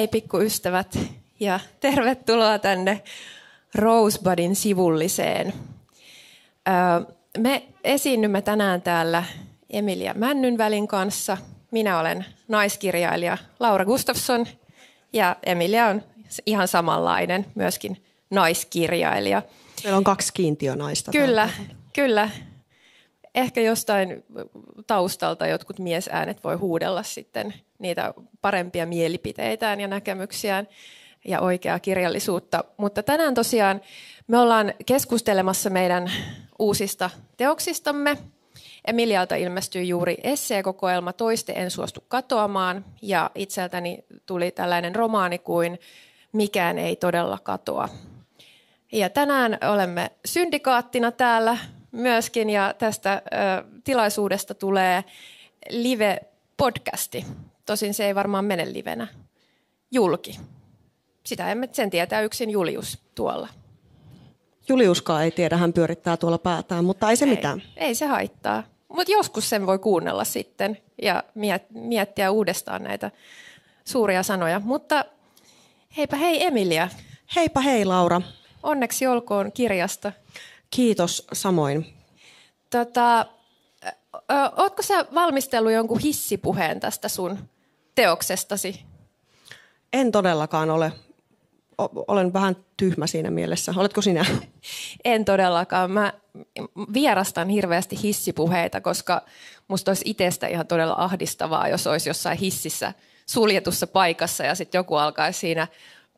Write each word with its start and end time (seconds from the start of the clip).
Hei 0.00 0.08
pikkuystävät 0.08 0.98
ja 1.40 1.60
tervetuloa 1.80 2.58
tänne 2.58 3.02
Rosebudin 3.74 4.56
sivulliseen. 4.56 5.52
Me 7.38 7.62
esiinnymme 7.84 8.42
tänään 8.42 8.82
täällä 8.82 9.24
Emilia 9.70 10.14
Männynvälin 10.14 10.88
kanssa. 10.88 11.36
Minä 11.70 12.00
olen 12.00 12.24
naiskirjailija 12.48 13.38
Laura 13.60 13.84
Gustafsson 13.84 14.46
ja 15.12 15.36
Emilia 15.46 15.86
on 15.86 16.02
ihan 16.46 16.68
samanlainen, 16.68 17.46
myöskin 17.54 18.04
naiskirjailija. 18.30 19.42
Meillä 19.84 19.96
on 19.96 20.04
kaksi 20.04 20.32
kiintiönaista. 20.32 21.12
Kyllä, 21.12 21.48
täällä. 21.56 21.74
kyllä. 21.92 22.30
Ehkä 23.34 23.60
jostain 23.60 24.24
taustalta 24.86 25.46
jotkut 25.46 25.78
miesäänet 25.78 26.44
voi 26.44 26.56
huudella 26.56 27.02
sitten 27.02 27.54
niitä 27.80 28.14
parempia 28.40 28.86
mielipiteitään 28.86 29.80
ja 29.80 29.88
näkemyksiään 29.88 30.68
ja 31.24 31.40
oikeaa 31.40 31.78
kirjallisuutta. 31.78 32.64
Mutta 32.76 33.02
tänään 33.02 33.34
tosiaan 33.34 33.80
me 34.26 34.38
ollaan 34.38 34.74
keskustelemassa 34.86 35.70
meidän 35.70 36.12
uusista 36.58 37.10
teoksistamme. 37.36 38.18
Emilialta 38.84 39.36
ilmestyi 39.36 39.88
juuri 39.88 40.16
esseekokoelma 40.22 41.12
Toiste 41.12 41.52
en 41.52 41.70
suostu 41.70 42.04
katoamaan 42.08 42.84
ja 43.02 43.30
itseltäni 43.34 44.04
tuli 44.26 44.50
tällainen 44.50 44.94
romaani 44.94 45.38
kuin 45.38 45.78
Mikään 46.32 46.78
ei 46.78 46.96
todella 46.96 47.38
katoa. 47.42 47.88
Ja 48.92 49.10
tänään 49.10 49.58
olemme 49.72 50.10
syndikaattina 50.24 51.12
täällä 51.12 51.58
myöskin 51.92 52.50
ja 52.50 52.74
tästä 52.78 53.12
ö, 53.12 53.64
tilaisuudesta 53.84 54.54
tulee 54.54 55.04
live-podcasti. 55.70 57.24
Tosin 57.70 57.94
se 57.94 58.06
ei 58.06 58.14
varmaan 58.14 58.44
mene 58.44 58.72
livenä 58.72 59.06
julki. 59.90 60.40
Sitä 61.26 61.52
emme 61.52 61.68
sen 61.72 61.90
tietää 61.90 62.20
yksin 62.20 62.50
Julius 62.50 62.98
tuolla. 63.14 63.48
Juliuskaan 64.68 65.24
ei 65.24 65.30
tiedä, 65.30 65.56
hän 65.56 65.72
pyörittää 65.72 66.16
tuolla 66.16 66.38
päätään, 66.38 66.84
mutta 66.84 67.10
ei 67.10 67.16
se 67.16 67.24
ei, 67.24 67.30
mitään. 67.30 67.62
Ei 67.76 67.94
se 67.94 68.06
haittaa. 68.06 68.62
Mutta 68.88 69.12
joskus 69.12 69.48
sen 69.48 69.66
voi 69.66 69.78
kuunnella 69.78 70.24
sitten 70.24 70.78
ja 71.02 71.24
miettiä 71.70 72.30
uudestaan 72.30 72.82
näitä 72.82 73.10
suuria 73.84 74.22
sanoja. 74.22 74.60
Mutta 74.60 75.04
heipä 75.96 76.16
hei 76.16 76.44
Emilia. 76.44 76.88
Heipä 77.36 77.60
hei 77.60 77.84
Laura. 77.84 78.20
Onneksi 78.62 79.06
olkoon 79.06 79.52
kirjasta. 79.52 80.12
Kiitos 80.70 81.26
samoin. 81.32 81.94
Tota, 82.70 83.26
ootko 84.56 84.82
sä 84.82 85.06
valmistellut 85.14 85.72
jonkun 85.72 86.00
hissipuheen 86.00 86.80
tästä 86.80 87.08
sun 87.08 87.38
teoksestasi? 87.94 88.84
En 89.92 90.12
todellakaan 90.12 90.70
ole. 90.70 90.92
Olen 92.08 92.32
vähän 92.32 92.56
tyhmä 92.76 93.06
siinä 93.06 93.30
mielessä. 93.30 93.74
Oletko 93.76 94.02
sinä? 94.02 94.26
En 95.04 95.24
todellakaan. 95.24 95.90
Mä 95.90 96.12
vierastan 96.92 97.48
hirveästi 97.48 98.02
hissipuheita, 98.02 98.80
koska 98.80 99.22
musta 99.68 99.90
olisi 99.90 100.02
itsestä 100.06 100.46
ihan 100.46 100.66
todella 100.66 100.94
ahdistavaa, 100.98 101.68
jos 101.68 101.86
olisi 101.86 102.10
jossain 102.10 102.38
hississä 102.38 102.92
suljetussa 103.26 103.86
paikassa 103.86 104.44
ja 104.44 104.54
sitten 104.54 104.78
joku 104.78 104.94
alkaisi 104.94 105.38
siinä 105.40 105.66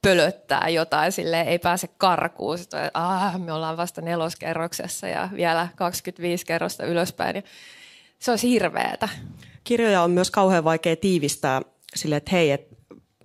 pölöttää 0.03 0.69
jotain, 0.69 1.13
sille 1.13 1.41
ei 1.41 1.59
pääse 1.59 1.89
karkuun. 1.99 2.59
Sitten, 2.59 2.91
ah, 2.95 3.41
me 3.41 3.53
ollaan 3.53 3.77
vasta 3.77 4.01
neloskerroksessa 4.01 5.09
ja 5.09 5.29
vielä 5.35 5.69
25 5.77 6.47
kerrosta 6.47 6.87
ylöspäin. 6.87 7.45
Se 8.19 8.31
olisi 8.31 8.49
hirveätä. 8.49 9.09
Kirjoja 9.65 10.03
on 10.03 10.11
myös 10.11 10.31
kauhean 10.31 10.65
vaikea 10.65 10.97
tiivistää 10.97 11.63
sille, 11.95 12.17
että 12.17 12.31
hei, 12.33 12.51
et, 12.51 12.69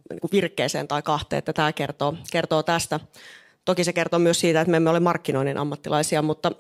niin 0.09 0.19
kuin 0.21 0.31
virkkeeseen 0.31 0.87
tai 0.87 1.01
kahteen, 1.01 1.37
että 1.37 1.53
tämä 1.53 1.73
kertoo, 1.73 2.13
kertoo 2.31 2.63
tästä. 2.63 2.99
Toki 3.65 3.83
se 3.83 3.93
kertoo 3.93 4.19
myös 4.19 4.39
siitä, 4.39 4.61
että 4.61 4.71
me 4.71 4.77
emme 4.77 4.89
ole 4.89 4.99
markkinoinnin 4.99 5.57
ammattilaisia, 5.57 6.21
mutta 6.21 6.51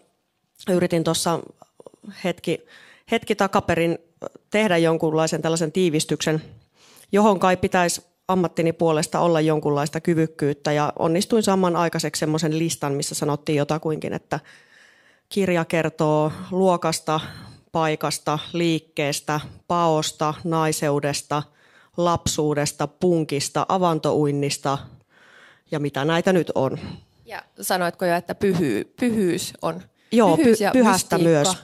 yritin 0.69 1.03
tuossa 1.03 1.39
hetki, 2.23 2.65
hetki 3.11 3.35
takaperin 3.35 3.97
tehdä 4.49 4.77
jonkunlaisen 4.77 5.41
tällaisen 5.41 5.71
tiivistyksen, 5.71 6.41
johon 7.11 7.39
kai 7.39 7.57
pitäisi 7.57 8.01
ammattini 8.27 8.73
puolesta 8.73 9.19
olla 9.19 9.41
jonkunlaista 9.41 10.01
kyvykkyyttä 10.01 10.71
ja 10.71 10.93
onnistuin 10.99 11.43
saman 11.43 11.75
aikaiseksi 11.75 12.19
semmoisen 12.19 12.59
listan, 12.59 12.93
missä 12.93 13.15
sanottiin 13.15 13.55
jotakuinkin, 13.55 14.13
että 14.13 14.39
kirja 15.29 15.65
kertoo 15.65 16.31
luokasta, 16.51 17.19
paikasta, 17.77 18.39
liikkeestä, 18.53 19.39
paosta, 19.67 20.33
naiseudesta, 20.43 21.43
lapsuudesta, 21.97 22.87
punkista, 22.87 23.65
avantouinnista 23.69 24.77
ja 25.71 25.79
mitä 25.79 26.05
näitä 26.05 26.33
nyt 26.33 26.51
on. 26.55 26.79
Ja 27.25 27.41
sanoitko 27.61 28.05
jo, 28.05 28.15
että 28.15 28.35
pyhy, 28.35 28.93
pyhyys 28.99 29.53
on 29.61 29.81
Joo, 30.11 30.37
pyhyys 30.37 30.61
ja 30.61 30.71
pyhästä 30.71 31.17
mystiikka. 31.17 31.43
myös. 31.49 31.57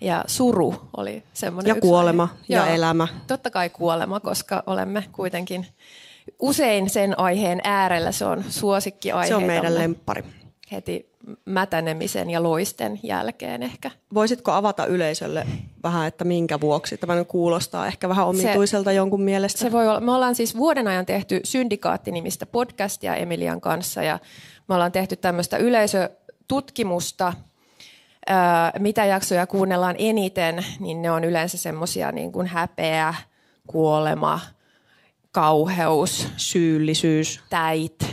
Ja 0.00 0.24
suru 0.26 0.74
oli 0.96 1.22
semmoinen 1.32 1.74
Ja 1.74 1.80
kuolema 1.80 2.22
aihe. 2.32 2.44
ja 2.48 2.58
Joo, 2.66 2.74
elämä. 2.74 3.08
Totta 3.26 3.50
kai 3.50 3.70
kuolema, 3.70 4.20
koska 4.20 4.62
olemme 4.66 5.04
kuitenkin 5.12 5.66
usein 6.38 6.90
sen 6.90 7.18
aiheen 7.18 7.60
äärellä. 7.64 8.12
Se 8.12 8.24
on 8.24 8.44
suosikkiaihe. 8.48 9.28
Se 9.28 9.34
on 9.34 9.42
meidän 9.42 9.74
lemppari. 9.74 10.24
Heti 10.72 11.10
mätänemisen 11.44 12.30
ja 12.30 12.42
loisten 12.42 13.00
jälkeen 13.02 13.62
ehkä. 13.62 13.90
Voisitko 14.14 14.52
avata 14.52 14.86
yleisölle 14.86 15.46
vähän, 15.82 16.08
että 16.08 16.24
minkä 16.24 16.60
vuoksi 16.60 16.96
tämä 16.96 17.24
kuulostaa 17.24 17.86
ehkä 17.86 18.08
vähän 18.08 18.26
omituiselta 18.26 18.90
se, 18.90 18.94
jonkun 18.94 19.22
mielestä? 19.22 19.58
Se 19.58 19.72
voi 19.72 19.88
olla. 19.88 20.00
Me 20.00 20.12
ollaan 20.12 20.34
siis 20.34 20.56
vuoden 20.56 20.88
ajan 20.88 21.06
tehty 21.06 21.40
Syndikaatti-nimistä 21.44 22.46
podcastia 22.46 23.16
Emilian 23.16 23.60
kanssa 23.60 24.02
ja 24.02 24.18
me 24.68 24.74
ollaan 24.74 24.92
tehty 24.92 25.16
tämmöistä 25.16 25.56
yleisötutkimusta, 25.56 27.32
mitä 28.78 29.04
jaksoja 29.04 29.46
kuunnellaan 29.46 29.96
eniten, 29.98 30.64
niin 30.80 31.02
ne 31.02 31.10
on 31.10 31.24
yleensä 31.24 31.58
semmoisia 31.58 32.12
niin 32.12 32.32
kuin 32.32 32.46
häpeä, 32.46 33.14
kuolema, 33.66 34.40
kauheus, 35.32 36.28
syyllisyys, 36.36 37.40
täit, 37.50 38.06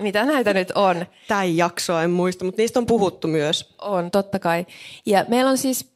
mitä 0.00 0.24
näitä 0.24 0.54
nyt 0.54 0.70
on. 0.74 1.06
Tämä 1.28 1.44
jaksoa 1.44 2.02
en 2.02 2.10
muista, 2.10 2.44
mutta 2.44 2.62
niistä 2.62 2.78
on 2.80 2.86
puhuttu 2.86 3.28
myös. 3.28 3.74
On, 3.80 4.10
totta 4.10 4.38
kai. 4.38 4.66
Ja 5.06 5.24
meillä 5.28 5.50
on 5.50 5.58
siis 5.58 5.90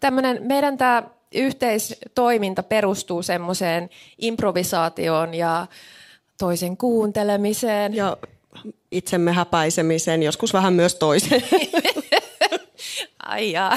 tämmöinen, 0.00 0.42
meidän 0.42 0.78
tämä 0.78 1.02
yhteistoiminta 1.34 2.62
perustuu 2.62 3.22
semmoiseen 3.22 3.90
improvisaatioon 4.18 5.34
ja 5.34 5.66
toisen 6.38 6.76
kuuntelemiseen. 6.76 7.94
Ja 7.94 8.16
itsemme 8.90 9.32
häpäisemiseen, 9.32 10.22
joskus 10.22 10.52
vähän 10.52 10.72
myös 10.72 10.94
toisen. 10.94 11.42
Ai 13.26 13.52
jaa. 13.52 13.76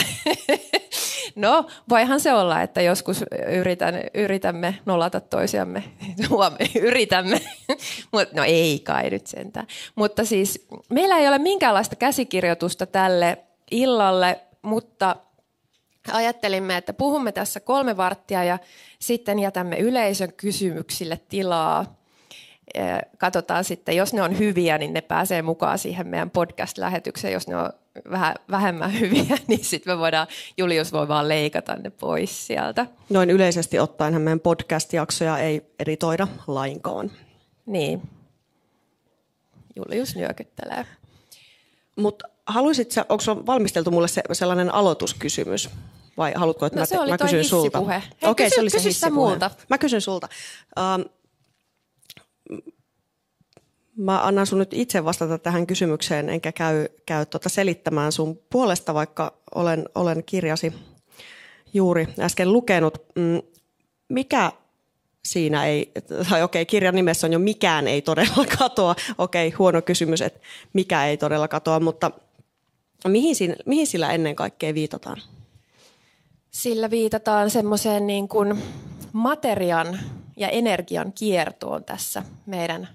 No, 1.35 1.65
voihan 1.89 2.19
se 2.19 2.33
olla, 2.33 2.61
että 2.61 2.81
joskus 2.81 3.23
yritän, 3.47 3.95
yritämme 4.13 4.79
nolata 4.85 5.19
toisiamme. 5.19 5.83
yritämme, 6.81 7.41
mutta 8.13 8.35
no 8.35 8.43
ei 8.43 8.79
kai 8.79 9.09
nyt 9.09 9.27
sentään. 9.27 9.67
Mutta 9.95 10.25
siis 10.25 10.67
meillä 10.89 11.17
ei 11.17 11.27
ole 11.27 11.39
minkäänlaista 11.39 11.95
käsikirjoitusta 11.95 12.85
tälle 12.85 13.37
illalle, 13.71 14.39
mutta 14.61 15.15
ajattelimme, 16.11 16.77
että 16.77 16.93
puhumme 16.93 17.31
tässä 17.31 17.59
kolme 17.59 17.97
varttia 17.97 18.43
ja 18.43 18.59
sitten 18.99 19.39
jätämme 19.39 19.77
yleisön 19.77 20.33
kysymyksille 20.33 21.19
tilaa. 21.29 21.99
Katsotaan 23.17 23.63
sitten, 23.63 23.95
jos 23.95 24.13
ne 24.13 24.21
on 24.21 24.39
hyviä, 24.39 24.77
niin 24.77 24.93
ne 24.93 25.01
pääsee 25.01 25.41
mukaan 25.41 25.79
siihen 25.79 26.07
meidän 26.07 26.31
podcast-lähetykseen. 26.31 27.33
Jos 27.33 27.47
ne 27.47 27.57
on 27.57 27.69
vähän 28.11 28.35
vähemmän 28.51 28.93
hyviä, 28.99 29.37
niin 29.47 29.65
sitten 29.65 29.93
me 29.93 29.99
voidaan, 29.99 30.27
Julius 30.57 30.93
voi 30.93 31.07
vaan 31.07 31.29
leikata 31.29 31.75
ne 31.75 31.89
pois 31.89 32.47
sieltä. 32.47 32.85
Noin 33.09 33.29
yleisesti 33.29 33.79
ottaen 33.79 34.21
meidän 34.21 34.39
podcast-jaksoja 34.39 35.37
ei 35.37 35.61
editoida 35.79 36.27
lainkaan. 36.47 37.11
Niin. 37.65 38.01
Julius 39.75 40.15
nyökyttelee. 40.15 40.85
Mutta 41.95 42.27
haluaisit 42.45 42.91
sä, 42.91 43.05
onko 43.09 43.23
valmisteltu 43.45 43.91
mulle 43.91 44.07
se, 44.07 44.21
sellainen 44.31 44.73
aloituskysymys? 44.73 45.69
Vai 46.17 46.33
haluatko, 46.35 46.65
että 46.65 46.79
no, 46.79 46.81
mä, 46.81 46.85
se 46.85 46.99
oli 46.99 47.11
mä 47.11 47.17
kysyn 47.17 47.43
sulta? 47.45 47.85
Hei, 47.85 48.01
Okei, 48.23 48.45
kysy, 48.45 48.55
se 48.55 48.61
oli 48.61 48.69
se 48.69 48.77
kysy 48.77 48.89
hissipuhe. 48.89 49.29
multa. 49.29 49.51
Mä 49.69 49.77
kysyn 49.77 50.01
sulta. 50.01 50.27
Um, 50.79 51.05
mä 53.97 54.23
annan 54.23 54.47
sun 54.47 54.59
nyt 54.59 54.73
itse 54.73 55.05
vastata 55.05 55.37
tähän 55.37 55.67
kysymykseen, 55.67 56.29
enkä 56.29 56.51
käy, 56.51 56.85
käy 57.05 57.25
tota 57.25 57.49
selittämään 57.49 58.11
sun 58.11 58.39
puolesta, 58.49 58.93
vaikka 58.93 59.33
olen, 59.55 59.85
olen 59.95 60.23
kirjasi 60.23 60.73
juuri 61.73 62.07
äsken 62.19 62.53
lukenut. 62.53 62.97
Mm, 63.15 63.41
mikä 64.09 64.51
siinä 65.25 65.65
ei, 65.65 65.91
tai 66.29 66.43
okei, 66.43 66.65
kirjan 66.65 66.95
nimessä 66.95 67.27
on 67.27 67.33
jo 67.33 67.39
mikään 67.39 67.87
ei 67.87 68.01
todella 68.01 68.45
katoa. 68.59 68.95
Okei, 69.17 69.49
huono 69.49 69.81
kysymys, 69.81 70.21
että 70.21 70.39
mikä 70.73 71.05
ei 71.05 71.17
todella 71.17 71.47
katoa, 71.47 71.79
mutta 71.79 72.11
mihin, 73.07 73.35
siinä, 73.35 73.55
mihin 73.65 73.87
sillä 73.87 74.11
ennen 74.11 74.35
kaikkea 74.35 74.73
viitataan? 74.73 75.17
Sillä 76.51 76.89
viitataan 76.89 77.49
semmoiseen 77.49 78.07
niin 78.07 78.27
kuin 78.27 78.63
materian 79.13 79.99
ja 80.37 80.49
energian 80.49 81.13
kiertoon 81.13 81.83
tässä 81.83 82.23
meidän 82.45 82.87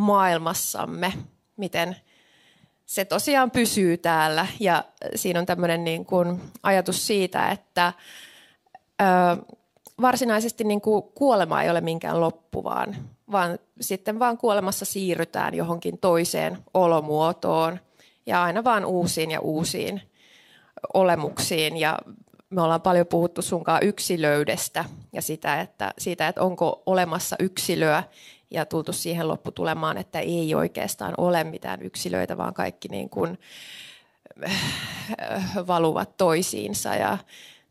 maailmassamme, 0.00 1.12
miten 1.56 1.96
se 2.86 3.04
tosiaan 3.04 3.50
pysyy 3.50 3.96
täällä. 3.96 4.46
Ja 4.60 4.84
siinä 5.14 5.40
on 5.40 5.46
tämmöinen 5.46 5.84
niin 5.84 6.04
kuin 6.04 6.40
ajatus 6.62 7.06
siitä, 7.06 7.50
että 7.50 7.92
ö, 9.02 9.04
varsinaisesti 10.00 10.64
niin 10.64 10.80
kuin 10.80 11.02
kuolema 11.02 11.62
ei 11.62 11.70
ole 11.70 11.80
minkään 11.80 12.20
loppu, 12.20 12.64
vaan, 12.64 12.96
vaan 13.32 13.58
sitten 13.80 14.18
vaan 14.18 14.38
kuolemassa 14.38 14.84
siirrytään 14.84 15.54
johonkin 15.54 15.98
toiseen 15.98 16.58
olomuotoon 16.74 17.80
ja 18.26 18.42
aina 18.42 18.64
vaan 18.64 18.84
uusiin 18.84 19.30
ja 19.30 19.40
uusiin 19.40 20.02
olemuksiin. 20.94 21.76
Ja 21.76 21.98
me 22.50 22.62
ollaan 22.62 22.82
paljon 22.82 23.06
puhuttu 23.06 23.42
sunkaan 23.42 23.82
yksilöydestä 23.82 24.84
ja 25.12 25.22
sitä, 25.22 25.60
että, 25.60 25.94
siitä, 25.98 26.28
että 26.28 26.42
onko 26.42 26.82
olemassa 26.86 27.36
yksilöä 27.38 28.02
ja 28.50 28.66
tultu 28.66 28.92
siihen 28.92 29.28
lopputulemaan, 29.28 29.98
että 29.98 30.20
ei 30.20 30.54
oikeastaan 30.54 31.14
ole 31.18 31.44
mitään 31.44 31.82
yksilöitä, 31.82 32.36
vaan 32.36 32.54
kaikki 32.54 32.88
niin 32.88 33.10
kuin 33.10 33.38
valuvat 35.66 36.16
toisiinsa 36.16 36.94
ja 36.94 37.18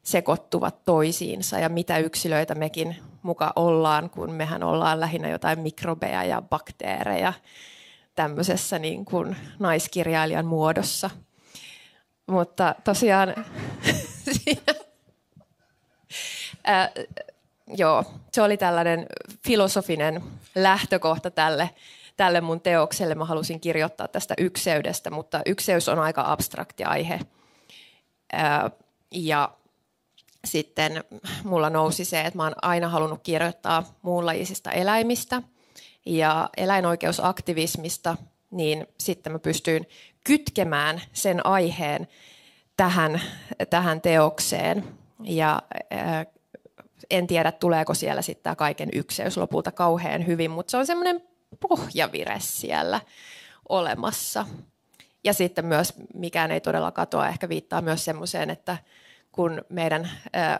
sekoittuvat 0.04 0.86
toisiinsa 0.86 1.60
ja 1.60 1.70
mitä 1.70 1.98
yksilöitä 1.98 2.56
mekin 2.56 2.96
muka 3.22 3.54
ollaan, 3.56 4.10
kun 4.10 4.31
mehän 4.31 4.64
ollaan 4.64 5.00
lähinnä 5.00 5.30
jotain 5.30 5.60
mikrobeja 5.60 6.24
ja 6.24 6.42
bakteereja 6.42 7.34
tämmöisessä 8.16 8.80
niin 8.80 9.06
kuin 9.06 9.36
naiskirjailijan 9.60 10.46
muodossa. 10.46 11.10
Mutta 12.28 12.76
tosiaan 12.84 13.36
ää, 16.64 16.92
joo, 17.77 18.04
se 18.31 18.42
oli 18.42 18.57
tällainen 18.57 19.06
filosofinen 19.45 20.24
lähtökohta 20.56 21.31
tälle, 21.31 21.69
tälle 22.18 22.42
mun 22.42 22.62
teokselle. 22.62 23.16
Mä 23.16 23.25
halusin 23.25 23.60
kirjoittaa 23.60 24.07
tästä 24.07 24.33
ykseydestä, 24.38 25.12
mutta 25.12 25.42
ykseys 25.45 25.89
on 25.89 26.00
aika 26.00 26.24
abstrakti 26.25 26.83
aihe. 26.83 27.19
Ja 29.12 29.51
sitten 30.45 31.04
mulla 31.44 31.69
nousi 31.69 32.06
se, 32.06 32.21
että 32.21 32.38
mä 32.38 32.44
oon 32.44 32.56
aina 32.62 32.89
halunnut 32.89 33.24
kirjoittaa 33.24 33.83
muunlajisista 34.01 34.71
eläimistä 34.71 35.42
ja 36.06 36.50
eläinoikeusaktivismista, 36.57 38.18
niin 38.51 38.88
sitten 39.00 39.33
mä 39.33 39.39
pystyin 39.39 39.88
kytkemään 40.24 41.01
sen 41.13 41.45
aiheen 41.45 42.07
tähän, 42.77 43.21
tähän 43.69 44.01
teokseen. 44.01 44.86
Ja 45.24 45.62
en 47.10 47.28
tiedä, 47.28 47.51
tuleeko 47.51 47.94
siellä 47.94 48.22
sitten 48.22 48.44
tämä 48.44 48.56
kaiken 48.56 48.90
ykseys 48.94 49.38
lopulta 49.38 49.72
kauhean 49.72 50.28
hyvin, 50.28 50.51
mutta 50.51 50.72
se 50.72 50.78
on 50.78 50.86
semmoinen 50.86 51.24
pohjavire 51.69 52.36
siellä 52.40 53.01
olemassa. 53.69 54.46
Ja 55.24 55.34
sitten 55.34 55.66
myös, 55.66 55.94
mikään 56.13 56.51
ei 56.51 56.62
todella 56.62 56.92
katoa, 56.92 57.28
ehkä 57.28 57.50
viittaa 57.50 57.81
myös 57.81 58.06
semmoiseen, 58.06 58.50
että 58.50 58.78
kun 59.31 59.62
meidän 59.69 60.10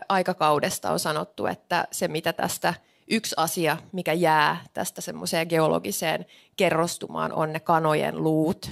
aikakaudesta 0.08 0.90
on 0.90 0.98
sanottu, 0.98 1.46
että 1.46 1.88
se 1.90 2.08
mitä 2.08 2.32
tästä 2.32 2.74
yksi 3.10 3.34
asia, 3.38 3.76
mikä 3.92 4.12
jää 4.12 4.64
tästä 4.74 5.00
semmoiseen 5.00 5.46
geologiseen 5.48 6.26
kerrostumaan, 6.56 7.32
on 7.32 7.52
ne 7.52 7.60
kanojen 7.60 8.22
luut. 8.22 8.70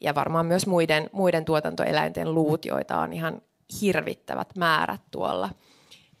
Ja 0.00 0.14
varmaan 0.14 0.46
myös 0.46 0.66
muiden, 0.66 1.10
muiden 1.12 1.44
tuotantoeläinten 1.44 2.34
luut, 2.34 2.64
joita 2.64 2.98
on 2.98 3.12
ihan 3.12 3.42
hirvittävät 3.80 4.56
määrät 4.56 5.00
tuolla. 5.10 5.50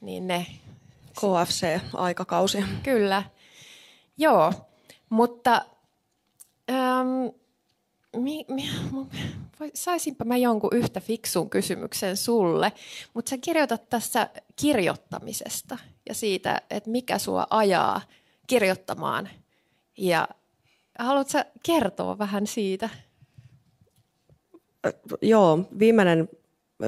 Niin 0.00 0.26
ne... 0.26 0.46
KFC-aikakausi. 1.20 2.64
Kyllä. 2.82 3.22
Joo, 4.18 4.52
mutta 5.08 5.64
ähm, 6.70 7.08
mi, 8.16 8.44
mi, 8.48 8.68
saisinpa 9.74 10.24
mä 10.24 10.36
jonkun 10.36 10.70
yhtä 10.72 11.00
fiksun 11.00 11.50
kysymyksen 11.50 12.16
sulle, 12.16 12.72
mutta 13.14 13.28
sä 13.28 13.38
kirjoitat 13.38 13.88
tässä 13.88 14.28
kirjoittamisesta 14.56 15.78
ja 16.08 16.14
siitä, 16.14 16.62
että 16.70 16.90
mikä 16.90 17.18
sua 17.18 17.46
ajaa 17.50 18.00
kirjoittamaan. 18.46 19.28
Ja 19.98 20.28
haluatko 20.98 21.38
kertoa 21.62 22.18
vähän 22.18 22.46
siitä? 22.46 22.88
Joo, 25.22 25.58
viimeinen, 25.78 26.28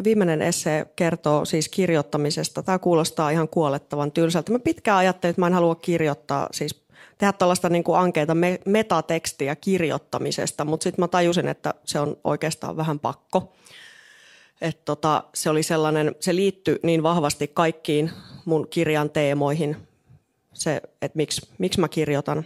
viimeinen 0.05 0.43
esse 0.43 0.87
kertoo 0.97 1.45
siis 1.45 1.69
kirjoittamisesta. 1.69 2.63
Tämä 2.63 2.79
kuulostaa 2.79 3.31
ihan 3.31 3.49
kuolettavan 3.49 4.13
tylsältä. 4.13 4.53
Mä 4.53 4.59
pitkään 4.59 4.99
ajattelin, 4.99 5.31
että 5.31 5.41
mä 5.41 5.47
en 5.47 5.53
halua 5.53 5.75
kirjoittaa, 5.75 6.49
siis 6.53 6.85
tehdä 7.19 7.33
tällaista 7.33 7.69
niin 7.69 7.85
kuin 7.85 7.99
ankeita 7.99 8.37
metatekstiä 8.65 9.57
kirjoittamisesta, 9.57 10.65
mutta 10.65 10.85
sitten 10.85 11.03
mä 11.03 11.09
tajusin, 11.09 11.49
että 11.49 11.75
se 11.85 12.01
on 12.01 12.17
oikeastaan 12.25 12.77
vähän 12.77 12.99
pakko. 12.99 13.53
Et 14.61 14.85
tota, 14.85 15.25
se 15.35 15.51
oli 15.51 15.63
sellainen, 15.63 16.15
se 16.21 16.35
liittyi 16.35 16.79
niin 16.83 17.03
vahvasti 17.03 17.49
kaikkiin 17.49 18.11
mun 18.45 18.69
kirjan 18.69 19.11
teemoihin, 19.11 19.77
se, 20.53 20.83
että 21.03 21.17
miksi, 21.17 21.49
miksi 21.59 21.81
mä 21.81 21.89
kirjoitan. 21.89 22.45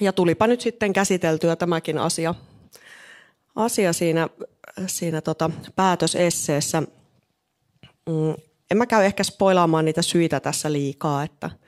Ja 0.00 0.12
tulipa 0.12 0.46
nyt 0.46 0.60
sitten 0.60 0.92
käsiteltyä 0.92 1.56
tämäkin 1.56 1.98
asia, 1.98 2.34
asia 3.56 3.92
siinä, 3.92 4.28
siinä 4.86 5.20
tota 5.20 5.50
päätösesseessä. 5.76 6.80
Mm, 8.08 8.34
en 8.70 8.76
mä 8.76 8.86
käy 8.86 9.04
ehkä 9.04 9.24
spoilaamaan 9.24 9.84
niitä 9.84 10.02
syitä 10.02 10.40
tässä 10.40 10.72
liikaa, 10.72 11.22
että– 11.22 11.50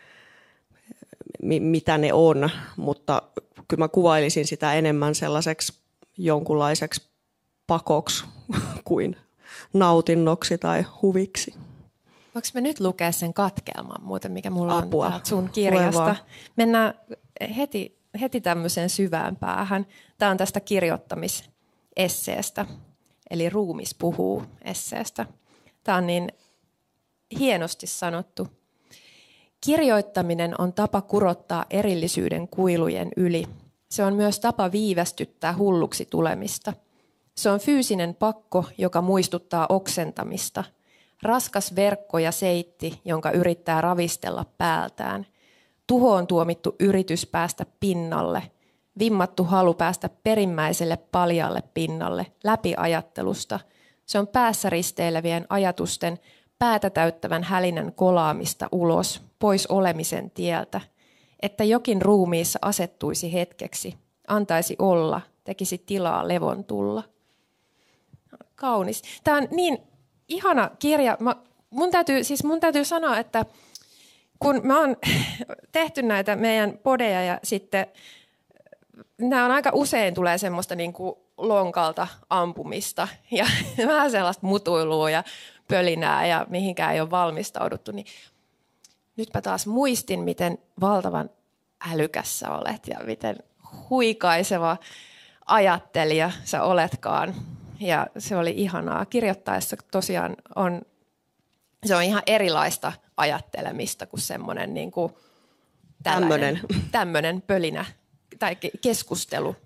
mitä 1.43 1.99
ne 1.99 2.13
on, 2.13 2.51
mutta 2.77 3.23
kyllä 3.69 3.85
mä 3.85 3.89
kuvailisin 3.89 4.47
sitä 4.47 4.75
enemmän 4.75 5.15
sellaiseksi 5.15 5.79
jonkunlaiseksi 6.19 7.09
pakoksi 7.67 8.25
kuin 8.85 9.17
nautinnoksi 9.73 10.59
tai 10.59 10.85
huviksi. 11.03 11.55
Voinko 12.35 12.49
me 12.55 12.61
nyt 12.61 12.81
lukea 12.81 13.13
sen 13.13 13.35
katkelman 13.35 14.03
muuten, 14.03 14.33
mikä 14.33 14.51
mulla 14.51 14.79
Apua. 14.79 15.07
on 15.07 15.21
sun 15.25 15.51
kirjasta? 15.51 16.17
Mennään 16.57 16.95
heti, 17.57 17.99
heti 18.21 18.41
tämmöiseen 18.41 18.91
syvään 18.91 19.37
päähän. 19.37 19.87
Tämä 20.19 20.31
on 20.31 20.37
tästä 20.37 20.61
kirjoittamisesseestä, 21.99 22.67
eli 23.31 23.51
ruumis 23.51 23.95
puhuu 23.95 24.43
esseestä. 24.63 25.27
Tämä 25.85 25.99
on 25.99 26.07
niin 26.07 26.29
hienosti 27.39 27.87
sanottu. 27.87 28.49
Kirjoittaminen 29.61 30.61
on 30.61 30.73
tapa 30.73 31.01
kurottaa 31.01 31.65
erillisyyden 31.71 32.49
kuilujen 32.49 33.09
yli. 33.17 33.45
Se 33.91 34.05
on 34.05 34.15
myös 34.15 34.41
tapa 34.41 34.73
viivästyttää 34.73 35.57
hulluksi 35.57 36.07
tulemista. 36.11 36.73
Se 37.37 37.51
on 37.51 37.61
fyysinen 37.61 38.15
pakko, 38.15 38.65
joka 38.79 39.03
muistuttaa 39.03 39.67
oksentamista. 39.69 40.65
Raskas 41.23 41.75
verkko 41.77 42.19
ja 42.19 42.33
seitti, 42.33 43.01
jonka 43.05 43.31
yrittää 43.31 43.81
ravistella 43.81 44.45
päältään. 44.59 45.27
Tuhoon 45.87 46.27
tuomittu 46.27 46.77
yritys 46.81 47.27
päästä 47.27 47.67
pinnalle. 47.81 48.51
Vimmattu 48.99 49.45
halu 49.45 49.75
päästä 49.75 50.09
perimmäiselle 50.09 50.97
paljalle 50.97 51.63
pinnalle, 51.75 52.27
läpi 52.45 52.75
ajattelusta. 52.77 53.61
Se 54.07 54.19
on 54.19 54.27
päässä 54.27 54.71
risteilevien 54.71 55.47
ajatusten 55.49 56.19
päätä 56.59 56.91
täyttävän 56.91 57.43
hälinän 57.43 57.93
kolaamista 57.93 58.69
ulos, 58.73 59.23
pois 59.39 59.67
olemisen 59.67 60.31
tieltä, 60.31 60.81
että 61.41 61.65
jokin 61.65 62.03
ruumiissa 62.03 62.59
asettuisi 62.63 63.33
hetkeksi, 63.33 63.95
antaisi 64.29 64.77
olla, 64.79 65.21
tekisi 65.45 65.79
tilaa 65.79 66.29
levon 66.29 66.65
tulla. 66.65 67.03
kaunis. 68.55 69.03
Tämä 69.25 69.37
on 69.37 69.49
niin 69.51 69.79
ihana 70.29 70.71
kirja. 70.79 71.17
Mä, 71.21 71.37
mun, 71.71 71.91
täytyy, 71.91 72.25
siis 72.25 72.45
mun 72.45 72.61
täytyy 72.61 72.85
sanoa, 72.85 73.19
että 73.19 73.45
kun 74.39 74.61
mä 74.65 74.81
oon 74.81 74.97
tehty 75.73 76.03
näitä 76.03 76.37
meidän 76.37 76.79
podeja 76.83 77.23
ja 77.23 77.41
sitten 77.43 77.87
nämä 79.19 79.45
on 79.45 79.51
aika 79.51 79.71
usein 79.73 80.15
tulee 80.15 80.39
semmoista 80.39 80.75
niin 80.75 80.93
kuin 80.93 81.15
lonkalta 81.37 82.09
ampumista 82.31 83.09
ja 83.31 83.47
vähän 83.87 84.11
sellaista 84.11 84.47
mutuilua 84.47 85.11
ja 85.11 85.25
pölinää 85.69 86.27
ja 86.27 86.47
mihinkään 86.49 86.95
ei 86.95 87.01
ole 87.01 87.11
valmistauduttu, 87.11 87.93
niin 87.93 88.07
nytpä 89.17 89.41
taas 89.41 89.67
muistin, 89.67 90.21
miten 90.21 90.59
valtavan 90.81 91.31
älykäs 91.93 92.39
sä 92.39 92.51
olet 92.51 92.87
ja 92.87 92.99
miten 93.05 93.37
huikaiseva 93.91 94.77
ajattelija 95.47 96.31
sä 96.45 96.63
oletkaan. 96.63 97.35
Ja 97.81 98.07
se 98.19 98.37
oli 98.37 98.55
ihanaa. 98.57 99.05
Kirjoittaessa 99.05 99.77
tosiaan 99.91 100.37
on, 100.57 100.83
se 101.87 101.97
on 101.97 102.03
ihan 102.03 102.23
erilaista 102.27 102.93
ajattelemista 103.17 104.07
kuin 104.07 104.21
semmoinen 104.21 104.75
niin 104.75 104.91
kuin 104.91 105.13
tämmöinen 106.93 107.43
pölinä 107.43 107.85
tai 108.39 108.57
keskustelu. 108.81 109.57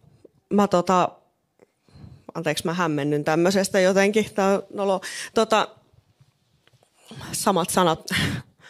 Mä 0.50 0.68
tota, 0.68 1.08
anteeksi 2.34 2.66
mä 2.66 2.74
hämmennyn 2.74 3.24
tämmöisestä 3.24 3.80
jotenkin, 3.80 4.34
tää 4.34 4.62
nolo. 4.74 5.00
Tota, 5.34 5.68
samat 7.32 7.70
sanat, 7.70 8.04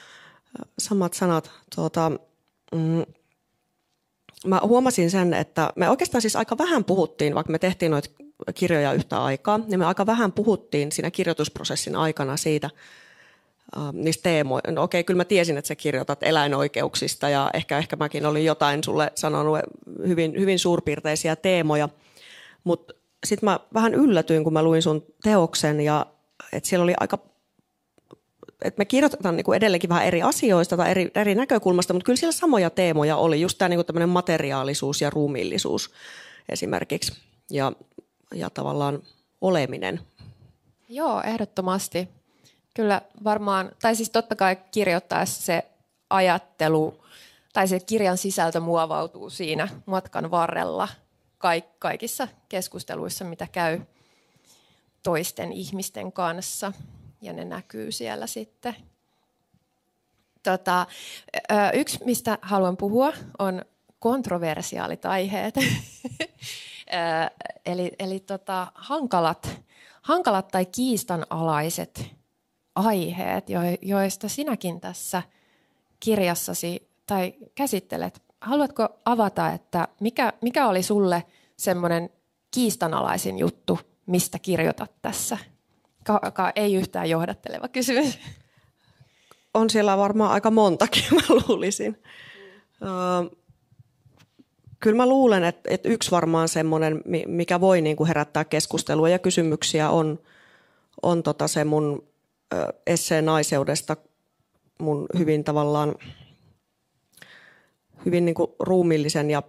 samat 0.78 1.14
sanat, 1.14 1.50
tota, 1.76 2.10
mm, 2.74 3.04
mä 4.46 4.60
huomasin 4.62 5.10
sen, 5.10 5.34
että 5.34 5.72
me 5.76 5.90
oikeastaan 5.90 6.22
siis 6.22 6.36
aika 6.36 6.58
vähän 6.58 6.84
puhuttiin, 6.84 7.34
vaikka 7.34 7.52
me 7.52 7.58
tehtiin 7.58 7.90
noita 7.90 8.10
kirjoja 8.54 8.92
yhtä 8.92 9.22
aikaa, 9.22 9.58
niin 9.58 9.78
me 9.78 9.86
aika 9.86 10.06
vähän 10.06 10.32
puhuttiin 10.32 10.92
siinä 10.92 11.10
kirjoitusprosessin 11.10 11.96
aikana 11.96 12.36
siitä, 12.36 12.70
uh, 13.76 13.92
niistä 13.92 14.22
teemoista. 14.22 14.70
No 14.70 14.82
okei, 14.82 15.04
kyllä 15.04 15.18
mä 15.18 15.24
tiesin, 15.24 15.58
että 15.58 15.68
sä 15.68 15.74
kirjoitat 15.74 16.22
eläinoikeuksista 16.22 17.28
ja 17.28 17.50
ehkä, 17.54 17.78
ehkä 17.78 17.96
mäkin 17.96 18.26
olin 18.26 18.44
jotain 18.44 18.84
sulle 18.84 19.12
sanonut 19.14 19.58
hyvin, 20.06 20.40
hyvin 20.40 20.58
suurpiirteisiä 20.58 21.36
teemoja, 21.36 21.88
mutta 22.64 22.94
sitten 23.24 23.46
mä 23.46 23.60
vähän 23.74 23.94
yllätyin, 23.94 24.44
kun 24.44 24.52
mä 24.52 24.62
luin 24.62 24.82
sun 24.82 25.06
teoksen 25.22 25.80
ja 25.80 26.06
että 26.52 26.68
siellä 26.68 26.84
oli 26.84 26.94
aika 27.00 27.18
että 28.64 28.78
me 28.78 28.84
kirjoitetaan 28.84 29.36
niin 29.36 29.44
kuin 29.44 29.56
edelleenkin 29.56 29.90
vähän 29.90 30.04
eri 30.04 30.22
asioista 30.22 30.76
tai 30.76 30.90
eri, 30.90 31.10
eri 31.14 31.34
näkökulmasta, 31.34 31.92
mutta 31.92 32.04
kyllä 32.04 32.16
siellä 32.16 32.32
samoja 32.32 32.70
teemoja 32.70 33.16
oli, 33.16 33.40
just 33.40 33.58
tämä 33.58 33.68
niin 33.68 33.86
tämmöinen 33.86 34.08
materiaalisuus 34.08 35.00
ja 35.00 35.10
ruumiillisuus 35.10 35.90
esimerkiksi 36.48 37.12
ja, 37.50 37.72
ja 38.34 38.50
tavallaan 38.50 39.02
oleminen. 39.40 40.00
Joo, 40.88 41.22
ehdottomasti. 41.22 42.08
Kyllä 42.74 43.02
varmaan, 43.24 43.70
tai 43.82 43.96
siis 43.96 44.10
totta 44.10 44.36
kai 44.36 44.56
kirjoittaessa 44.70 45.42
se 45.42 45.64
ajattelu 46.10 47.04
tai 47.52 47.68
se 47.68 47.80
kirjan 47.80 48.18
sisältö 48.18 48.60
muovautuu 48.60 49.30
siinä 49.30 49.68
matkan 49.86 50.30
varrella 50.30 50.88
kaik- 51.38 51.78
kaikissa 51.78 52.28
keskusteluissa, 52.48 53.24
mitä 53.24 53.46
käy 53.52 53.80
toisten 55.02 55.52
ihmisten 55.52 56.12
kanssa 56.12 56.72
ja 57.20 57.32
ne 57.32 57.44
näkyy 57.44 57.92
siellä 57.92 58.26
sitten. 58.26 58.76
Tota, 60.42 60.86
yksi, 61.74 61.98
mistä 62.04 62.38
haluan 62.42 62.76
puhua, 62.76 63.12
on 63.38 63.64
kontroversiaalit 63.98 65.06
aiheet. 65.06 65.54
eli 67.66 67.92
eli 67.98 68.20
tota, 68.20 68.66
hankalat, 68.74 69.60
hankalat 70.02 70.48
tai 70.48 70.66
kiistanalaiset 70.66 72.21
aiheet, 72.74 73.46
joista 73.82 74.28
sinäkin 74.28 74.80
tässä 74.80 75.22
kirjassasi 76.00 76.88
tai 77.06 77.34
käsittelet. 77.54 78.22
Haluatko 78.40 78.88
avata, 79.04 79.52
että 79.52 79.88
mikä, 80.00 80.32
mikä 80.42 80.68
oli 80.68 80.82
sulle 80.82 81.24
semmoinen 81.56 82.10
kiistanalaisin 82.50 83.38
juttu, 83.38 83.78
mistä 84.06 84.38
kirjoitat 84.38 84.92
tässä? 85.02 85.38
Ka- 86.04 86.52
ei 86.56 86.74
yhtään 86.74 87.10
johdatteleva 87.10 87.68
kysymys. 87.68 88.18
On 89.54 89.70
siellä 89.70 89.96
varmaan 89.96 90.30
aika 90.30 90.50
montakin, 90.50 91.04
mä 91.14 91.22
luulisin. 91.48 92.02
Mm. 92.80 93.30
kyllä 94.80 94.96
mä 94.96 95.06
luulen, 95.06 95.44
että, 95.44 95.70
että 95.72 95.88
yksi 95.88 96.10
varmaan 96.10 96.48
semmoinen, 96.48 97.02
mikä 97.26 97.60
voi 97.60 97.80
niin 97.80 97.96
kuin 97.96 98.08
herättää 98.08 98.44
keskustelua 98.44 99.08
ja 99.08 99.18
kysymyksiä, 99.18 99.90
on, 99.90 100.18
on 101.02 101.22
tota 101.22 101.48
se 101.48 101.64
mun 101.64 102.11
esseen 102.86 103.24
naiseudesta 103.24 103.96
mun 104.78 105.06
hyvin 105.18 105.44
tavallaan 105.44 105.94
hyvin 108.04 108.24
niin 108.24 108.34
kuin 108.34 108.50
ruumillisen 108.60 109.30
ja 109.30 109.42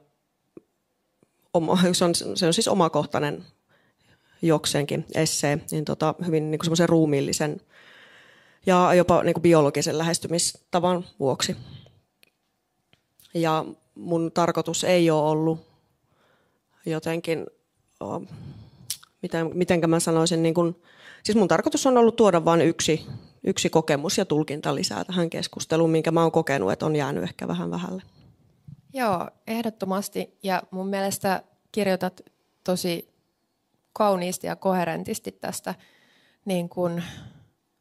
se 1.94 2.06
on, 2.06 2.16
se 2.36 2.46
on 2.48 2.54
siis 2.54 2.68
omakohtainen 2.68 3.46
jokseenkin 4.42 5.06
essee, 5.16 5.60
niin 5.72 5.86
tota, 5.86 6.16
hyvin 6.26 6.52
niin 6.52 6.60
semmoisen 6.64 6.90
ruumiillisen 6.90 7.62
ja 8.66 8.94
jopa 8.94 9.24
niin 9.24 9.34
kuin 9.34 9.42
biologisen 9.42 9.98
lähestymistavan 9.98 11.06
vuoksi. 11.20 11.56
Ja 13.34 13.66
mun 13.96 14.32
tarkoitus 14.32 14.84
ei 14.84 15.10
ole 15.10 15.30
ollut 15.30 15.60
jotenkin, 16.86 17.46
miten, 19.22 19.52
mitenkä 19.54 19.88
mä 19.88 20.00
sanoisin, 20.00 20.44
niin 20.44 20.54
kuin, 20.54 20.84
siis 21.24 21.36
mun 21.36 21.48
tarkoitus 21.48 21.86
on 21.86 21.98
ollut 21.98 22.16
tuoda 22.16 22.46
vain 22.46 22.62
yksi, 22.62 23.06
yksi 23.44 23.70
kokemus 23.70 24.18
ja 24.18 24.26
tulkinta 24.26 24.76
lisää 24.76 25.04
tähän 25.04 25.30
keskusteluun, 25.30 25.90
minkä 25.90 26.12
mä 26.12 26.22
oon 26.22 26.32
kokenut, 26.32 26.72
että 26.72 26.86
on 26.86 26.96
jäänyt 26.96 27.24
ehkä 27.24 27.48
vähän 27.48 27.72
vähälle. 27.72 28.04
Joo, 28.94 29.30
ehdottomasti. 29.48 30.38
Ja 30.44 30.64
mun 30.72 30.88
mielestä 30.88 31.44
kirjoitat 31.72 32.22
tosi 32.64 33.14
kauniisti 33.94 34.48
ja 34.48 34.56
koherentisti 34.56 35.32
tästä 35.32 35.76
niin 36.46 36.70
kuin 36.70 37.04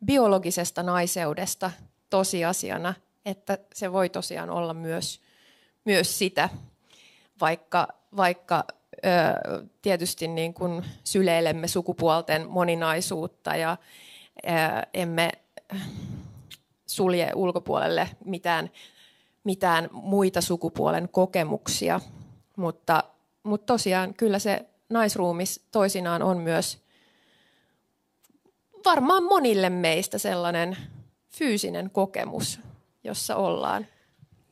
biologisesta 0.04 0.82
naiseudesta 0.82 1.70
tosiasiana, 2.10 2.94
että 3.26 3.58
se 3.74 3.92
voi 3.92 4.08
tosiaan 4.08 4.50
olla 4.50 4.74
myös, 4.74 5.20
myös 5.84 6.18
sitä, 6.18 6.48
vaikka, 7.40 7.88
vaikka 8.16 8.64
tietysti 9.82 10.28
niin 10.28 10.54
kuin 10.54 10.84
syleilemme 11.04 11.68
sukupuolten 11.68 12.48
moninaisuutta 12.48 13.56
ja 13.56 13.76
emme 14.94 15.32
sulje 16.86 17.30
ulkopuolelle 17.34 18.08
mitään, 18.24 18.70
mitään 19.44 19.88
muita 19.92 20.40
sukupuolen 20.40 21.08
kokemuksia, 21.08 22.00
mutta, 22.56 23.04
mutta 23.42 23.66
tosiaan 23.66 24.14
kyllä 24.14 24.38
se 24.38 24.66
naisruumis 24.90 25.66
toisinaan 25.72 26.22
on 26.22 26.38
myös 26.38 26.82
varmaan 28.84 29.24
monille 29.24 29.70
meistä 29.70 30.18
sellainen 30.18 30.76
fyysinen 31.28 31.90
kokemus, 31.90 32.60
jossa 33.04 33.36
ollaan. 33.36 33.86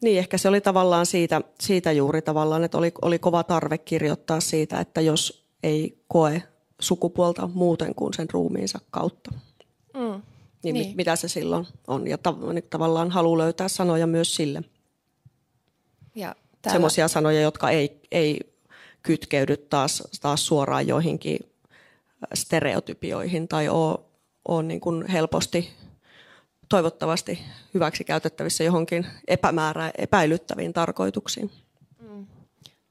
Niin, 0.00 0.18
ehkä 0.18 0.38
se 0.38 0.48
oli 0.48 0.60
tavallaan 0.60 1.06
siitä, 1.06 1.40
siitä 1.60 1.92
juuri 1.92 2.22
tavallaan, 2.22 2.64
että 2.64 2.78
oli, 2.78 2.92
oli 3.02 3.18
kova 3.18 3.42
tarve 3.42 3.78
kirjoittaa 3.78 4.40
siitä, 4.40 4.80
että 4.80 5.00
jos 5.00 5.46
ei 5.62 5.98
koe 6.08 6.42
sukupuolta 6.78 7.46
muuten 7.54 7.94
kuin 7.94 8.14
sen 8.14 8.30
ruumiinsa 8.32 8.78
kautta. 8.90 9.30
Mm, 9.94 10.22
niin, 10.62 10.74
niin. 10.74 10.96
mitä 10.96 11.16
se 11.16 11.28
silloin 11.28 11.66
on. 11.86 12.06
Ja 12.06 12.16
tav- 12.16 12.52
niin 12.52 12.64
tavallaan 12.70 13.10
haluaa 13.10 13.38
löytää 13.38 13.68
sanoja 13.68 14.06
myös 14.06 14.34
sille. 14.34 14.62
Ja 16.14 16.34
täällä... 16.62 16.74
Semmoisia 16.74 17.08
sanoja, 17.08 17.40
jotka 17.40 17.70
ei, 17.70 18.00
ei 18.10 18.40
kytkeydy 19.02 19.56
taas, 19.56 20.02
taas 20.20 20.46
suoraan 20.46 20.88
joihinkin 20.88 21.38
stereotypioihin 22.34 23.48
tai 23.48 23.68
ole, 23.68 23.98
ole 24.48 24.62
niin 24.62 24.80
kuin 24.80 25.06
helposti 25.06 25.70
toivottavasti 26.70 27.42
hyväksi 27.74 28.04
käytettävissä 28.04 28.64
johonkin 28.64 29.06
epämäärä, 29.28 29.90
epäilyttäviin 29.98 30.72
tarkoituksiin. 30.72 31.50
Mm. 32.02 32.26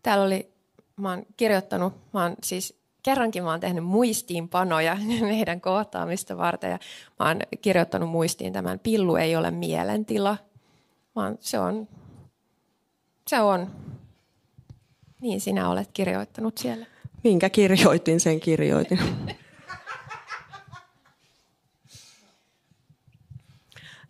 Täällä 0.04 0.26
oli, 0.26 0.52
mä 0.96 1.10
oon 1.10 1.26
kirjoittanut, 1.38 1.94
mä 2.14 2.24
oon 2.24 2.36
siis 2.44 2.80
kerrankin 3.04 3.44
mä 3.44 3.50
oon 3.50 3.60
tehnyt 3.60 3.84
muistiinpanoja 3.84 4.98
meidän 5.22 5.62
kohtaamista 5.62 6.38
varten 6.38 6.72
ja 6.72 6.80
mä 7.20 7.28
oon 7.28 7.40
kirjoittanut 7.62 8.10
muistiin 8.10 8.54
tämän 8.54 8.80
Pillu 8.80 9.16
ei 9.16 9.36
ole 9.36 9.52
mielentila. 9.52 10.38
Oon, 11.16 11.38
se 11.40 11.60
on, 11.60 11.88
se 13.28 13.40
on 13.40 13.72
niin 15.22 15.42
sinä 15.42 15.70
olet 15.70 15.90
kirjoittanut 15.94 16.58
siellä. 16.58 16.86
Minkä 17.24 17.50
kirjoitin, 17.50 18.20
sen 18.20 18.40
kirjoitin. 18.40 19.00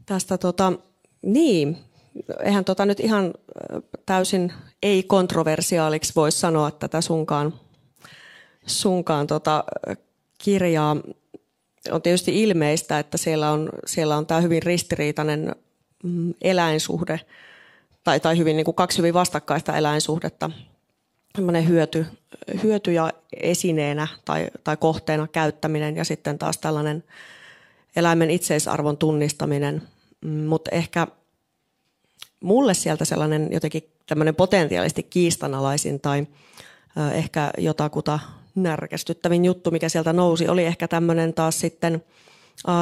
Tästä 0.09 0.37
tota, 0.37 0.73
niin, 1.21 1.77
eihän 2.43 2.65
tota 2.65 2.85
nyt 2.85 2.99
ihan 2.99 3.33
täysin 4.05 4.53
ei-kontroversiaaliksi 4.83 6.13
voi 6.15 6.31
sanoa 6.31 6.71
tätä 6.71 7.01
sunkaan, 7.01 7.53
sunkaan 8.65 9.27
tota 9.27 9.63
kirjaa. 10.37 10.97
on 11.91 12.01
tietysti 12.01 12.43
ilmeistä, 12.43 12.99
että 12.99 13.17
siellä 13.17 13.51
on, 13.51 13.69
siellä 13.85 14.17
on 14.17 14.25
tämä 14.25 14.41
hyvin 14.41 14.63
ristiriitainen 14.63 15.55
mm, 16.03 16.33
eläinsuhde 16.41 17.19
tai, 18.03 18.19
tai 18.19 18.37
hyvin, 18.37 18.57
niin 18.57 18.65
kuin 18.65 18.75
kaksi 18.75 18.97
hyvin 18.97 19.13
vastakkaista 19.13 19.77
eläinsuhdetta. 19.77 20.51
hyöty, 21.67 22.05
hyöty 22.63 22.93
ja 22.93 23.11
esineenä 23.33 24.07
tai, 24.25 24.47
tai 24.63 24.77
kohteena 24.77 25.27
käyttäminen 25.27 25.95
ja 25.95 26.05
sitten 26.05 26.39
taas 26.39 26.57
tällainen 26.57 27.03
eläimen 27.95 28.31
itseisarvon 28.31 28.97
tunnistaminen. 28.97 29.81
Mutta 30.25 30.71
ehkä 30.71 31.07
mulle 32.39 32.73
sieltä 32.73 33.05
sellainen 33.05 33.49
jotenkin 33.51 33.83
tämmöinen 34.05 34.35
potentiaalisesti 34.35 35.03
kiistanalaisin 35.03 35.99
tai 35.99 36.27
ehkä 37.13 37.51
jotakuta 37.57 38.19
närkästyttävin 38.55 39.45
juttu, 39.45 39.71
mikä 39.71 39.89
sieltä 39.89 40.13
nousi, 40.13 40.47
oli 40.47 40.65
ehkä 40.65 40.87
tämmöinen 40.87 41.33
taas 41.33 41.59
sitten 41.59 42.03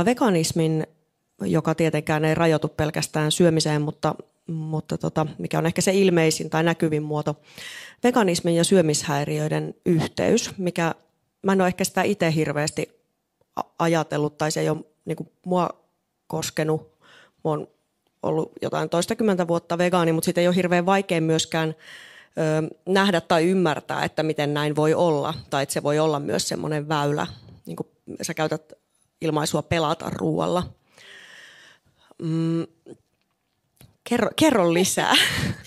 veganismin, 0.05 0.87
joka 1.41 1.75
tietenkään 1.75 2.25
ei 2.25 2.35
rajoitu 2.35 2.67
pelkästään 2.67 3.31
syömiseen, 3.31 3.81
mutta, 3.81 4.15
mutta 4.47 4.97
tota, 4.97 5.25
mikä 5.37 5.57
on 5.57 5.65
ehkä 5.65 5.81
se 5.81 5.93
ilmeisin 5.93 6.49
tai 6.49 6.63
näkyvin 6.63 7.03
muoto, 7.03 7.35
veganismin 8.03 8.55
ja 8.55 8.63
syömishäiriöiden 8.63 9.75
yhteys, 9.85 10.57
mikä 10.57 10.95
mä 11.41 11.53
en 11.53 11.61
ole 11.61 11.67
ehkä 11.67 11.83
sitä 11.83 12.03
itse 12.03 12.33
hirveästi 12.33 13.01
ajatellut 13.79 14.37
tai 14.37 14.51
se 14.51 14.59
ei 14.59 14.69
ole 14.69 14.77
niin 15.05 15.15
kuin, 15.15 15.29
mua 15.45 15.69
koskenut. 16.27 16.96
Oon 17.47 17.67
ollut 18.23 18.51
jotain 18.61 18.89
toistakymmentä 18.89 19.47
vuotta 19.47 19.77
vegaani, 19.77 20.11
mutta 20.11 20.25
siitä 20.25 20.41
ei 20.41 20.47
ole 20.47 20.55
hirveän 20.55 20.85
vaikea 20.85 21.21
myöskään 21.21 21.75
nähdä 22.85 23.21
tai 23.21 23.45
ymmärtää, 23.49 24.03
että 24.03 24.23
miten 24.23 24.53
näin 24.53 24.75
voi 24.75 24.93
olla, 24.93 25.33
tai 25.49 25.63
että 25.63 25.73
se 25.73 25.83
voi 25.83 25.99
olla 25.99 26.19
myös 26.19 26.47
semmoinen 26.47 26.87
väylä, 26.87 27.27
niin 27.65 27.75
kuin 27.75 27.87
sä 28.21 28.33
käytät 28.33 28.73
ilmaisua 29.21 29.61
pelata 29.61 30.09
ruoalla. 30.09 30.63
Mm, 32.21 32.67
kerro, 34.03 34.29
kerro 34.35 34.73
lisää. 34.73 35.15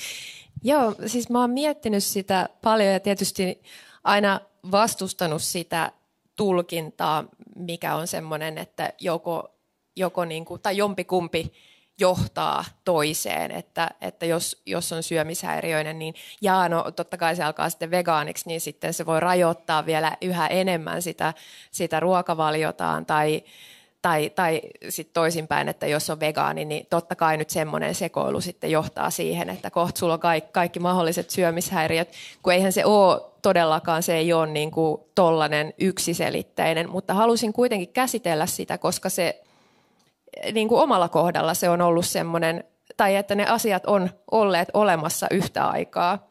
Joo, 0.62 0.94
siis 1.06 1.30
mä 1.30 1.40
oon 1.40 1.50
miettinyt 1.50 2.04
sitä 2.04 2.48
paljon 2.62 2.92
ja 2.92 3.00
tietysti 3.00 3.62
aina 4.04 4.40
vastustanut 4.70 5.42
sitä 5.42 5.92
tulkintaa, 6.36 7.24
mikä 7.56 7.94
on 7.94 8.06
semmoinen, 8.06 8.58
että 8.58 8.92
joko, 9.00 9.50
joko 9.96 10.24
niin 10.24 10.44
kuin, 10.44 10.62
tai 10.62 10.76
jompikumpi 10.76 11.52
johtaa 12.00 12.64
toiseen, 12.84 13.50
että, 13.50 13.90
että 14.00 14.26
jos, 14.26 14.62
jos 14.66 14.92
on 14.92 15.02
syömishäiriöinen, 15.02 15.98
niin 15.98 16.14
jaa, 16.40 16.68
no 16.68 16.90
totta 16.90 17.16
kai 17.16 17.36
se 17.36 17.42
alkaa 17.42 17.70
sitten 17.70 17.90
vegaaniksi, 17.90 18.48
niin 18.48 18.60
sitten 18.60 18.94
se 18.94 19.06
voi 19.06 19.20
rajoittaa 19.20 19.86
vielä 19.86 20.16
yhä 20.20 20.46
enemmän 20.46 21.02
sitä, 21.02 21.34
sitä 21.70 22.00
ruokavaliotaan 22.00 23.06
tai, 23.06 23.42
tai, 24.02 24.30
tai 24.30 24.60
sitten 24.88 25.14
toisinpäin, 25.14 25.68
että 25.68 25.86
jos 25.86 26.10
on 26.10 26.20
vegaani, 26.20 26.64
niin 26.64 26.86
totta 26.90 27.16
kai 27.16 27.36
nyt 27.36 27.50
semmoinen 27.50 27.94
sekoilu 27.94 28.40
sitten 28.40 28.70
johtaa 28.70 29.10
siihen, 29.10 29.50
että 29.50 29.70
kohta 29.70 29.98
sulla 29.98 30.14
on 30.14 30.20
kaikki, 30.20 30.50
kaikki 30.52 30.80
mahdolliset 30.80 31.30
syömishäiriöt, 31.30 32.12
kun 32.42 32.52
eihän 32.52 32.72
se 32.72 32.84
ole 32.84 33.20
todellakaan, 33.42 34.02
se 34.02 34.16
ei 34.16 34.32
ole 34.32 34.46
niin 34.46 34.70
kuin 34.70 35.00
tollainen 35.14 35.74
yksiselitteinen, 35.78 36.90
mutta 36.90 37.14
halusin 37.14 37.52
kuitenkin 37.52 37.88
käsitellä 37.88 38.46
sitä, 38.46 38.78
koska 38.78 39.08
se 39.08 39.42
niin 40.52 40.68
kuin 40.68 40.80
omalla 40.80 41.08
kohdalla 41.08 41.54
se 41.54 41.68
on 41.68 41.80
ollut 41.80 42.06
semmoinen, 42.06 42.64
tai 42.96 43.16
että 43.16 43.34
ne 43.34 43.46
asiat 43.46 43.86
on 43.86 44.10
olleet 44.30 44.68
olemassa 44.74 45.26
yhtä 45.30 45.66
aikaa. 45.66 46.28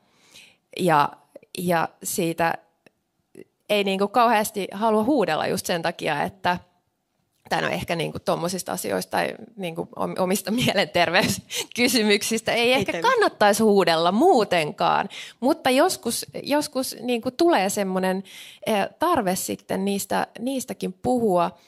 Ja, 0.79 1.09
ja 1.57 1.89
siitä 2.03 2.53
ei 3.69 3.83
niin 3.83 3.99
kuin 3.99 4.11
kauheasti 4.11 4.67
halua 4.71 5.03
huudella 5.03 5.47
just 5.47 5.65
sen 5.65 5.81
takia, 5.81 6.23
että 6.23 6.57
tai 7.49 7.61
no 7.61 7.67
ehkä 7.67 7.95
niin 7.95 8.13
tuommoisista 8.25 8.71
asioista 8.71 9.11
tai 9.11 9.35
niin 9.55 9.75
kuin 9.75 9.89
omista 10.19 10.51
mielenterveyskysymyksistä 10.65 12.51
ei, 12.51 12.61
ei 12.61 12.73
ehkä 12.73 13.01
kannattaisi 13.01 13.63
huudella 13.63 14.11
muutenkaan, 14.11 15.09
mutta 15.39 15.69
joskus, 15.69 16.25
joskus 16.43 16.95
niin 17.01 17.21
kuin 17.21 17.35
tulee 17.35 17.69
semmoinen 17.69 18.23
eh, 18.65 18.87
tarve 18.99 19.35
sitten 19.35 19.85
niistä, 19.85 20.27
niistäkin 20.39 20.93
puhua– 20.93 21.51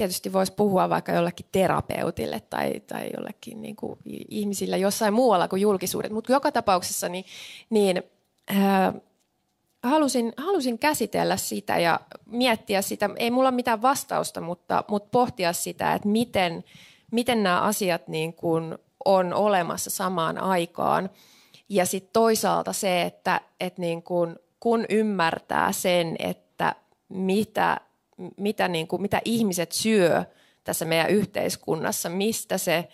tietysti 0.00 0.32
voisi 0.32 0.52
puhua 0.52 0.88
vaikka 0.88 1.12
jollekin 1.12 1.46
terapeutille 1.52 2.42
tai, 2.50 2.80
tai 2.86 3.10
jollekin 3.16 3.62
niin 3.62 3.76
kuin 3.76 3.98
ihmisille 4.28 4.78
jossain 4.78 5.14
muualla 5.14 5.48
kuin 5.48 5.62
julkisuudet, 5.62 6.12
mutta 6.12 6.32
joka 6.32 6.52
tapauksessa 6.52 7.08
niin, 7.08 7.24
niin 7.70 8.02
äh, 8.50 8.94
halusin, 9.82 10.32
halusin 10.36 10.78
käsitellä 10.78 11.36
sitä 11.36 11.78
ja 11.78 12.00
miettiä 12.26 12.82
sitä. 12.82 13.10
Ei 13.16 13.30
mulla 13.30 13.48
ole 13.48 13.56
mitään 13.56 13.82
vastausta, 13.82 14.40
mutta, 14.40 14.84
mutta 14.88 15.08
pohtia 15.12 15.52
sitä, 15.52 15.94
että 15.94 16.08
miten, 16.08 16.64
miten 17.10 17.42
nämä 17.42 17.60
asiat 17.60 18.08
niin 18.08 18.34
kuin 18.34 18.78
on 19.04 19.34
olemassa 19.34 19.90
samaan 19.90 20.38
aikaan. 20.38 21.10
Ja 21.68 21.86
sitten 21.86 22.12
toisaalta 22.12 22.72
se, 22.72 23.02
että, 23.02 23.40
että 23.60 23.80
niin 23.80 24.02
kuin, 24.02 24.36
kun 24.60 24.84
ymmärtää 24.88 25.72
sen, 25.72 26.16
että 26.18 26.74
mitä 27.08 27.80
mitä, 28.36 28.68
niin 28.68 28.86
kuin, 28.88 29.02
mitä 29.02 29.20
ihmiset 29.24 29.72
syö 29.72 30.24
tässä 30.64 30.84
meidän 30.84 31.10
yhteiskunnassa, 31.10 32.08
mistä 32.08 32.58
se, 32.58 32.88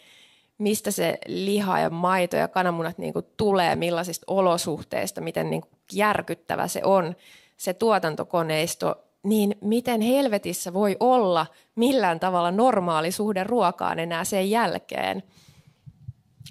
mistä 0.59 0.91
se 0.91 1.19
liha 1.27 1.79
ja 1.79 1.91
maito 1.91 2.37
ja 2.37 2.49
kananmunat 2.49 2.99
niin 2.99 3.13
kuin 3.13 3.27
tulee, 3.37 3.77
millaisista 3.77 4.25
olosuhteista, 4.27 5.21
miten 5.21 5.51
niin 5.51 5.61
kuin 5.61 5.71
järkyttävä 5.93 6.69
se 6.69 6.81
on, 6.85 7.17
se 7.57 7.75
tuotantokoneisto, 7.75 9.05
niin 9.23 9.57
miten 9.61 10.01
helvetissä 10.01 10.73
voi 10.73 10.97
olla 11.01 11.47
millään 11.75 12.21
tavalla 12.21 12.51
normaali 12.51 13.13
suhde 13.13 13.45
ruokaan 13.45 13.99
enää 13.99 14.25
sen 14.25 14.51
jälkeen? 14.51 15.23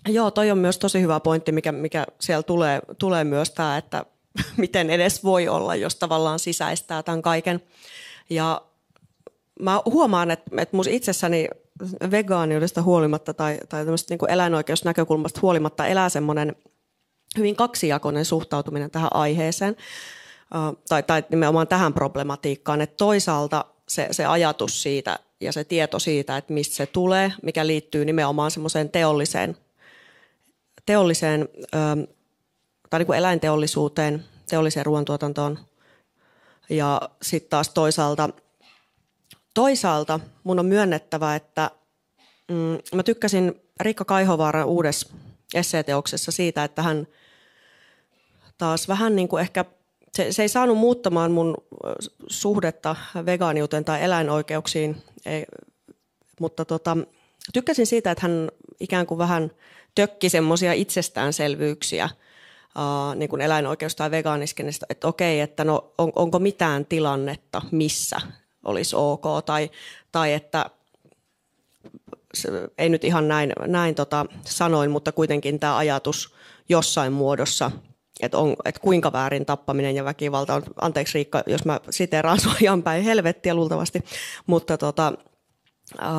Joo, 0.07 0.31
toi 0.31 0.51
on 0.51 0.57
myös 0.57 0.77
tosi 0.77 1.01
hyvä 1.01 1.19
pointti, 1.19 1.51
mikä, 1.51 1.71
mikä 1.71 2.05
siellä 2.19 2.43
tulee, 2.43 2.81
tulee 2.97 3.23
myös 3.23 3.51
tämä, 3.51 3.77
että 3.77 4.05
miten 4.57 4.89
edes 4.89 5.23
voi 5.23 5.47
olla, 5.47 5.75
jos 5.75 5.95
tavallaan 5.95 6.39
sisäistää 6.39 7.03
tämän 7.03 7.21
kaiken. 7.21 7.61
Ja 8.29 8.61
mä 9.59 9.81
huomaan, 9.85 10.31
että, 10.31 10.61
että 10.61 10.75
mun 10.75 10.89
itsessäni 10.89 11.47
vegaaniudesta 12.11 12.81
huolimatta 12.81 13.33
tai, 13.33 13.59
tai 13.69 13.85
niin 13.85 14.29
eläinoikeusnäkökulmasta 14.29 15.39
huolimatta 15.41 15.87
elää 15.87 16.09
semmoinen 16.09 16.55
hyvin 17.37 17.55
kaksijakoinen 17.55 18.25
suhtautuminen 18.25 18.91
tähän 18.91 19.09
aiheeseen 19.13 19.75
tai, 20.89 21.03
tai 21.03 21.23
nimenomaan 21.29 21.67
tähän 21.67 21.93
problematiikkaan, 21.93 22.81
että 22.81 22.95
toisaalta 22.97 23.65
se, 23.87 24.07
se 24.11 24.25
ajatus 24.25 24.83
siitä 24.83 25.19
ja 25.41 25.53
se 25.53 25.63
tieto 25.63 25.99
siitä, 25.99 26.37
että 26.37 26.53
mistä 26.53 26.75
se 26.75 26.85
tulee, 26.85 27.33
mikä 27.43 27.67
liittyy 27.67 28.05
nimenomaan 28.05 28.51
semmoiseen 28.51 28.89
teolliseen, 28.89 29.57
teolliseen 30.85 31.49
tai 32.89 32.99
niin 32.99 33.07
kuin 33.07 33.19
eläinteollisuuteen, 33.19 34.25
teolliseen 34.49 34.85
ruoantuotantoon. 34.85 35.59
Ja 36.69 37.01
sitten 37.21 37.49
taas 37.49 37.69
toisaalta– 37.69 38.29
Toisaalta 39.55 40.19
mun 40.43 40.59
on 40.59 40.65
myönnettävä, 40.65 41.35
että 41.35 41.71
mm, 42.51 42.77
mä 42.95 43.03
tykkäsin 43.03 43.61
Riikka 43.79 44.05
Kaihovaaran 44.05 44.65
uudessa 44.65 45.09
esseeteoksessa 45.53 46.31
siitä, 46.31 46.63
että 46.63 46.81
hän 46.81 47.07
taas 48.57 48.87
vähän 48.87 49.15
niin 49.15 49.27
kuin 49.27 49.41
ehkä, 49.41 49.65
se, 50.13 50.31
se 50.31 50.41
ei 50.41 50.49
saanut 50.49 50.77
muuttamaan 50.77 51.31
mun 51.31 51.57
suhdetta 52.27 52.95
vegaaniuteen 53.25 53.85
tai 53.85 54.03
eläinoikeuksiin, 54.03 55.03
ei, 55.25 55.45
mutta 56.39 56.65
tota, 56.65 56.97
tykkäsin 57.53 57.87
siitä, 57.87 58.11
että 58.11 58.27
hän 58.27 58.51
ikään 58.79 59.05
kuin 59.05 59.17
vähän 59.17 59.51
tökki 59.95 60.29
semmoisia 60.29 60.73
itsestäänselvyyksiä 60.73 62.09
uh, 62.75 63.15
niin 63.15 63.29
kuin 63.29 63.41
eläinoikeus- 63.41 63.95
tai 63.95 64.11
vegaaniskenistä, 64.11 64.85
että 64.89 65.07
okei, 65.07 65.39
että 65.39 65.63
no 65.63 65.93
on, 65.97 66.11
onko 66.15 66.39
mitään 66.39 66.85
tilannetta, 66.85 67.61
missä 67.71 68.21
olisi 68.65 68.95
ok, 68.95 69.23
tai, 69.45 69.71
tai 70.11 70.33
että 70.33 70.69
ei 72.77 72.89
nyt 72.89 73.03
ihan 73.03 73.27
näin, 73.27 73.53
näin 73.67 73.95
tota 73.95 74.25
sanoin, 74.45 74.91
mutta 74.91 75.11
kuitenkin 75.11 75.59
tämä 75.59 75.77
ajatus 75.77 76.35
jossain 76.69 77.13
muodossa, 77.13 77.71
että, 78.21 78.37
on, 78.37 78.55
että 78.65 78.81
kuinka 78.81 79.13
väärin 79.13 79.45
tappaminen 79.45 79.95
ja 79.95 80.05
väkivalta 80.05 80.55
on, 80.55 80.63
anteeksi 80.81 81.13
Riikka, 81.13 81.43
jos 81.47 81.65
mä 81.65 81.79
siteraan 81.89 82.39
sua 82.39 82.53
ihan 82.61 82.83
päin 82.83 83.03
helvettiä 83.03 83.53
luultavasti, 83.53 84.03
mutta 84.47 84.77
tota, 84.77 85.13
äh, 86.01 86.09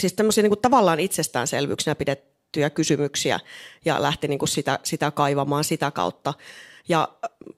siis 0.00 0.12
tämmöisiä 0.12 0.42
niin 0.42 0.50
kuin 0.50 0.62
tavallaan 0.62 1.00
itsestäänselvyyksinä 1.00 1.94
pidettyjä 1.94 2.70
kysymyksiä 2.70 3.40
ja 3.84 4.02
lähti 4.02 4.28
niin 4.28 4.38
kuin 4.38 4.48
sitä, 4.48 4.78
sitä 4.82 5.10
kaivamaan 5.10 5.64
sitä 5.64 5.90
kautta. 5.90 6.34
Ja 6.88 7.08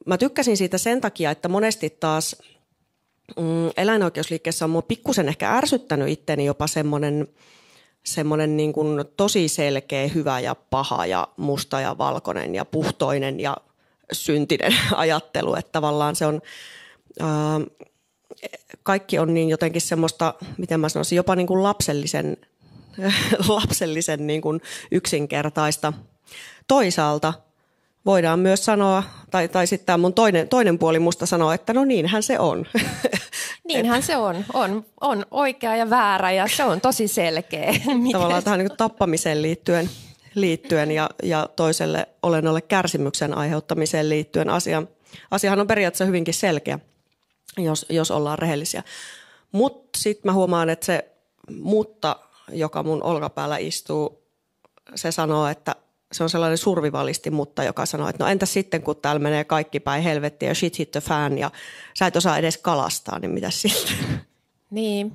mä 0.07 0.19
tykkäsin 0.19 0.57
siitä 0.57 0.79
sen 0.79 1.01
takia, 1.01 1.31
että 1.31 1.49
monesti 1.49 1.91
taas– 1.91 2.37
mm, 3.37 3.71
eläinoikeusliikkeessä 3.77 4.65
on 4.65 4.71
mua 4.71 4.83
pikkusen 4.83 5.29
ehkä 5.29 5.53
ärsyttänyt 5.53 6.09
itteni 6.09 6.45
jopa 6.45 6.67
semmoinen 6.67 7.29
semmoinen 8.07 8.57
niin 8.57 8.73
kuin 8.73 9.05
tosi 9.17 9.49
selkeä 9.49 10.09
hyvä 10.09 10.41
ja 10.41 10.55
paha 10.55 11.07
ja 11.07 11.29
musta 11.37 11.81
ja 11.81 11.99
valkoinen 11.99 12.55
ja 12.55 12.65
puhtoinen 12.65 13.41
ja 13.41 13.57
syntinen 14.13 14.75
ajattelu, 14.97 15.55
että 15.55 15.73
tavallaan 15.73 16.17
se 16.17 16.27
on, 16.27 16.41
ää, 17.21 17.61
kaikki 18.83 19.19
on 19.19 19.35
niin 19.35 19.49
jotenkin 19.49 19.83
semmoista, 19.83 20.35
miten 20.59 20.81
mä 20.81 20.89
sanoisin, 20.89 21.17
jopa 21.17 21.37
niin 21.37 21.47
kuin 21.47 21.63
lapsellisen, 21.63 22.37
lapsellisen 23.49 24.27
niin 24.27 24.43
kuin 24.43 24.61
yksinkertaista. 24.91 25.93
Toisaalta 26.69 27.35
voidaan 28.07 28.39
myös 28.39 28.65
sanoa, 28.65 29.03
tai, 29.31 29.49
tai 29.49 29.67
sitten 29.67 29.87
tämä 29.87 29.99
mun 29.99 30.15
toinen, 30.15 30.49
toinen 30.49 30.79
puoli 30.79 30.99
musta 30.99 31.27
sanoa, 31.27 31.55
että 31.55 31.73
no 31.73 31.85
niinhän 31.85 32.23
se 32.23 32.39
on. 32.39 32.67
Niinhän 33.69 34.03
se 34.03 34.17
on. 34.17 34.45
on. 34.55 34.85
On 35.01 35.27
oikea 35.31 35.77
ja 35.77 35.91
väärä 35.91 36.33
ja 36.33 36.49
se 36.57 36.65
on 36.65 36.81
tosi 36.81 37.09
selkeä. 37.09 37.75
Tavallaan 38.13 38.45
tähän 38.45 38.59
niin 38.59 38.77
tappamiseen 38.77 39.43
liittyen, 39.43 39.91
liittyen 40.35 40.91
ja, 40.91 41.11
ja 41.23 41.49
toiselle 41.57 42.09
olennolle 42.23 42.61
kärsimyksen 42.61 43.39
aiheuttamiseen 43.39 44.09
liittyen 44.09 44.51
asia. 44.51 44.83
Asiahan 45.31 45.61
on 45.61 45.67
periaatteessa 45.67 46.05
hyvinkin 46.05 46.35
selkeä, 46.35 46.79
jos, 47.59 47.87
jos 47.89 48.11
ollaan 48.11 48.39
rehellisiä. 48.39 48.83
Mutta 49.53 49.99
sitten 49.99 50.29
mä 50.29 50.33
huomaan, 50.33 50.71
että 50.71 50.87
se 50.87 51.05
mutta, 51.51 52.17
joka 52.49 52.83
mun 52.83 53.03
olkapäällä 53.03 53.57
istuu, 53.59 54.23
se 54.95 55.13
sanoo, 55.13 55.47
että 55.47 55.75
se 56.13 56.23
on 56.23 56.31
sellainen 56.31 56.59
survivalisti, 56.59 57.31
mutta 57.31 57.65
joka 57.65 57.87
sanoo, 57.87 58.09
että 58.09 58.25
no 58.25 58.31
entä 58.31 58.47
sitten, 58.47 58.83
kun 58.83 58.97
täällä 58.97 59.19
menee 59.19 59.45
kaikki 59.45 59.81
päin 59.81 60.03
helvettiä 60.03 60.49
ja 60.49 60.55
shit 60.55 60.79
hit 60.79 60.91
the 60.91 61.01
fan 61.01 61.39
ja 61.39 61.51
sä 61.99 62.07
et 62.07 62.17
osaa 62.17 62.39
edes 62.39 62.59
kalastaa, 62.59 63.19
niin 63.19 63.31
mitä 63.31 63.51
sitten? 63.51 64.21
Niin, 64.71 65.13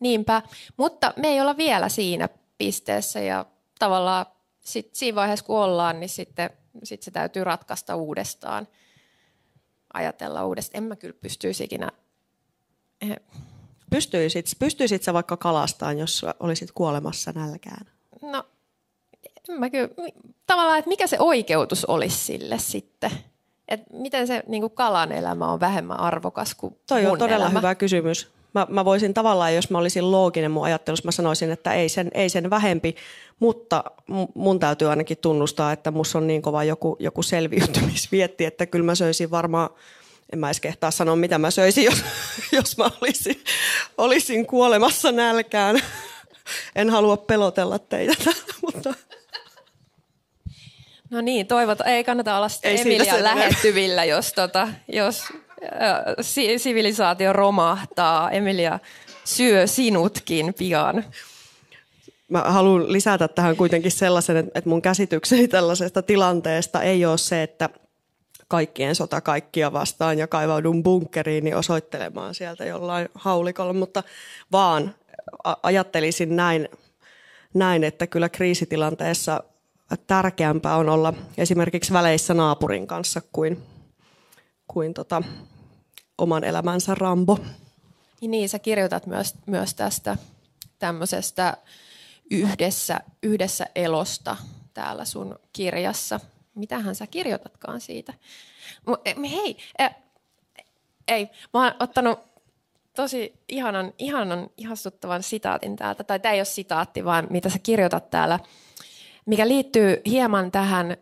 niinpä. 0.00 0.42
Mutta 0.76 1.14
me 1.16 1.28
ei 1.28 1.40
olla 1.40 1.56
vielä 1.56 1.88
siinä 1.88 2.28
pisteessä 2.58 3.20
ja 3.20 3.46
tavallaan 3.78 4.26
sit 4.60 4.94
siinä 4.94 5.16
vaiheessa, 5.16 5.44
kun 5.44 5.58
ollaan, 5.58 6.00
niin 6.00 6.08
sitten 6.08 6.50
sit 6.84 7.02
se 7.02 7.10
täytyy 7.10 7.44
ratkaista 7.44 7.96
uudestaan. 7.96 8.68
Ajatella 9.94 10.46
uudestaan. 10.46 10.82
En 10.82 10.88
mä 10.88 10.96
kyllä 10.96 11.14
pystyisi 11.20 11.64
ikinä... 11.64 11.88
Eh. 13.00 13.16
Pystyisit, 13.90 14.46
pystyisit 14.58 15.02
sä 15.02 15.14
vaikka 15.14 15.36
kalastaan, 15.36 15.98
jos 15.98 16.26
olisit 16.40 16.72
kuolemassa 16.72 17.32
nälkään? 17.32 17.86
No 18.22 18.46
mä 19.58 19.70
kyllä, 19.70 19.88
tavallaan, 20.46 20.78
että 20.78 20.88
mikä 20.88 21.06
se 21.06 21.16
oikeutus 21.20 21.84
olisi 21.84 22.16
sille 22.16 22.58
sitten? 22.58 23.10
Että 23.68 23.86
miten 23.92 24.26
se 24.26 24.42
niin 24.46 24.62
kuin 24.62 24.72
kalan 24.72 25.12
elämä 25.12 25.52
on 25.52 25.60
vähemmän 25.60 26.00
arvokas 26.00 26.54
kuin 26.54 26.76
Toi 26.88 27.02
mun 27.02 27.12
on 27.12 27.18
todella 27.18 27.44
elämä? 27.44 27.58
hyvä 27.58 27.74
kysymys. 27.74 28.28
Mä, 28.54 28.66
mä 28.70 28.84
voisin 28.84 29.14
tavallaan, 29.14 29.54
jos 29.54 29.70
mä 29.70 29.78
olisin 29.78 30.10
looginen 30.10 30.50
mun 30.50 30.64
ajattelussa, 30.64 31.06
mä 31.06 31.12
sanoisin, 31.12 31.50
että 31.50 31.74
ei 31.74 31.88
sen, 31.88 32.10
ei 32.14 32.28
sen 32.28 32.50
vähempi, 32.50 32.96
mutta 33.38 33.84
mun 34.34 34.60
täytyy 34.60 34.90
ainakin 34.90 35.18
tunnustaa, 35.18 35.72
että 35.72 35.90
musta 35.90 36.18
on 36.18 36.26
niin 36.26 36.42
kova 36.42 36.64
joku, 36.64 36.96
joku 37.00 37.22
selviytymisvietti, 37.22 38.44
että 38.44 38.66
kyllä 38.66 38.84
mä 38.84 38.94
söisin 38.94 39.30
varmaan, 39.30 39.70
en 40.32 40.38
mä 40.38 40.48
edes 40.48 40.60
kehtaa 40.60 40.90
sanoa, 40.90 41.16
mitä 41.16 41.38
mä 41.38 41.50
söisin, 41.50 41.84
jos, 41.90 42.04
jos 42.52 42.76
mä 42.76 42.90
olisin, 43.00 43.44
olisin 43.98 44.46
kuolemassa 44.46 45.12
nälkään. 45.12 45.82
En 46.76 46.90
halua 46.90 47.16
pelotella 47.16 47.78
teitä, 47.78 48.30
mutta... 48.66 48.94
No 51.10 51.20
niin, 51.20 51.46
toivot, 51.46 51.80
ei 51.80 52.04
kannata 52.04 52.36
olla 52.36 52.46
ei 52.62 52.80
Emilian 52.80 53.24
lähettyvillä, 53.24 54.04
jos, 54.04 54.32
tota, 54.32 54.68
jos 54.88 55.24
äh, 55.62 56.04
sivilisaatio 56.56 57.32
romahtaa. 57.32 58.30
Emilia 58.30 58.78
syö 59.24 59.66
sinutkin 59.66 60.54
pian. 60.54 61.04
Mä 62.28 62.40
haluan 62.40 62.92
lisätä 62.92 63.28
tähän 63.28 63.56
kuitenkin 63.56 63.90
sellaisen, 63.90 64.36
että 64.36 64.62
mun 64.64 64.82
käsitykseni 64.82 65.48
tällaisesta 65.48 66.02
tilanteesta 66.02 66.82
ei 66.82 67.04
ole 67.04 67.18
se, 67.18 67.42
että 67.42 67.68
kaikkien 68.48 68.94
sota 68.94 69.20
kaikkia 69.20 69.72
vastaan 69.72 70.18
ja 70.18 70.26
kaivaudun 70.26 70.82
bunkkeriin 70.82 71.56
osoittelemaan 71.56 72.34
sieltä 72.34 72.64
jollain 72.64 73.08
haulikolla, 73.14 73.72
mutta 73.72 74.02
vaan 74.52 74.94
ajattelisin 75.62 76.36
näin, 76.36 76.68
näin, 77.54 77.84
että 77.84 78.06
kyllä 78.06 78.28
kriisitilanteessa 78.28 79.42
tärkeämpää 79.96 80.76
on 80.76 80.88
olla 80.88 81.14
esimerkiksi 81.38 81.92
väleissä 81.92 82.34
naapurin 82.34 82.86
kanssa 82.86 83.22
kuin, 83.32 83.62
kuin 84.68 84.94
tota, 84.94 85.22
oman 86.18 86.44
elämänsä 86.44 86.94
Rambo. 86.94 87.38
Niin, 88.20 88.48
sä 88.48 88.58
kirjoitat 88.58 89.06
myös, 89.06 89.34
myös 89.46 89.74
tästä 89.74 90.16
tämmöisestä 90.78 91.56
yhdessä, 92.30 93.00
yhdessä 93.22 93.66
elosta 93.74 94.36
täällä 94.74 95.04
sun 95.04 95.38
kirjassa. 95.52 96.20
Mitähän 96.54 96.94
sä 96.94 97.06
kirjoitatkaan 97.06 97.80
siitä? 97.80 98.14
Eh, 99.04 99.16
hei, 99.30 99.56
äh, 99.80 99.94
ei, 101.08 101.30
mä 101.54 101.64
oon 101.64 101.74
ottanut 101.80 102.18
tosi 102.96 103.32
ihanan, 103.48 103.92
ihanan, 103.98 104.50
ihastuttavan 104.56 105.22
sitaatin 105.22 105.76
täältä. 105.76 106.04
Tai 106.04 106.20
tämä 106.20 106.32
ei 106.32 106.40
ole 106.40 106.44
sitaatti, 106.44 107.04
vaan 107.04 107.26
mitä 107.30 107.48
sä 107.48 107.58
kirjoitat 107.58 108.10
täällä– 108.10 108.38
mikä 109.26 109.48
liittyy 109.48 110.02
hieman 110.06 110.50
tähän, 110.50 110.96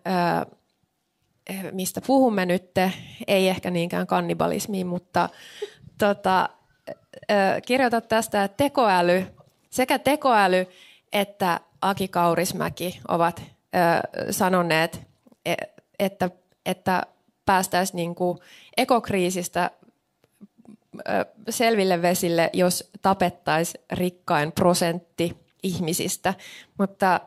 mistä 1.72 2.00
puhumme 2.06 2.46
nyt, 2.46 2.70
ei 3.26 3.48
ehkä 3.48 3.70
niinkään 3.70 4.06
kannibalismiin, 4.06 4.86
mutta 4.86 5.28
tota, 5.98 6.48
kirjoitat 7.66 8.08
tästä, 8.08 8.44
että 8.44 8.56
tekoäly, 8.56 9.26
sekä 9.70 9.98
tekoäly 9.98 10.66
että 11.12 11.60
Aki 11.82 12.08
Kaurismäki 12.08 13.00
ovat 13.08 13.42
sanoneet, 14.30 15.00
e, 15.46 15.54
että, 15.98 16.30
että 16.66 17.02
päästäisiin 17.46 17.96
niin 17.96 18.14
kuin 18.14 18.38
ekokriisistä 18.76 19.70
selville 21.50 22.02
vesille, 22.02 22.50
jos 22.52 22.90
tapettaisiin 23.02 23.84
rikkain 23.92 24.52
prosentti 24.52 25.36
ihmisistä. 25.62 26.34
Mutta 26.78 27.20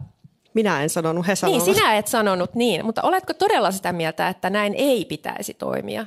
minä 0.54 0.84
en 0.84 0.90
sanonut, 0.90 1.28
he 1.28 1.36
sanoivat. 1.36 1.66
Niin, 1.66 1.76
sinä 1.76 1.98
et 1.98 2.08
sanonut 2.08 2.56
niin, 2.56 2.86
mutta 2.86 3.02
oletko 3.02 3.34
todella 3.34 3.72
sitä 3.72 3.94
mieltä, 3.94 4.30
että 4.30 4.50
näin 4.50 4.74
ei 4.78 5.06
pitäisi 5.06 5.54
toimia? 5.54 6.06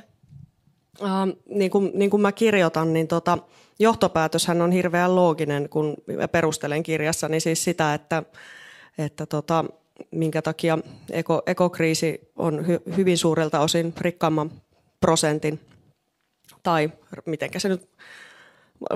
Uh, 1.01 1.07
niin, 1.49 1.71
kuin, 1.71 1.91
niin 1.93 2.09
kuin 2.09 2.21
mä 2.21 2.31
kirjoitan, 2.31 2.93
niin 2.93 3.07
tota, 3.07 3.37
johtopäätöshän 3.79 4.61
on 4.61 4.71
hirveän 4.71 5.15
looginen, 5.15 5.69
kun 5.69 5.95
perustelen 6.31 6.83
kirjassa, 6.83 7.29
niin 7.29 7.41
siis 7.41 7.63
sitä, 7.63 7.93
että, 7.93 8.23
että 8.97 9.25
tota, 9.25 9.65
minkä 10.11 10.41
takia 10.41 10.77
eko, 11.11 11.41
ekokriisi 11.47 12.31
on 12.35 12.67
hy, 12.67 12.81
hyvin 12.97 13.17
suurelta 13.17 13.59
osin 13.59 13.93
rikkaamman 14.01 14.51
prosentin, 14.99 15.59
tai 16.63 16.91
miten 17.25 17.49
se 17.57 17.69
nyt, 17.69 17.89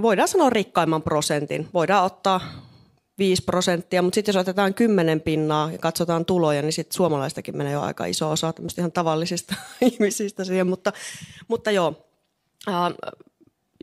voidaan 0.01 0.27
sanoa 0.27 0.49
rikkaimman 0.49 1.01
prosentin. 1.01 1.67
Voidaan 1.73 2.05
ottaa 2.05 2.41
5 3.19 3.43
prosenttia, 3.43 4.01
mutta 4.01 4.15
sitten 4.15 4.33
jos 4.33 4.41
otetaan 4.41 4.73
10 4.73 5.21
pinnaa 5.21 5.71
ja 5.71 5.77
katsotaan 5.77 6.25
tuloja, 6.25 6.61
niin 6.61 6.73
sitten 6.73 6.95
suomalaistakin 6.95 7.57
menee 7.57 7.73
jo 7.73 7.81
aika 7.81 8.05
iso 8.05 8.31
osa 8.31 8.53
tämmöistä 8.53 8.81
ihan 8.81 8.91
tavallisista 8.91 9.55
ihmisistä 9.81 10.43
siihen, 10.43 10.67
mutta, 10.67 10.93
mutta 11.47 11.71
joo, 11.71 12.09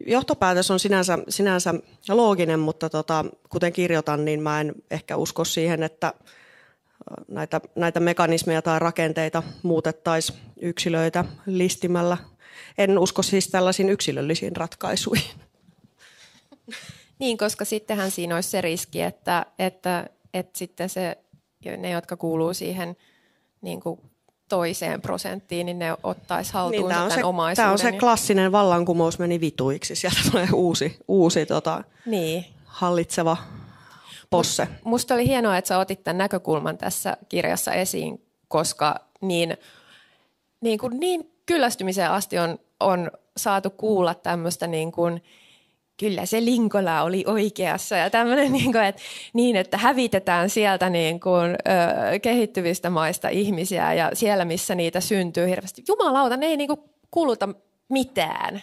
johtopäätös 0.06 0.70
on 0.70 0.80
sinänsä, 0.80 1.18
sinänsä 1.28 1.74
looginen, 2.08 2.60
mutta 2.60 2.90
tota, 2.90 3.24
kuten 3.48 3.72
kirjoitan, 3.72 4.24
niin 4.24 4.42
mä 4.42 4.60
en 4.60 4.74
ehkä 4.90 5.16
usko 5.16 5.44
siihen, 5.44 5.82
että 5.82 6.14
näitä, 7.28 7.60
näitä 7.74 8.00
mekanismeja 8.00 8.62
tai 8.62 8.78
rakenteita 8.78 9.42
muutettaisiin 9.62 10.38
yksilöitä 10.60 11.24
listimällä. 11.46 12.16
En 12.78 12.98
usko 12.98 13.22
siis 13.22 13.48
tällaisiin 13.48 13.88
yksilöllisiin 13.88 14.56
ratkaisuihin. 14.56 15.40
Niin, 17.18 17.38
koska 17.38 17.64
sittenhän 17.64 18.10
siinä 18.10 18.34
olisi 18.34 18.50
se 18.50 18.60
riski, 18.60 19.02
että, 19.02 19.46
että, 19.58 20.06
että 20.34 20.58
sitten 20.58 20.88
se, 20.88 21.18
ne, 21.76 21.90
jotka 21.90 22.16
kuuluu 22.16 22.54
siihen 22.54 22.96
niin 23.60 23.80
kuin 23.80 24.00
toiseen 24.48 25.02
prosenttiin, 25.02 25.66
niin 25.66 25.78
ne 25.78 25.96
ottaisi 26.02 26.52
haltuun 26.52 26.88
niin, 26.88 26.96
tämän 26.96 27.10
se, 27.10 27.24
omaisuuden. 27.24 27.64
Tämä 27.64 27.72
on 27.72 27.78
se 27.78 27.92
klassinen 27.92 28.52
vallankumous 28.52 29.18
meni 29.18 29.40
vituiksi. 29.40 29.96
Sieltä 29.96 30.18
tulee 30.30 30.48
uusi, 30.52 30.96
uusi 31.08 31.46
tota, 31.46 31.84
niin. 32.06 32.44
hallitseva 32.64 33.36
posse. 34.30 34.68
Musta 34.84 35.14
oli 35.14 35.26
hienoa, 35.26 35.56
että 35.56 35.68
sä 35.68 35.78
otit 35.78 36.04
tämän 36.04 36.18
näkökulman 36.18 36.78
tässä 36.78 37.16
kirjassa 37.28 37.72
esiin, 37.72 38.26
koska 38.48 39.00
niin, 39.20 39.56
niin, 40.60 40.78
kuin 40.78 41.00
niin 41.00 41.32
kyllästymiseen 41.46 42.10
asti 42.10 42.38
on, 42.38 42.58
on 42.80 43.10
saatu 43.36 43.70
kuulla 43.70 44.14
tämmöistä 44.14 44.66
niin 44.66 44.92
kuin, 44.92 45.22
kyllä 45.96 46.26
se 46.26 46.44
Linkola 46.44 47.02
oli 47.02 47.24
oikeassa 47.26 47.96
ja 47.96 48.10
tämmöinen, 48.10 48.52
niin, 48.58 48.72
kuin, 48.72 48.84
että, 48.84 49.02
niin, 49.32 49.56
että 49.56 49.78
hävitetään 49.78 50.50
sieltä 50.50 50.90
niin 50.90 51.20
kuin, 51.20 51.50
ö, 51.50 52.18
kehittyvistä 52.18 52.90
maista 52.90 53.28
ihmisiä 53.28 53.94
ja 53.94 54.10
siellä, 54.14 54.44
missä 54.44 54.74
niitä 54.74 55.00
syntyy 55.00 55.48
hirveästi. 55.48 55.82
Jumalauta, 55.88 56.36
ne 56.36 56.46
ei 56.46 56.56
niin 56.56 56.68
kuin, 56.68 56.80
kuluta 57.10 57.48
mitään 57.88 58.60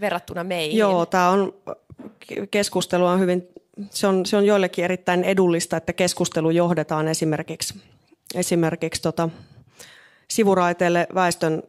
verrattuna 0.00 0.44
meihin. 0.44 0.78
Joo, 0.78 1.06
tämä 1.06 1.28
on, 1.28 1.54
keskustelu 2.50 3.06
on 3.06 3.20
hyvin, 3.20 3.48
se 3.90 4.06
on, 4.06 4.26
se 4.26 4.36
on 4.36 4.46
joillekin 4.46 4.84
erittäin 4.84 5.24
edullista, 5.24 5.76
että 5.76 5.92
keskustelu 5.92 6.50
johdetaan 6.50 7.08
esimerkiksi, 7.08 7.74
esimerkiksi 8.34 9.02
tota, 9.02 9.28
sivuraiteelle 10.30 11.06
väestön 11.14 11.62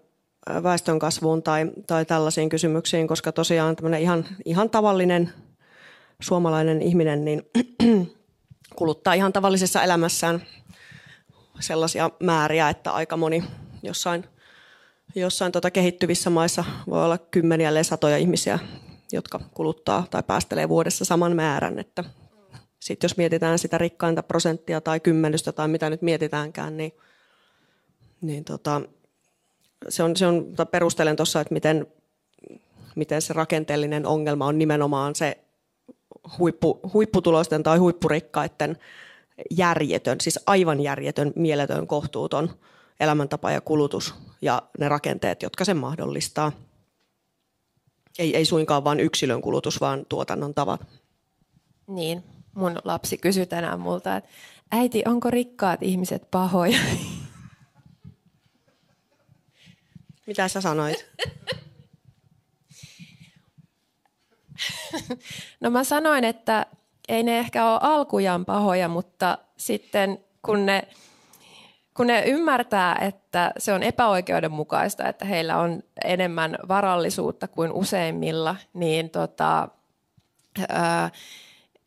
väestönkasvuun 0.63 1.43
tai, 1.43 1.71
tai 1.88 2.06
tällaisiin 2.06 2.49
kysymyksiin, 2.49 3.08
koska 3.08 3.32
tosiaan 3.32 3.75
tämmöinen 3.75 4.01
ihan, 4.01 4.25
ihan 4.45 4.69
tavallinen 4.69 5.34
suomalainen 6.21 6.82
ihminen 6.82 7.25
niin 7.25 7.43
kuluttaa 8.75 9.13
ihan 9.13 9.34
tavallisessa 9.34 9.84
elämässään 9.84 10.43
sellaisia 11.60 12.10
määriä, 12.19 12.69
että 12.69 12.91
aika 12.91 13.17
moni 13.17 13.43
jossain, 13.84 14.25
jossain 15.15 15.51
tuota 15.51 15.71
kehittyvissä 15.71 16.29
maissa 16.29 16.63
voi 16.89 17.06
olla 17.06 17.17
kymmeniä, 17.17 17.67
ellei 17.67 17.84
satoja 17.84 18.17
ihmisiä, 18.17 18.60
jotka 19.12 19.39
kuluttaa 19.53 20.08
tai 20.12 20.23
päästelee 20.23 20.69
vuodessa 20.69 21.06
saman 21.06 21.36
määrän. 21.36 21.79
Että 21.79 22.03
sitten 22.79 23.06
jos 23.06 23.17
mietitään 23.17 23.60
sitä 23.60 23.77
rikkainta 23.77 24.23
prosenttia 24.23 24.82
tai 24.82 24.99
kymmenystä 24.99 25.51
tai 25.51 25.67
mitä 25.67 25.89
nyt 25.89 26.01
mietitäänkään, 26.01 26.77
niin, 26.77 26.91
niin 28.21 28.43
tota, 28.43 28.82
se 29.89 30.04
on, 30.04 30.15
se 30.17 30.28
on 30.28 30.46
perustelen 30.72 31.15
tuossa, 31.15 31.41
että 31.41 31.54
miten, 31.54 31.88
miten 32.96 33.22
se 33.22 33.34
rakenteellinen 33.34 34.06
ongelma 34.06 34.46
on 34.46 34.60
nimenomaan 34.60 35.15
se 35.15 35.38
huippu, 36.39 36.80
huipputulosten 36.93 37.63
tai 37.63 37.78
huippurikkaiden 37.78 38.78
järjetön, 39.52 40.22
siis 40.22 40.39
aivan 40.48 40.80
järjetön, 40.80 41.34
mieletön, 41.36 41.88
kohtuuton 41.88 42.50
elämäntapa 43.00 43.52
ja 43.52 43.62
kulutus 43.62 44.15
ja 44.41 44.62
ne 44.80 44.89
rakenteet, 44.89 45.41
jotka 45.41 45.65
sen 45.65 45.78
mahdollistaa. 45.78 46.52
Ei, 48.19 48.36
ei 48.36 48.46
suinkaan 48.46 48.84
vain 48.84 49.00
yksilön 49.00 49.41
kulutus, 49.41 49.82
vaan 49.82 50.06
tuotannon 50.10 50.54
tavat. 50.54 50.82
Niin, 51.88 52.24
mun 52.56 52.80
lapsi 52.84 53.17
kysyi 53.17 53.46
tänään 53.46 53.80
multa, 53.80 54.15
että 54.15 54.30
äiti, 54.72 55.04
onko 55.08 55.32
rikkaat 55.32 55.84
ihmiset 55.84 56.32
pahoja? 56.32 56.78
Mitä 60.25 60.47
sä 60.47 60.62
sanoit? 60.62 61.05
No 65.62 65.69
mä 65.69 65.83
sanoin, 65.83 66.23
että 66.23 66.65
ei 67.09 67.23
ne 67.23 67.39
ehkä 67.39 67.71
ole 67.71 67.79
alkujaan 67.81 68.45
pahoja, 68.45 68.88
mutta 68.88 69.38
sitten 69.57 70.19
kun 70.41 70.65
ne, 70.65 70.88
kun 71.93 72.07
ne 72.07 72.23
ymmärtää, 72.25 72.95
että 72.95 73.51
se 73.57 73.73
on 73.73 73.83
epäoikeudenmukaista, 73.83 75.07
että 75.07 75.25
heillä 75.25 75.57
on 75.57 75.83
enemmän 76.03 76.57
varallisuutta 76.67 77.47
kuin 77.47 77.71
useimmilla, 77.71 78.55
niin 78.73 79.09
tota, 79.09 79.67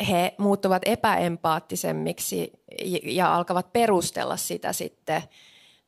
he 0.09 0.35
muuttuvat 0.39 0.83
epäempaattisemmiksi 0.87 2.53
ja 3.03 3.35
alkavat 3.35 3.73
perustella 3.73 4.37
sitä 4.37 4.73
sitten, 4.73 5.23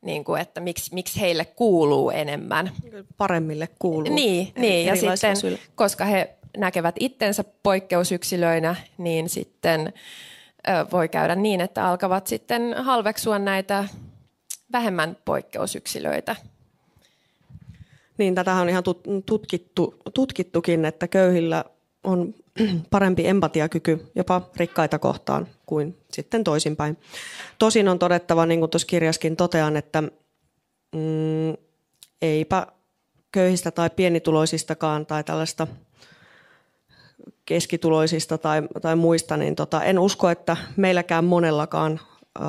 niin 0.01 0.23
kuin, 0.23 0.41
että 0.41 0.61
miksi, 0.61 0.93
miksi 0.93 1.19
heille 1.19 1.45
kuuluu 1.45 2.09
enemmän. 2.09 2.71
Paremmille 3.17 3.69
kuuluu. 3.79 4.13
Niin, 4.13 4.51
niin 4.57 4.85
ja 4.85 4.95
sitten, 4.95 5.59
koska 5.75 6.05
he 6.05 6.35
näkevät 6.57 6.95
itsensä 6.99 7.43
poikkeusyksilöinä, 7.63 8.75
niin 8.97 9.29
sitten 9.29 9.93
voi 10.91 11.09
käydä 11.09 11.35
niin, 11.35 11.61
että 11.61 11.87
alkavat 11.87 12.27
sitten 12.27 12.73
halveksua 12.77 13.39
näitä 13.39 13.85
vähemmän 14.71 15.17
poikkeusyksilöitä. 15.25 16.35
Niin, 18.17 18.35
tätä 18.35 18.53
on 18.53 18.69
ihan 18.69 18.83
tutkittu, 19.25 19.95
tutkittukin, 20.13 20.85
että 20.85 21.07
köyhillä 21.07 21.65
on 22.03 22.33
parempi 22.91 23.27
empatiakyky 23.27 24.11
jopa 24.15 24.41
rikkaita 24.55 24.99
kohtaan 24.99 25.47
kuin 25.65 25.97
sitten 26.11 26.43
toisinpäin. 26.43 26.97
Tosin 27.59 27.87
on 27.87 27.99
todettava, 27.99 28.45
niin 28.45 28.59
kuin 28.59 28.69
tuossa 28.69 28.87
kirjaskin 28.87 29.35
totean, 29.35 29.77
että 29.77 30.01
mm, 30.95 31.53
eipä 32.21 32.67
köyhistä 33.31 33.71
tai 33.71 33.89
pienituloisistakaan 33.89 35.05
tai 35.05 35.23
tällaista– 35.23 35.67
keskituloisista 37.49 38.37
tai, 38.37 38.61
tai 38.81 38.95
muista, 38.95 39.37
niin 39.37 39.55
tota, 39.55 39.83
en 39.83 39.99
usko, 39.99 40.29
että 40.29 40.57
meilläkään 40.77 41.25
monellakaan 41.25 41.99
ä, 42.39 42.41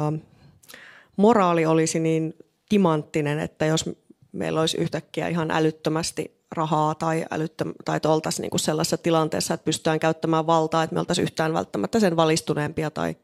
moraali 1.16 1.66
olisi 1.66 2.00
niin 2.00 2.34
timanttinen, 2.68 3.38
että 3.38 3.66
jos 3.66 3.90
meillä 4.32 4.60
olisi 4.60 4.76
yhtäkkiä 4.76 5.28
ihan 5.28 5.50
älyttömästi 5.50 6.39
rahaa 6.52 6.94
tai, 6.94 7.24
älyttö, 7.30 7.64
tai 7.84 7.96
että 7.96 8.08
oltaisiin 8.08 8.42
niin 8.42 8.50
kuin 8.50 8.60
sellaisessa 8.60 8.98
tilanteessa, 8.98 9.54
että 9.54 9.64
pystytään 9.64 10.00
käyttämään 10.00 10.46
valtaa, 10.46 10.82
että 10.82 10.94
me 10.94 11.00
oltaisiin 11.00 11.22
yhtään 11.22 11.54
välttämättä 11.54 12.00
sen 12.00 12.16
valistuneempia 12.16 12.90
tai 12.90 13.16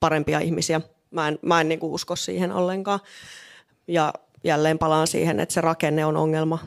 parempia 0.00 0.40
ihmisiä. 0.40 0.80
Mä 1.10 1.28
en, 1.28 1.38
mä 1.42 1.60
en 1.60 1.68
niin 1.68 1.80
kuin 1.80 1.92
usko 1.92 2.16
siihen 2.16 2.52
ollenkaan. 2.52 3.00
Ja 3.86 4.14
jälleen 4.44 4.78
palaan 4.78 5.06
siihen, 5.06 5.40
että 5.40 5.52
se 5.52 5.60
rakenne 5.60 6.06
on 6.06 6.16
ongelma, 6.16 6.58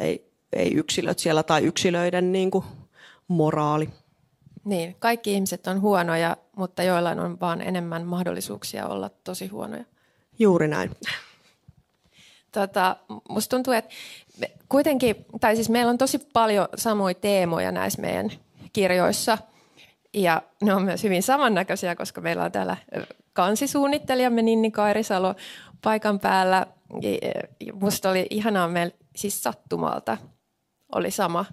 ei, 0.00 0.30
ei 0.52 0.74
yksilöt 0.74 1.18
siellä 1.18 1.42
tai 1.42 1.64
yksilöiden 1.64 2.32
niin 2.32 2.50
kuin 2.50 2.64
moraali. 3.28 3.88
Niin, 4.64 4.96
kaikki 4.98 5.32
ihmiset 5.32 5.66
on 5.66 5.80
huonoja, 5.80 6.36
mutta 6.56 6.82
joillain 6.82 7.20
on 7.20 7.40
vaan 7.40 7.60
enemmän 7.60 8.06
mahdollisuuksia 8.06 8.88
olla 8.88 9.10
tosi 9.24 9.46
huonoja. 9.46 9.84
Juuri 10.38 10.68
näin. 10.68 10.90
Tota, 12.52 12.96
musta 13.28 13.56
tuntuu, 13.56 13.72
että 13.72 13.90
me 14.38 14.50
kuitenkin, 14.68 15.16
tai 15.40 15.56
siis 15.56 15.68
meillä 15.68 15.90
on 15.90 15.98
tosi 15.98 16.18
paljon 16.32 16.68
samoja 16.76 17.14
teemoja 17.14 17.72
näissä 17.72 18.02
meidän 18.02 18.30
kirjoissa. 18.72 19.38
Ja 20.14 20.42
ne 20.62 20.74
on 20.74 20.82
myös 20.82 21.04
hyvin 21.04 21.22
samannäköisiä, 21.22 21.96
koska 21.96 22.20
meillä 22.20 22.44
on 22.44 22.52
täällä 22.52 22.76
kansisuunnittelijamme 23.32 24.42
Ninni 24.42 24.70
Kairisalo 24.70 25.34
paikan 25.82 26.20
päällä. 26.20 26.66
Musta 27.72 28.10
oli 28.10 28.26
ihanaa, 28.30 28.68
meillä 28.68 28.94
siis 29.16 29.42
sattumalta 29.42 30.18
oli 30.94 31.10
sama 31.10 31.44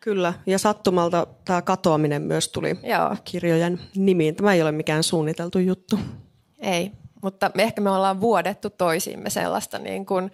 Kyllä, 0.00 0.34
ja 0.46 0.58
sattumalta 0.58 1.26
tämä 1.44 1.62
katoaminen 1.62 2.22
myös 2.22 2.48
tuli 2.48 2.76
Joo. 2.82 3.16
kirjojen 3.24 3.80
nimiin. 3.96 4.36
Tämä 4.36 4.54
ei 4.54 4.62
ole 4.62 4.72
mikään 4.72 5.02
suunniteltu 5.02 5.58
juttu. 5.58 5.98
Ei, 6.58 6.92
mutta 7.22 7.50
me 7.54 7.62
ehkä 7.62 7.80
me 7.80 7.90
ollaan 7.90 8.20
vuodettu 8.20 8.70
toisiimme 8.70 9.30
sellaista 9.30 9.78
niin 9.78 10.06
kuin, 10.06 10.30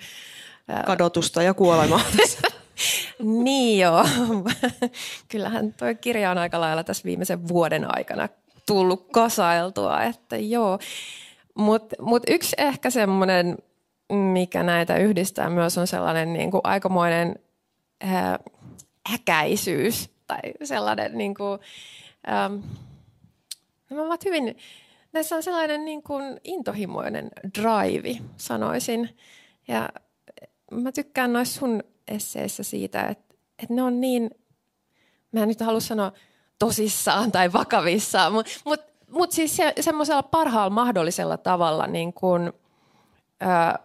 Kadotusta 0.86 1.42
ja 1.42 1.54
kuolemaa. 1.54 2.00
niin 3.44 3.78
joo. 3.78 4.04
Kyllähän 5.28 5.74
tuo 5.74 5.88
kirja 6.00 6.30
on 6.30 6.38
aika 6.38 6.60
lailla 6.60 6.84
tässä 6.84 7.04
viimeisen 7.04 7.48
vuoden 7.48 7.96
aikana 7.96 8.28
tullut 8.66 9.08
kasailtua, 9.12 10.02
että 10.02 10.36
joo. 10.36 10.78
Mutta 11.54 11.96
mut 12.02 12.22
yksi 12.28 12.56
ehkä 12.58 12.90
semmoinen, 12.90 13.58
mikä 14.12 14.62
näitä 14.62 14.96
yhdistää 14.96 15.50
myös, 15.50 15.78
on 15.78 15.86
sellainen 15.86 16.32
niin 16.32 16.50
kuin 16.50 16.60
aikamoinen 16.64 17.36
ää, 18.00 18.38
äkäisyys 19.14 20.10
tai 20.26 20.40
sellainen 20.64 21.18
niin 21.18 21.34
kuin, 21.34 21.60
ähm, 22.28 22.54
nämä 23.90 24.02
ovat 24.02 24.24
hyvin, 24.24 24.56
näissä 25.12 25.37
on 25.37 25.42
sellainen 25.42 25.85
niin 25.85 26.03
kuin 26.03 26.40
intohimoinen 26.44 27.31
drive, 27.61 28.18
sanoisin. 28.37 29.16
Ja 29.68 29.88
mä 30.70 30.92
tykkään 30.92 31.33
noissa 31.33 31.61
sun 31.61 31.83
esseissä 32.09 32.62
siitä, 32.62 33.03
että, 33.03 33.35
että 33.59 33.75
ne 33.75 33.83
on 33.83 34.01
niin, 34.01 34.31
mä 35.33 35.42
en 35.42 35.48
nyt 35.48 35.61
halua 35.61 35.81
sanoa 35.81 36.12
tosissaan 36.59 37.33
tai 37.33 37.53
vakavissaan, 37.53 38.33
mutta 38.33 38.53
mut, 38.64 38.81
mut 39.11 39.33
siis 39.33 39.57
se, 39.57 39.72
semmoisella 39.81 40.22
parhaalla 40.22 40.70
mahdollisella 40.70 41.37
tavalla 41.37 41.87
niin 41.87 42.12
kuin, 42.12 42.53
ää, 43.40 43.79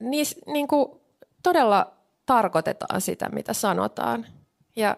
niis, 0.00 0.36
niin 0.46 0.68
kuin 0.68 1.00
todella 1.42 1.92
tarkoitetaan 2.26 3.00
sitä, 3.00 3.28
mitä 3.28 3.52
sanotaan. 3.52 4.26
Ja 4.76 4.96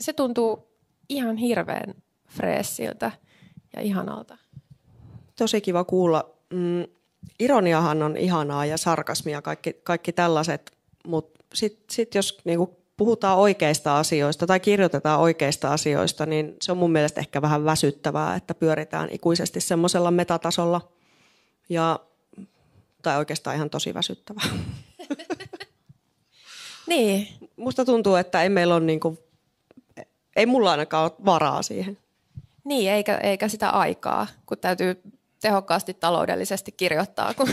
se 0.00 0.12
tuntuu 0.12 0.68
ihan 1.08 1.36
hirveän 1.36 1.94
freessiltä 2.28 3.12
ja 3.76 3.82
ihanalta. 3.82 4.38
Tosi 5.36 5.60
kiva 5.60 5.84
kuulla. 5.84 6.30
Mm, 6.52 6.84
ironiahan 7.38 8.02
on 8.02 8.16
ihanaa 8.16 8.66
ja 8.66 8.76
sarkasmia, 8.76 9.42
kaikki, 9.42 9.72
kaikki 9.72 10.12
tällaiset, 10.12 10.72
mutta 11.06 11.44
sitten 11.54 11.84
sit 11.90 12.14
jos 12.14 12.38
niinku 12.44 12.76
puhutaan 12.96 13.38
oikeista 13.38 13.98
asioista 13.98 14.46
tai 14.46 14.60
kirjoitetaan 14.60 15.20
oikeista 15.20 15.72
asioista, 15.72 16.26
niin 16.26 16.56
se 16.62 16.72
on 16.72 16.78
mun 16.78 16.92
mielestä 16.92 17.20
ehkä 17.20 17.42
vähän 17.42 17.64
väsyttävää, 17.64 18.36
että 18.36 18.54
pyöritään 18.54 19.08
ikuisesti 19.12 19.60
semmoisella 19.60 20.10
metatasolla. 20.10 20.88
Ja, 21.68 22.00
tai 23.02 23.18
oikeastaan 23.18 23.56
ihan 23.56 23.70
tosi 23.70 23.94
väsyttävää. 23.94 24.44
Niin. 26.88 27.28
Musta 27.56 27.84
tuntuu, 27.84 28.14
että 28.14 28.42
ei 28.42 28.48
meillä 28.48 28.74
ole 28.74 28.84
niin 28.84 29.00
kuin, 29.00 29.18
ei 30.36 30.46
mulla 30.46 30.70
ainakaan 30.70 31.04
ole 31.04 31.24
varaa 31.24 31.62
siihen. 31.62 31.98
Niin, 32.68 32.92
eikä, 32.92 33.16
eikä 33.16 33.48
sitä 33.48 33.70
aikaa, 33.70 34.26
kun 34.46 34.58
täytyy 34.58 35.02
tehokkaasti 35.40 35.94
taloudellisesti 35.94 36.72
kirjoittaa, 36.72 37.34
kun 37.34 37.48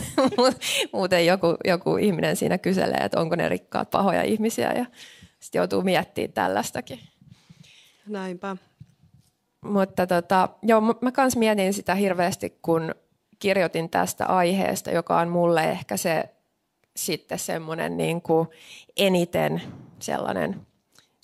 muuten 0.94 1.26
joku, 1.26 1.48
joku 1.66 1.98
ihminen 1.98 2.36
siinä 2.36 2.58
kyselee, 2.58 2.98
että 2.98 3.20
onko 3.20 3.36
ne 3.36 3.50
rikkaat 3.50 3.90
pahoja 3.90 4.24
ihmisiä 4.24 4.72
ja 4.72 4.86
sitten 5.40 5.60
joutuu 5.60 5.82
miettimään 5.82 6.34
tällaistakin. 6.34 7.00
Näinpä. 8.08 8.58
Mutta 9.62 10.08
tota, 10.08 10.50
joo, 10.64 10.82
mä 10.82 11.12
kans 11.12 11.38
mietin 11.38 11.74
sitä 11.74 11.96
hirveästi, 11.96 12.60
kun 12.62 12.96
kirjoitin 13.40 13.90
tästä 13.90 14.26
aiheesta, 14.26 14.92
joka 14.92 15.20
on 15.20 15.28
mulle 15.28 15.72
ehkä 15.72 15.98
se 15.98 16.30
sitten 16.96 17.40
semmoinen 17.40 17.98
niin 17.98 18.22
kuin 18.22 18.48
eniten 18.98 19.62
sellainen 20.00 20.68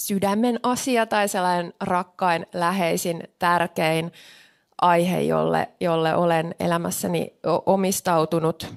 sydämen 0.07 0.59
asia 0.63 1.05
tai 1.05 1.27
sellainen 1.27 1.73
rakkain, 1.81 2.45
läheisin, 2.53 3.23
tärkein 3.39 4.11
aihe, 4.81 5.21
jolle, 5.21 5.69
jolle 5.79 6.15
olen 6.15 6.55
elämässäni 6.59 7.33
omistautunut. 7.65 8.73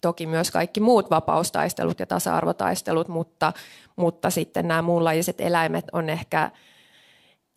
Toki 0.00 0.26
myös 0.26 0.50
kaikki 0.50 0.80
muut 0.80 1.10
vapaustaistelut 1.10 2.00
ja 2.00 2.06
tasa-arvotaistelut, 2.06 3.08
mutta, 3.08 3.52
mutta 3.96 4.30
sitten 4.30 4.68
nämä 4.68 4.82
muunlajiset 4.82 5.40
eläimet 5.40 5.84
on 5.92 6.08
ehkä, 6.08 6.50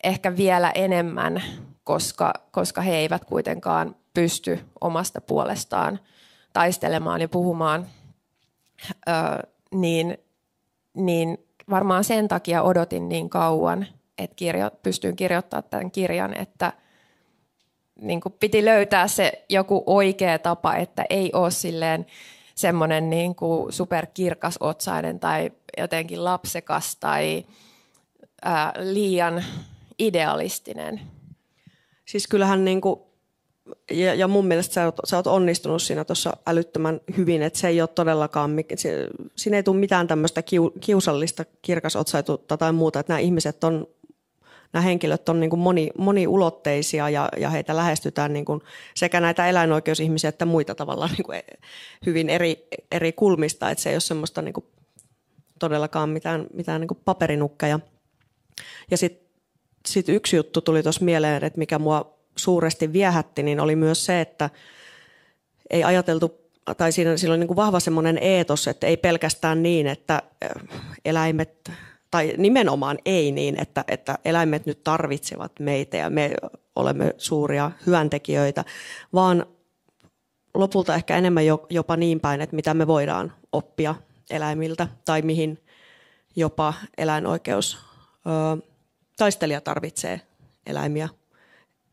ehkä 0.04 0.36
vielä 0.36 0.70
enemmän, 0.70 1.42
koska, 1.84 2.32
koska 2.50 2.80
he 2.80 2.96
eivät 2.96 3.24
kuitenkaan 3.24 3.96
pysty 4.14 4.60
omasta 4.80 5.20
puolestaan 5.20 6.00
taistelemaan 6.52 7.20
ja 7.20 7.28
puhumaan, 7.28 7.86
ö, 9.08 9.12
niin, 9.72 10.18
niin 10.94 11.38
varmaan 11.70 12.04
sen 12.04 12.28
takia 12.28 12.62
odotin 12.62 13.08
niin 13.08 13.30
kauan, 13.30 13.86
että 14.18 14.36
kirjo, 14.36 14.70
pystyin 14.82 15.16
kirjoittamaan 15.16 15.70
tämän 15.70 15.90
kirjan, 15.90 16.34
että 16.36 16.72
niin 18.00 18.20
kuin 18.20 18.34
piti 18.40 18.64
löytää 18.64 19.08
se 19.08 19.44
joku 19.48 19.82
oikea 19.86 20.38
tapa, 20.38 20.76
että 20.76 21.04
ei 21.10 21.30
ole 21.32 21.50
silleen 21.50 22.06
semmoinen 22.54 23.10
niin 23.10 23.34
kuin 23.34 23.72
superkirkasotsainen 23.72 25.20
tai 25.20 25.50
jotenkin 25.78 26.24
lapsekas 26.24 26.96
tai 26.96 27.44
ää, 28.42 28.72
liian 28.78 29.44
idealistinen. 29.98 31.00
Siis 32.04 32.26
kyllähän 32.26 32.64
niin 32.64 32.80
kuin 32.80 33.00
ja, 33.90 34.14
ja 34.14 34.28
mun 34.28 34.46
mielestä 34.46 34.74
sä 34.74 34.84
oot, 34.84 34.94
sä 35.04 35.16
oot 35.16 35.26
onnistunut 35.26 35.82
siinä 35.82 36.04
tuossa 36.04 36.36
älyttömän 36.46 37.00
hyvin, 37.16 37.42
että 37.42 37.58
se 37.58 37.68
ei 37.68 37.80
ole 37.80 37.88
todellakaan, 37.88 38.50
se, 38.76 39.08
siinä 39.36 39.56
ei 39.56 39.62
tule 39.62 39.76
mitään 39.76 40.06
tämmöistä 40.06 40.42
kiu, 40.42 40.72
kiusallista 40.80 41.44
kirkasotsaituutta 41.62 42.56
tai 42.56 42.72
muuta, 42.72 43.00
että 43.00 43.12
nämä 43.12 43.20
ihmiset 43.20 43.64
on, 43.64 43.86
nämä 44.72 44.82
henkilöt 44.82 45.28
on 45.28 45.40
niin 45.40 45.50
kuin 45.50 45.60
moni, 45.60 45.90
moniulotteisia 45.98 47.10
ja, 47.10 47.28
ja 47.36 47.50
heitä 47.50 47.76
lähestytään 47.76 48.32
niin 48.32 48.44
kuin 48.44 48.60
sekä 48.94 49.20
näitä 49.20 49.48
eläinoikeusihmisiä 49.48 50.28
että 50.28 50.44
muita 50.44 50.74
tavallaan 50.74 51.10
niin 51.10 51.24
kuin 51.24 51.42
hyvin 52.06 52.30
eri, 52.30 52.66
eri 52.92 53.12
kulmista, 53.12 53.70
että 53.70 53.82
se 53.82 53.90
ei 53.90 53.94
ole 53.94 54.00
semmoista 54.00 54.42
niin 54.42 54.54
kuin 54.54 54.66
todellakaan 55.58 56.08
mitään, 56.08 56.46
mitään 56.54 56.80
niin 56.80 56.88
kuin 56.88 57.00
paperinukkeja. 57.04 57.80
Ja 58.90 58.96
sitten 58.96 59.28
sit 59.86 60.08
yksi 60.08 60.36
juttu 60.36 60.60
tuli 60.60 60.82
tuossa 60.82 61.04
mieleen, 61.04 61.44
että 61.44 61.58
mikä 61.58 61.78
mua 61.78 62.14
suuresti 62.36 62.92
viehätti, 62.92 63.42
niin 63.42 63.60
oli 63.60 63.76
myös 63.76 64.06
se, 64.06 64.20
että 64.20 64.50
ei 65.70 65.84
ajateltu, 65.84 66.40
tai 66.76 66.92
siinä, 66.92 67.16
siinä 67.16 67.32
oli 67.32 67.38
niin 67.38 67.48
kuin 67.48 67.56
vahva 67.56 67.80
semmoinen 67.80 68.18
eetos, 68.18 68.68
että 68.68 68.86
ei 68.86 68.96
pelkästään 68.96 69.62
niin, 69.62 69.86
että 69.86 70.22
eläimet, 71.04 71.70
tai 72.10 72.34
nimenomaan 72.38 72.98
ei 73.04 73.32
niin, 73.32 73.60
että, 73.60 73.84
että 73.88 74.18
eläimet 74.24 74.66
nyt 74.66 74.84
tarvitsevat 74.84 75.52
meitä 75.60 75.96
ja 75.96 76.10
me 76.10 76.34
olemme 76.76 77.14
suuria 77.18 77.70
hyöntekijöitä, 77.86 78.64
vaan 79.12 79.46
lopulta 80.54 80.94
ehkä 80.94 81.16
enemmän 81.16 81.44
jopa 81.70 81.96
niin 81.96 82.20
päin, 82.20 82.40
että 82.40 82.56
mitä 82.56 82.74
me 82.74 82.86
voidaan 82.86 83.32
oppia 83.52 83.94
eläimiltä 84.30 84.88
tai 85.04 85.22
mihin 85.22 85.58
jopa 86.36 86.74
eläinoikeus 86.98 87.78
taistelija 89.16 89.60
tarvitsee 89.60 90.20
eläimiä 90.66 91.08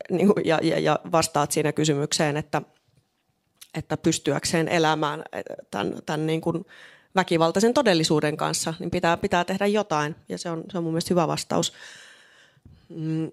niin 0.09 0.33
kuin, 0.33 0.45
ja, 0.45 0.59
ja, 0.61 0.79
ja 0.79 0.99
vastaat 1.11 1.51
siinä 1.51 1.71
kysymykseen, 1.71 2.37
että, 2.37 2.61
että 3.73 3.97
pystyäkseen 3.97 4.67
elämään 4.67 5.23
tämän, 5.71 5.93
tämän 6.05 6.27
niin 6.27 6.41
kuin 6.41 6.65
väkivaltaisen 7.15 7.73
todellisuuden 7.73 8.37
kanssa, 8.37 8.73
niin 8.79 8.91
pitää, 8.91 9.17
pitää 9.17 9.45
tehdä 9.45 9.67
jotain. 9.67 10.15
Ja 10.29 10.37
se 10.37 10.49
on, 10.49 10.63
se 10.71 10.77
on 10.77 10.83
mun 10.83 10.93
mielestä 10.93 11.13
hyvä 11.13 11.27
vastaus. 11.27 11.73
Mm, 12.89 13.31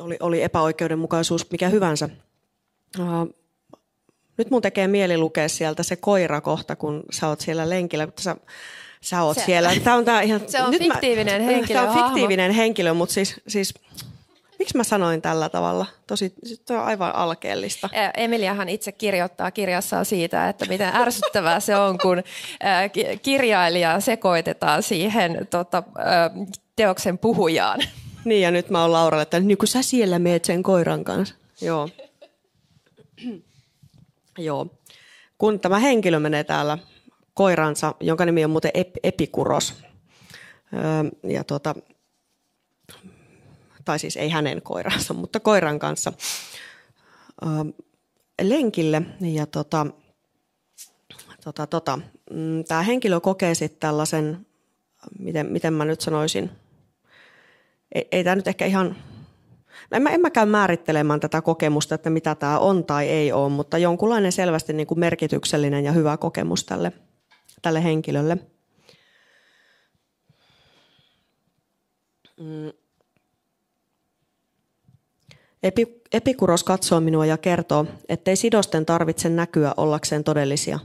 oli, 0.00 0.16
oli 0.20 0.42
epäoikeudenmukaisuus 0.42 1.50
mikä 1.50 1.68
hyvänsä. 1.68 2.08
Uh, 2.98 3.34
nyt 4.36 4.50
mun 4.50 4.62
tekee 4.62 4.88
mieli 4.88 5.18
lukea 5.18 5.48
sieltä 5.48 5.82
se 5.82 5.96
koira 5.96 6.40
kohta, 6.40 6.76
kun 6.76 7.02
sä 7.10 7.28
oot 7.28 7.40
siellä 7.40 7.70
lenkillä. 7.70 8.08
Sä, 8.20 8.36
sä 9.00 9.22
oot 9.22 9.38
se, 9.38 9.44
siellä. 9.44 9.72
Tää 9.84 9.94
on, 9.94 10.04
tää 10.04 10.22
ihan, 10.22 10.40
se 10.46 10.62
on 10.62 10.70
nyt 10.70 10.82
fiktiivinen 10.82 11.42
mä, 11.42 11.46
henkilö. 11.50 11.80
Tämä 11.80 11.92
on 11.92 12.04
fiktiivinen 12.04 12.50
hahmo. 12.50 12.62
henkilö, 12.62 12.94
mutta 12.94 13.12
siis, 13.12 13.40
siis 13.48 13.74
Miksi 14.60 14.76
mä 14.76 14.84
sanoin 14.84 15.22
tällä 15.22 15.48
tavalla? 15.48 15.86
Tosi, 16.06 16.34
se 16.44 16.74
on 16.74 16.84
aivan 16.84 17.14
alkeellista. 17.14 17.88
Emiliahan 18.16 18.68
itse 18.68 18.92
kirjoittaa 18.92 19.50
kirjassaan 19.50 20.04
siitä, 20.04 20.48
että 20.48 20.66
miten 20.66 20.96
ärsyttävää 20.96 21.60
se 21.60 21.76
on, 21.76 21.98
kun 21.98 22.22
kirjailija 23.22 24.00
sekoitetaan 24.00 24.82
siihen 24.82 25.46
tota, 25.50 25.82
teoksen 26.76 27.18
puhujaan. 27.18 27.80
Niin, 28.24 28.42
ja 28.42 28.50
nyt 28.50 28.70
mä 28.70 28.82
oon 28.82 28.92
Lauralle, 28.92 29.22
että 29.22 29.40
niin 29.40 29.58
kuin 29.58 29.68
sä 29.68 29.82
siellä 29.82 30.18
meet 30.18 30.44
sen 30.44 30.62
koiran 30.62 31.04
kanssa. 31.04 31.34
Joo. 31.60 31.88
Joo. 34.38 34.66
Kun 35.38 35.60
tämä 35.60 35.78
henkilö 35.78 36.18
menee 36.18 36.44
täällä 36.44 36.78
koiransa, 37.34 37.94
jonka 38.00 38.24
nimi 38.24 38.44
on 38.44 38.50
muuten 38.50 38.72
Epikuros, 39.02 39.74
ja 41.22 41.44
tuota, 41.44 41.74
tai 43.84 43.98
siis 43.98 44.16
ei 44.16 44.28
hänen 44.28 44.62
koiransa, 44.62 45.14
mutta 45.14 45.40
koiran 45.40 45.78
kanssa 45.78 46.12
lenkille. 48.42 49.02
Ja 49.20 49.46
tota, 49.46 49.86
tota, 51.44 51.66
tota, 51.66 51.98
mm, 52.30 52.64
tämä 52.64 52.82
henkilö 52.82 53.20
kokee 53.20 53.54
sitten 53.54 53.80
tällaisen, 53.80 54.46
miten, 55.18 55.46
miten 55.46 55.72
mä 55.72 55.84
nyt 55.84 56.00
sanoisin, 56.00 56.50
ei, 57.94 58.08
ei 58.12 58.24
tämä 58.24 58.36
nyt 58.36 58.48
ehkä 58.48 58.66
ihan, 58.66 58.96
en, 59.92 60.02
mä, 60.02 60.10
en 60.10 60.20
mä 60.20 60.30
käy 60.30 60.46
määrittelemään 60.46 61.20
tätä 61.20 61.42
kokemusta, 61.42 61.94
että 61.94 62.10
mitä 62.10 62.34
tämä 62.34 62.58
on 62.58 62.84
tai 62.84 63.08
ei 63.08 63.32
ole, 63.32 63.48
mutta 63.48 63.78
jonkunlainen 63.78 64.32
selvästi 64.32 64.72
niin 64.72 64.86
kuin 64.86 65.00
merkityksellinen 65.00 65.84
ja 65.84 65.92
hyvä 65.92 66.16
kokemus 66.16 66.64
tälle, 66.64 66.92
tälle 67.62 67.84
henkilölle. 67.84 68.38
Mm. 72.40 72.79
Epikuros 76.12 76.64
katsoo 76.64 77.00
minua 77.00 77.26
ja 77.26 77.38
kertoo, 77.38 77.86
ettei 78.08 78.36
sidosten 78.36 78.86
tarvitse 78.86 79.28
näkyä 79.28 79.74
ollakseen 79.76 80.24
todellisia. 80.24 80.78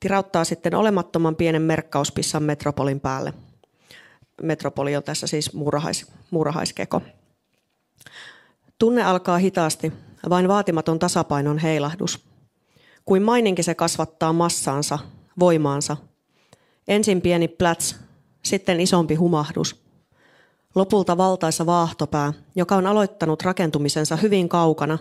Tirauttaa 0.00 0.44
sitten 0.44 0.74
olemattoman 0.74 1.36
pienen 1.36 1.62
merkkauspissan 1.62 2.42
metropolin 2.42 3.00
päälle. 3.00 3.34
Metropoli 4.42 4.96
on 4.96 5.02
tässä 5.02 5.26
siis 5.26 5.52
muurahais, 5.52 6.06
muurahaiskeko. 6.30 7.02
Tunne 8.78 9.02
alkaa 9.02 9.38
hitaasti, 9.38 9.92
vain 10.30 10.48
vaatimaton 10.48 10.98
tasapainon 10.98 11.58
heilahdus. 11.58 12.24
Kuin 13.04 13.22
maininki 13.22 13.62
se 13.62 13.74
kasvattaa 13.74 14.32
massaansa, 14.32 14.98
voimaansa. 15.38 15.96
Ensin 16.88 17.20
pieni 17.20 17.48
pläts, 17.48 17.96
sitten 18.42 18.80
isompi 18.80 19.14
humahdus– 19.14 19.76
Lopulta 20.74 21.16
valtaisa 21.16 21.66
vaahtopää, 21.66 22.32
joka 22.56 22.76
on 22.76 22.86
aloittanut 22.86 23.42
rakentumisensa 23.42 24.16
hyvin 24.16 24.48
kaukana, 24.48 24.98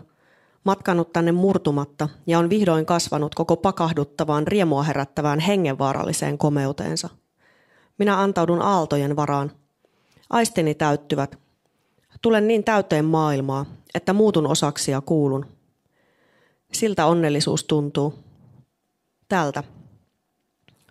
matkannut 0.64 1.14
tänne 1.14 1.32
murtumatta 1.32 2.10
ja 2.28 2.40
on 2.40 2.50
vihdoin 2.50 2.86
kasvanut 2.86 3.36
koko 3.36 3.56
pakahduttavaan 3.56 4.48
riemua 4.48 4.84
herättävään 4.84 5.40
hengenvaaralliseen 5.40 6.38
komeuteensa. 6.38 7.10
Minä 7.98 8.22
antaudun 8.22 8.62
aaltojen 8.62 9.16
varaan. 9.16 9.52
Aistini 10.30 10.76
täyttyvät. 10.76 11.40
Tulen 12.22 12.48
niin 12.48 12.64
täyteen 12.64 13.06
maailmaa, 13.06 13.66
että 13.94 14.14
muutun 14.14 14.48
osaksi 14.48 14.92
ja 14.92 15.02
kuulun. 15.02 15.46
Siltä 16.74 17.06
onnellisuus 17.06 17.64
tuntuu. 17.64 18.14
Tältä. 19.30 19.64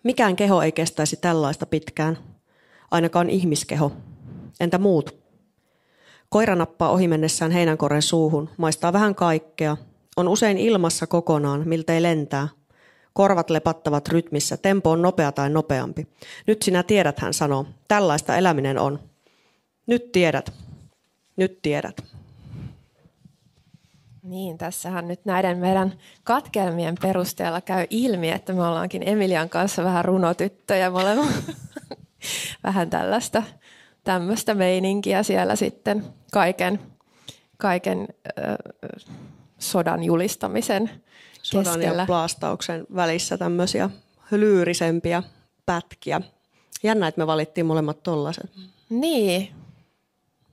Mikään 0.03 0.37
keho 0.37 0.63
ei 0.63 0.73
kestäisi 0.73 1.17
tällaista 1.17 1.67
pitkään. 1.67 2.19
Ainakaan 2.91 3.31
ihmiskeho, 3.31 3.93
Entä 4.61 4.79
muut? 4.79 5.23
Koira 6.29 6.55
nappaa 6.55 6.91
ohi 6.91 7.09
mennessään 7.09 7.53
heinänkorren 7.53 8.03
suuhun, 8.03 8.51
maistaa 8.57 8.93
vähän 8.93 9.15
kaikkea, 9.15 9.77
on 10.17 10.29
usein 10.29 10.59
ilmassa 10.59 11.07
kokonaan, 11.07 11.63
miltei 11.69 12.03
lentää. 12.03 12.49
Korvat 13.13 13.51
lepattavat 13.51 14.09
rytmissä, 14.09 14.57
tempo 14.57 14.91
on 14.91 15.03
nopea 15.03 15.33
tai 15.33 15.51
nopeampi. 15.51 16.07
Nyt 16.47 16.63
sinä 16.63 16.83
tiedät, 16.83 17.19
hän 17.21 17.35
sanoo. 17.35 17.67
Tällaista 17.89 18.37
eläminen 18.37 18.79
on. 18.79 18.99
Nyt 19.87 20.13
tiedät. 20.13 20.53
Nyt 21.37 21.63
tiedät. 21.63 22.03
Niin, 24.23 24.59
tässähän 24.59 25.09
nyt 25.09 25.25
näiden 25.25 25.59
meidän 25.59 25.99
katkelmien 26.25 26.95
perusteella 27.03 27.61
käy 27.61 27.87
ilmi, 27.91 28.31
että 28.31 28.53
me 28.53 28.67
ollaankin 28.67 29.09
Emilian 29.09 29.49
kanssa 29.49 29.85
vähän 29.85 30.05
runotyttöjä 30.05 30.91
molemmat. 30.91 31.29
vähän 32.65 32.91
tällaista 32.91 33.43
tämmöistä 34.05 34.55
meininkiä 34.55 35.23
siellä 35.23 35.57
sitten 35.57 36.05
kaiken, 36.33 36.81
kaiken 37.57 38.09
äh, 38.39 38.57
sodan 39.59 40.05
julistamisen 40.05 40.91
sodan 41.43 41.75
keskellä. 41.75 42.03
ja 42.03 42.07
plaastauksen 42.07 42.87
välissä 42.95 43.39
tämmöisiä 43.39 43.91
lyyrisempiä 44.31 45.23
pätkiä. 45.67 46.21
Jännä, 46.83 47.09
että 47.09 47.21
me 47.21 47.27
valittiin 47.27 47.67
molemmat 47.67 48.03
tollaset. 48.03 48.51
Niin. 48.91 49.49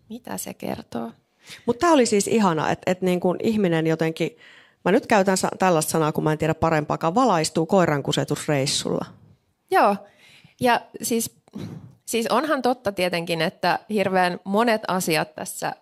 Mitä 0.10 0.38
se 0.38 0.54
kertoo? 0.54 1.12
Mutta 1.66 1.80
tämä 1.80 1.94
oli 1.94 2.06
siis 2.06 2.28
ihana, 2.28 2.72
että, 2.72 2.92
että 2.92 3.06
niin 3.06 3.20
kuin 3.20 3.38
ihminen 3.44 3.88
jotenkin, 3.88 4.38
mä 4.86 4.92
nyt 4.92 5.08
käytän 5.08 5.38
tällaista 5.60 5.92
sanaa, 5.92 6.12
kun 6.12 6.24
mä 6.24 6.32
en 6.32 6.38
tiedä 6.38 6.54
parempaakaan, 6.54 7.16
valaistuu 7.16 7.66
koirankusetusreissulla. 7.66 9.06
Joo, 9.72 9.96
ja 10.60 10.82
siis, 11.02 11.36
siis 12.10 12.28
onhan 12.28 12.62
totta 12.62 12.92
tietenkin, 12.92 13.42
että 13.42 13.80
hirveän 13.90 14.40
monet 14.44 14.82
asiat 14.88 15.36
tässä 15.36 15.74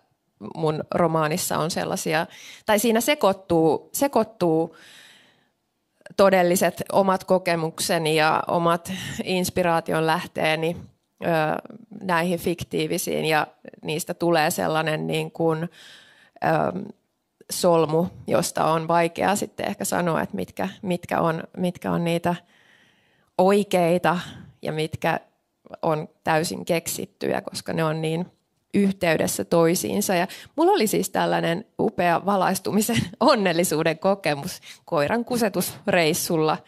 mun 0.54 0.84
romaanissa 0.94 1.58
on 1.58 1.70
sellaisia, 1.70 2.26
tai 2.66 2.78
siinä 2.78 3.00
sekoittuu, 3.00 3.90
sekoittuu 3.92 4.76
todelliset 6.16 6.82
omat 6.92 7.24
kokemukseni 7.24 8.16
ja 8.16 8.42
omat 8.48 8.92
inspiraation 9.24 10.06
lähteeni 10.06 10.76
ö, 11.24 11.28
näihin 12.02 12.38
fiktiivisiin. 12.38 13.24
Ja 13.24 13.46
niistä 13.84 14.14
tulee 14.14 14.50
sellainen 14.50 15.06
niin 15.06 15.30
kuin, 15.30 15.62
ö, 15.62 16.88
solmu, 17.50 18.06
josta 18.26 18.64
on 18.64 18.88
vaikea 18.88 19.36
sitten 19.36 19.66
ehkä 19.66 19.84
sanoa, 19.84 20.22
että 20.22 20.36
mitkä, 20.36 20.68
mitkä, 20.82 21.20
on, 21.20 21.42
mitkä 21.56 21.92
on 21.92 22.04
niitä 22.04 22.34
oikeita 23.38 24.18
ja 24.62 24.72
mitkä 24.72 25.20
on 25.82 26.08
täysin 26.24 26.64
keksittyjä, 26.64 27.40
koska 27.40 27.72
ne 27.72 27.84
on 27.84 28.02
niin 28.02 28.26
yhteydessä 28.74 29.44
toisiinsa. 29.44 30.14
Ja 30.14 30.26
mulla 30.56 30.72
oli 30.72 30.86
siis 30.86 31.10
tällainen 31.10 31.64
upea 31.78 32.26
valaistumisen 32.26 33.00
onnellisuuden 33.20 33.98
kokemus 33.98 34.60
koiran 34.84 35.24
kusetusreissulla 35.24 36.58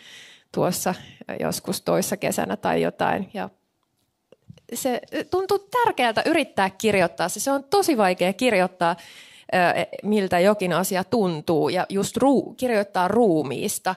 tuossa 0.54 0.94
joskus 1.40 1.80
toissa 1.80 2.16
kesänä 2.16 2.56
tai 2.56 2.82
jotain. 2.82 3.30
Ja 3.34 3.48
se 4.74 5.00
tuntuu 5.30 5.58
tärkeältä 5.58 6.22
yrittää 6.26 6.70
kirjoittaa 6.70 7.28
se. 7.28 7.40
Se 7.40 7.50
on 7.50 7.64
tosi 7.64 7.96
vaikea 7.96 8.32
kirjoittaa, 8.32 8.96
miltä 10.02 10.40
jokin 10.40 10.72
asia 10.72 11.04
tuntuu 11.04 11.68
ja 11.68 11.86
just 11.88 12.16
ruu, 12.16 12.54
kirjoittaa 12.54 13.08
ruumiista. 13.08 13.94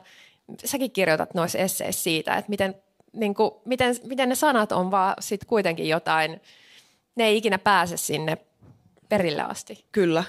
Säkin 0.65 0.91
kirjoitat 0.91 1.33
noissa 1.33 1.57
esseissä 1.57 2.03
siitä, 2.03 2.35
että 2.35 2.49
miten, 2.49 2.75
niin 3.13 3.33
kuin, 3.33 3.51
miten, 3.65 3.95
miten 4.03 4.29
ne 4.29 4.35
sanat 4.35 4.71
on 4.71 4.91
vaan 4.91 5.15
sit 5.19 5.45
kuitenkin 5.45 5.87
jotain, 5.87 6.41
ne 7.15 7.25
ei 7.25 7.37
ikinä 7.37 7.57
pääse 7.57 7.97
sinne 7.97 8.37
perille 9.09 9.41
asti. 9.41 9.85
Kyllä, 9.91 10.23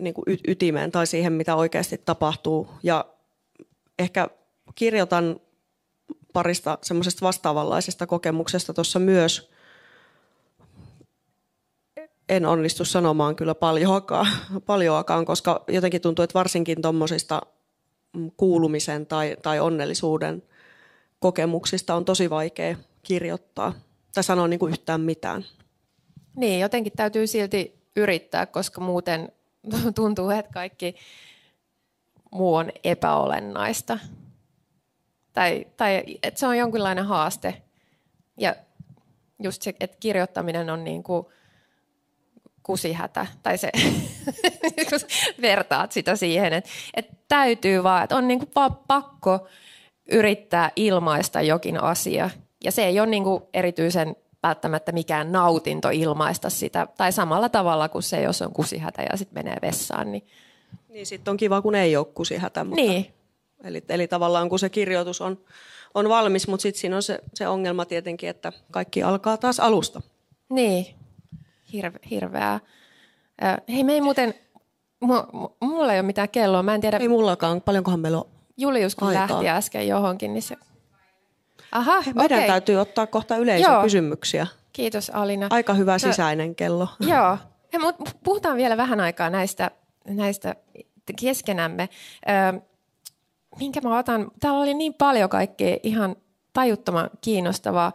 niin 0.00 0.14
kuin 0.14 0.24
ytimeen 0.48 0.92
tai 0.92 1.06
siihen, 1.06 1.32
mitä 1.32 1.56
oikeasti 1.56 1.98
tapahtuu. 2.04 2.68
Ja 2.82 3.04
ehkä 3.98 4.28
kirjoitan 4.74 5.40
parista 6.32 6.78
semmoisesta 6.82 7.26
vastaavanlaisesta 7.26 8.06
kokemuksesta 8.06 8.74
tuossa 8.74 8.98
myös. 8.98 9.50
En 12.28 12.46
onnistu 12.46 12.84
sanomaan 12.84 13.36
kyllä 13.36 13.54
paljoakaan, 13.54 14.26
paljoakaan 14.66 15.24
koska 15.24 15.64
jotenkin 15.68 16.00
tuntuu, 16.00 16.22
että 16.22 16.38
varsinkin 16.38 16.82
tuommoisista 16.82 17.42
kuulumisen 18.36 19.06
tai, 19.06 19.36
tai 19.42 19.60
onnellisuuden 19.60 20.42
kokemuksista 21.24 21.94
on 21.94 22.04
tosi 22.04 22.30
vaikea 22.30 22.76
kirjoittaa 23.02 23.72
tai 24.14 24.24
sanoa 24.24 24.48
niin 24.48 24.58
kuin 24.58 24.72
yhtään 24.72 25.00
mitään. 25.00 25.44
Niin, 26.36 26.60
jotenkin 26.60 26.92
täytyy 26.96 27.26
silti 27.26 27.88
yrittää, 27.96 28.46
koska 28.46 28.80
muuten 28.80 29.32
tuntuu, 29.94 30.30
että 30.30 30.52
kaikki 30.52 30.94
muu 32.30 32.54
on 32.54 32.72
epäolennaista. 32.84 33.98
Tai, 35.32 35.66
tai 35.76 36.04
että 36.22 36.40
se 36.40 36.46
on 36.46 36.58
jonkinlainen 36.58 37.04
haaste. 37.04 37.62
Ja 38.36 38.56
just 39.42 39.62
se, 39.62 39.74
että 39.80 39.96
kirjoittaminen 40.00 40.70
on 40.70 40.84
niin 40.84 41.02
kuin 41.02 41.26
kusihätä, 42.62 43.26
tai 43.42 43.58
se, 43.58 43.70
vertaat 45.42 45.92
sitä 45.92 46.16
siihen, 46.16 46.52
että, 46.52 46.70
että 46.94 47.16
täytyy 47.28 47.82
vaan, 47.82 48.04
että 48.04 48.16
on 48.16 48.28
niin 48.28 48.38
kuin 48.38 48.50
vaan 48.54 48.76
pakko 48.88 49.48
yrittää 50.12 50.70
ilmaista 50.76 51.40
jokin 51.40 51.82
asia. 51.82 52.30
Ja 52.64 52.72
se 52.72 52.84
ei 52.84 53.00
ole 53.00 53.06
niin 53.06 53.24
kuin 53.24 53.42
erityisen 53.54 54.16
välttämättä 54.42 54.92
mikään 54.92 55.32
nautinto 55.32 55.90
ilmaista 55.90 56.50
sitä, 56.50 56.86
tai 56.96 57.12
samalla 57.12 57.48
tavalla 57.48 57.88
kuin 57.88 58.02
se, 58.02 58.22
jos 58.22 58.42
on 58.42 58.52
kusihätä 58.52 59.02
ja 59.02 59.16
sitten 59.16 59.44
menee 59.44 59.56
vessaan. 59.62 60.12
Niin, 60.12 60.26
niin 60.88 61.06
sitten 61.06 61.30
on 61.32 61.36
kiva, 61.36 61.62
kun 61.62 61.74
ei 61.74 61.96
ole 61.96 62.06
kusihätä. 62.14 62.64
Mutta, 62.64 62.82
niin. 62.82 63.06
eli, 63.64 63.84
eli 63.88 64.08
tavallaan 64.08 64.48
kun 64.48 64.58
se 64.58 64.68
kirjoitus 64.68 65.20
on, 65.20 65.38
on 65.94 66.08
valmis, 66.08 66.48
mutta 66.48 66.62
sitten 66.62 66.80
siinä 66.80 66.96
on 66.96 67.02
se, 67.02 67.18
se 67.34 67.48
ongelma 67.48 67.84
tietenkin, 67.84 68.28
että 68.28 68.52
kaikki 68.70 69.02
alkaa 69.02 69.36
taas 69.36 69.60
alusta. 69.60 70.02
Niin, 70.48 70.86
Hirve, 71.72 71.98
hirveää. 72.10 72.60
hei, 73.68 73.84
me 73.84 73.92
ei 73.92 74.00
muuten, 74.00 74.34
mulla 75.60 75.92
ei 75.92 75.98
ole 76.00 76.06
mitään 76.06 76.28
kelloa, 76.28 76.62
mä 76.62 76.74
en 76.74 76.80
tiedä. 76.80 76.96
Ei 76.96 77.08
mullakaan, 77.08 77.60
paljonkohan 77.60 78.00
meillä 78.00 78.18
on 78.18 78.33
Julius 78.56 78.94
kun 78.94 79.08
aikaa. 79.08 79.28
lähti 79.28 79.48
äsken 79.48 79.88
johonkin, 79.88 80.34
niin 80.34 80.42
se 80.42 80.56
Aha, 81.72 82.02
Meidän 82.14 82.38
okay. 82.38 82.46
täytyy 82.46 82.76
ottaa 82.76 83.06
kohta 83.06 83.36
yleisökysymyksiä. 83.36 84.46
Kiitos 84.72 85.10
Alina. 85.10 85.46
Aika 85.50 85.74
hyvä 85.74 85.92
no, 85.92 85.98
sisäinen 85.98 86.54
kello. 86.54 86.88
Joo. 87.10 87.38
Mutta 87.80 88.10
puhutaan 88.24 88.56
vielä 88.56 88.76
vähän 88.76 89.00
aikaa 89.00 89.30
näistä, 89.30 89.70
näistä 90.08 90.56
keskenämme. 91.20 91.88
Ö, 92.54 92.60
minkä 93.58 93.80
mä 93.80 93.98
otan? 93.98 94.30
Täällä 94.40 94.60
oli 94.60 94.74
niin 94.74 94.94
paljon 94.94 95.30
kaikkea 95.30 95.76
ihan 95.82 96.16
tajuttoman 96.52 97.10
kiinnostavaa. 97.20 97.92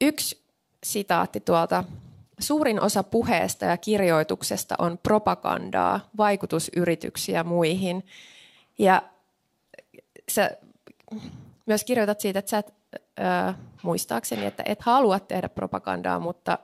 Yksi 0.00 0.42
sitaatti 0.84 1.40
tuolta. 1.40 1.84
Suurin 2.38 2.80
osa 2.80 3.02
puheesta 3.02 3.64
ja 3.64 3.76
kirjoituksesta 3.76 4.74
on 4.78 4.98
propagandaa, 5.02 6.00
vaikutusyrityksiä 6.16 7.44
muihin. 7.44 8.06
Ja 8.78 9.02
sä 10.28 10.50
myös 11.66 11.84
kirjoitat 11.84 12.20
siitä, 12.20 12.38
että 12.38 12.50
sä 12.50 12.58
et, 12.58 12.74
ö, 13.18 13.54
muistaakseni, 13.82 14.46
että 14.46 14.62
et 14.66 14.80
halua 14.82 15.20
tehdä 15.20 15.48
propagandaa, 15.48 16.18
mutta 16.18 16.58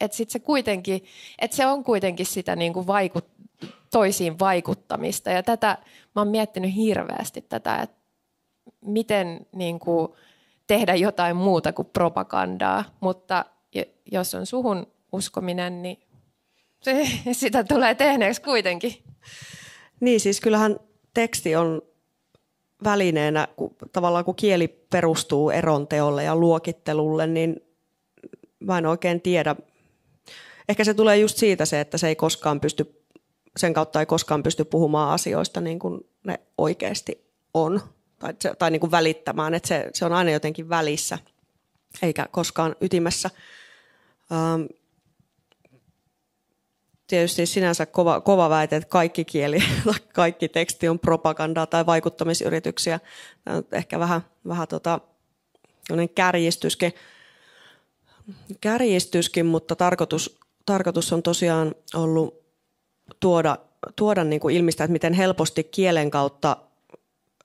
että 0.00 0.16
sit 0.16 0.30
se 0.30 0.38
kuitenkin, 0.38 1.04
että 1.38 1.56
se 1.56 1.66
on 1.66 1.84
kuitenkin 1.84 2.26
sitä 2.26 2.56
niin 2.56 2.72
kuin 2.72 2.86
vaikut, 2.86 3.28
toisiin 3.90 4.38
vaikuttamista. 4.38 5.30
Ja 5.30 5.42
tätä 5.42 5.78
mä 6.14 6.20
oon 6.20 6.28
miettinyt 6.28 6.74
hirveästi 6.76 7.40
tätä, 7.40 7.76
että 7.76 7.96
miten 8.80 9.46
niin 9.52 9.78
kuin 9.78 10.08
tehdä 10.66 10.94
jotain 10.94 11.36
muuta 11.36 11.72
kuin 11.72 11.88
propagandaa, 11.92 12.84
mutta 13.00 13.44
jos 14.12 14.34
on 14.34 14.46
suhun 14.46 14.86
uskominen, 15.12 15.82
niin 15.82 15.98
sitä 17.32 17.64
tulee 17.64 17.94
tehneeksi 17.94 18.42
kuitenkin. 18.42 18.94
Niin, 20.00 20.20
siis 20.20 20.40
kyllähän 20.40 20.80
teksti 21.14 21.56
on 21.56 21.82
välineenä, 22.84 23.48
kun, 23.56 23.76
tavallaan 23.92 24.24
kun 24.24 24.34
kieli 24.34 24.68
perustuu 24.68 25.50
eronteolle 25.50 26.24
ja 26.24 26.36
luokittelulle, 26.36 27.26
niin 27.26 27.60
mä 28.60 28.78
en 28.78 28.86
oikein 28.86 29.20
tiedä. 29.20 29.56
Ehkä 30.68 30.84
se 30.84 30.94
tulee 30.94 31.16
just 31.16 31.36
siitä 31.36 31.64
se, 31.64 31.80
että 31.80 31.98
se 31.98 32.08
ei 32.08 32.16
koskaan 32.16 32.60
pysty, 32.60 33.02
sen 33.56 33.74
kautta 33.74 34.00
ei 34.00 34.06
koskaan 34.06 34.42
pysty 34.42 34.64
puhumaan 34.64 35.12
asioista 35.12 35.60
niin 35.60 35.78
kuin 35.78 36.00
ne 36.24 36.40
oikeasti 36.58 37.26
on. 37.54 37.80
Tai, 38.18 38.34
tai 38.58 38.70
niin 38.70 38.80
kuin 38.80 38.90
välittämään, 38.90 39.54
että 39.54 39.68
se, 39.68 39.90
se 39.92 40.04
on 40.04 40.12
aina 40.12 40.30
jotenkin 40.30 40.68
välissä, 40.68 41.18
eikä 42.02 42.28
koskaan 42.30 42.76
ytimessä. 42.80 43.30
Tietysti 47.06 47.46
sinänsä 47.46 47.86
kova, 47.86 48.20
kova 48.20 48.50
väite, 48.50 48.76
että 48.76 48.88
kaikki 48.88 49.24
kieli 49.24 49.58
kaikki 50.12 50.48
teksti 50.48 50.88
on 50.88 50.98
propagandaa 50.98 51.66
tai 51.66 51.86
vaikuttamisyrityksiä. 51.86 53.00
Tämä 53.44 53.56
on 53.56 53.64
ehkä 53.72 53.98
vähän, 53.98 54.20
vähän 54.48 54.68
tota, 54.68 55.00
kärjistyskin, 56.14 56.92
kärjistyskin, 58.60 59.46
mutta 59.46 59.76
tarkoitus, 59.76 60.38
tarkoitus 60.66 61.12
on 61.12 61.22
tosiaan 61.22 61.74
ollut 61.94 62.34
tuoda, 63.20 63.58
tuoda 63.96 64.24
niin 64.24 64.40
kuin 64.40 64.56
ilmistä, 64.56 64.84
että 64.84 64.92
miten 64.92 65.12
helposti 65.12 65.64
kielen 65.64 66.10
kautta, 66.10 66.56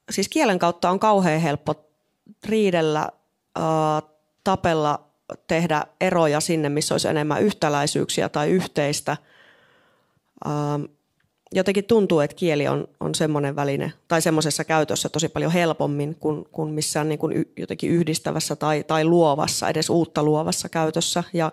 siis 0.09 0.29
kielen 0.29 0.59
kautta 0.59 0.89
on 0.89 0.99
kauhean 0.99 1.41
helppo 1.41 1.89
riidellä, 2.45 3.09
tapella, 4.43 5.07
tehdä 5.47 5.85
eroja 6.01 6.39
sinne, 6.39 6.69
missä 6.69 6.93
olisi 6.93 7.07
enemmän 7.07 7.41
yhtäläisyyksiä 7.41 8.29
tai 8.29 8.49
yhteistä– 8.49 9.17
Ähm, 10.45 10.83
jotenkin 11.51 11.85
tuntuu, 11.85 12.19
että 12.19 12.35
kieli 12.35 12.67
on, 12.67 12.87
on 12.99 13.15
semmoinen 13.15 13.55
väline 13.55 13.93
tai 14.07 14.21
semmoisessa 14.21 14.63
käytössä 14.63 15.09
tosi 15.09 15.29
paljon 15.29 15.51
helpommin 15.51 16.15
kuin, 16.15 16.45
kuin 16.51 16.73
missään 16.73 17.09
niin 17.09 17.19
kuin 17.19 17.45
jotenkin 17.57 17.91
yhdistävässä 17.91 18.55
tai, 18.55 18.83
tai 18.83 19.05
luovassa, 19.05 19.69
edes 19.69 19.89
uutta 19.89 20.23
luovassa 20.23 20.69
käytössä. 20.69 21.23
Ja 21.33 21.51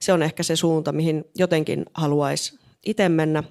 se 0.00 0.12
on 0.12 0.22
ehkä 0.22 0.42
se 0.42 0.56
suunta, 0.56 0.92
mihin 0.92 1.24
jotenkin 1.34 1.86
haluaisi 1.94 2.58
itse 2.86 3.08
mennä. 3.08 3.42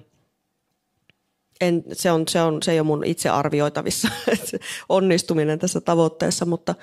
en, 1.60 1.84
se, 1.92 2.10
on, 2.10 2.28
se, 2.28 2.42
on, 2.42 2.62
se 2.62 2.72
ei 2.72 2.80
ole 2.80 2.86
mun 2.86 3.04
itse 3.04 3.28
arvioitavissa 3.28 4.08
onnistuminen 4.88 5.58
tässä 5.58 5.80
tavoitteessa, 5.80 6.46
mutta, 6.46 6.74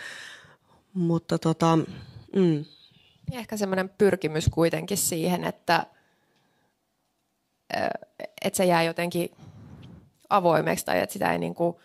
mutta 0.94 1.38
tota, 1.38 1.80
mm. 2.36 2.66
Ehkä 3.32 3.58
semmoinen 3.58 3.90
pyrkimys 3.90 4.50
kuitenkin 4.52 4.98
siihen, 4.98 5.44
että, 5.44 5.86
että 8.42 8.58
se 8.58 8.66
jää 8.66 8.84
jotenkin 8.84 9.32
avoimeksi 10.30 10.86
tai 10.86 11.00
että 11.00 11.14
sitä 11.14 11.32
ei 11.32 11.40
niin 11.40 11.56
kuin 11.56 11.76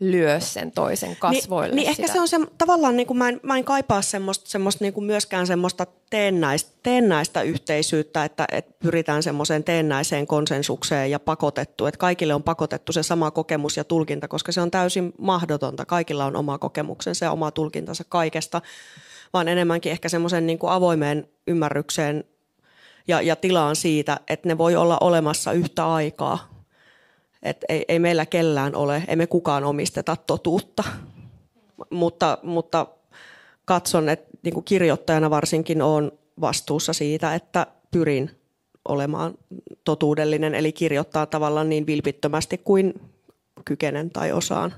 lyö 0.00 0.40
sen 0.40 0.72
toisen 0.72 1.16
kasvoille. 1.16 1.74
Niin, 1.74 1.86
niin 1.86 1.88
ehkä 1.88 2.12
se 2.12 2.20
on 2.20 2.28
se, 2.28 2.36
tavallaan, 2.58 2.96
niin 2.96 3.06
kuin 3.06 3.18
mä, 3.18 3.28
en, 3.28 3.40
mä 3.42 3.56
en 3.56 3.64
kaipaa 3.64 4.02
semmoista, 4.02 4.50
semmoista 4.50 4.84
niin 4.84 4.92
kuin 4.92 5.04
myöskään 5.04 5.46
semmoista 5.46 5.86
teennäistä, 6.10 6.70
teennäistä 6.82 7.42
yhteisyyttä, 7.42 8.24
että, 8.24 8.46
että 8.52 8.74
pyritään 8.78 9.22
semmoiseen 9.22 9.64
teennäiseen 9.64 10.26
konsensukseen 10.26 11.10
ja 11.10 11.20
pakotettu, 11.20 11.86
että 11.86 11.98
kaikille 11.98 12.34
on 12.34 12.42
pakotettu 12.42 12.92
se 12.92 13.02
sama 13.02 13.30
kokemus 13.30 13.76
ja 13.76 13.84
tulkinta, 13.84 14.28
koska 14.28 14.52
se 14.52 14.60
on 14.60 14.70
täysin 14.70 15.12
mahdotonta. 15.18 15.84
Kaikilla 15.86 16.24
on 16.24 16.36
oma 16.36 16.58
kokemuksensa 16.58 17.24
ja 17.24 17.32
oma 17.32 17.50
tulkintansa 17.50 18.04
kaikesta, 18.08 18.62
vaan 19.32 19.48
enemmänkin 19.48 19.92
ehkä 19.92 20.08
semmoisen 20.08 20.46
niin 20.46 20.58
kuin 20.58 20.72
avoimeen 20.72 21.28
ymmärrykseen 21.46 22.24
ja, 23.08 23.20
ja 23.20 23.36
tilaan 23.36 23.76
siitä, 23.76 24.20
että 24.28 24.48
ne 24.48 24.58
voi 24.58 24.76
olla 24.76 24.98
olemassa 25.00 25.52
yhtä 25.52 25.92
aikaa 25.92 26.54
että 27.44 27.66
ei, 27.68 27.84
ei 27.88 27.98
meillä 27.98 28.26
kellään 28.26 28.74
ole, 28.74 29.02
emme 29.08 29.26
kukaan 29.26 29.64
omisteta 29.64 30.16
totuutta. 30.16 30.84
Mutta, 31.90 32.38
mutta 32.42 32.86
katson, 33.64 34.08
että 34.08 34.30
niin 34.42 34.54
kuin 34.54 34.64
kirjoittajana 34.64 35.30
varsinkin 35.30 35.82
on 35.82 36.12
vastuussa 36.40 36.92
siitä, 36.92 37.34
että 37.34 37.66
pyrin 37.90 38.30
olemaan 38.88 39.34
totuudellinen, 39.84 40.54
eli 40.54 40.72
kirjoittaa 40.72 41.26
tavallaan 41.26 41.68
niin 41.68 41.86
vilpittömästi 41.86 42.58
kuin 42.58 43.00
kykenen 43.64 44.10
tai 44.10 44.32
osaan. 44.32 44.74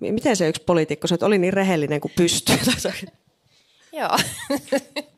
Miten 0.00 0.36
se 0.36 0.48
yksi 0.48 0.62
poliitikko 0.66 1.08
että 1.14 1.26
oli 1.26 1.38
niin 1.38 1.52
rehellinen 1.52 2.00
kuin 2.00 2.12
pystyy? 2.16 2.56
Joo, 3.92 4.18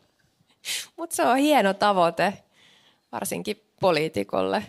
mutta 0.96 1.16
se 1.16 1.22
on 1.22 1.36
hieno 1.36 1.74
tavoite, 1.74 2.32
varsinkin 3.12 3.62
poliitikolle. 3.80 4.62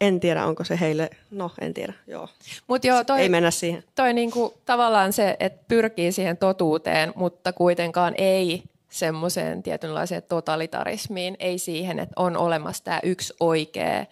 En 0.00 0.20
tiedä, 0.20 0.46
onko 0.46 0.64
se 0.64 0.80
heille, 0.80 1.10
no 1.30 1.50
en 1.60 1.74
tiedä, 1.74 1.92
joo. 2.06 2.28
Mut 2.66 2.84
joo 2.84 3.04
toi, 3.04 3.20
ei 3.20 3.28
mennä 3.28 3.50
siihen. 3.50 3.84
Toi 3.94 4.12
niinku, 4.12 4.54
tavallaan 4.64 5.12
se, 5.12 5.36
että 5.40 5.64
pyrkii 5.68 6.12
siihen 6.12 6.36
totuuteen, 6.36 7.12
mutta 7.16 7.52
kuitenkaan 7.52 8.14
ei 8.18 8.62
semmoiseen 8.88 9.62
tietynlaiseen 9.62 10.22
totalitarismiin, 10.22 11.36
ei 11.38 11.58
siihen, 11.58 11.98
että 11.98 12.12
on 12.16 12.36
olemassa 12.36 12.84
tämä 12.84 13.00
yksi 13.02 13.34
oikea 13.40 14.06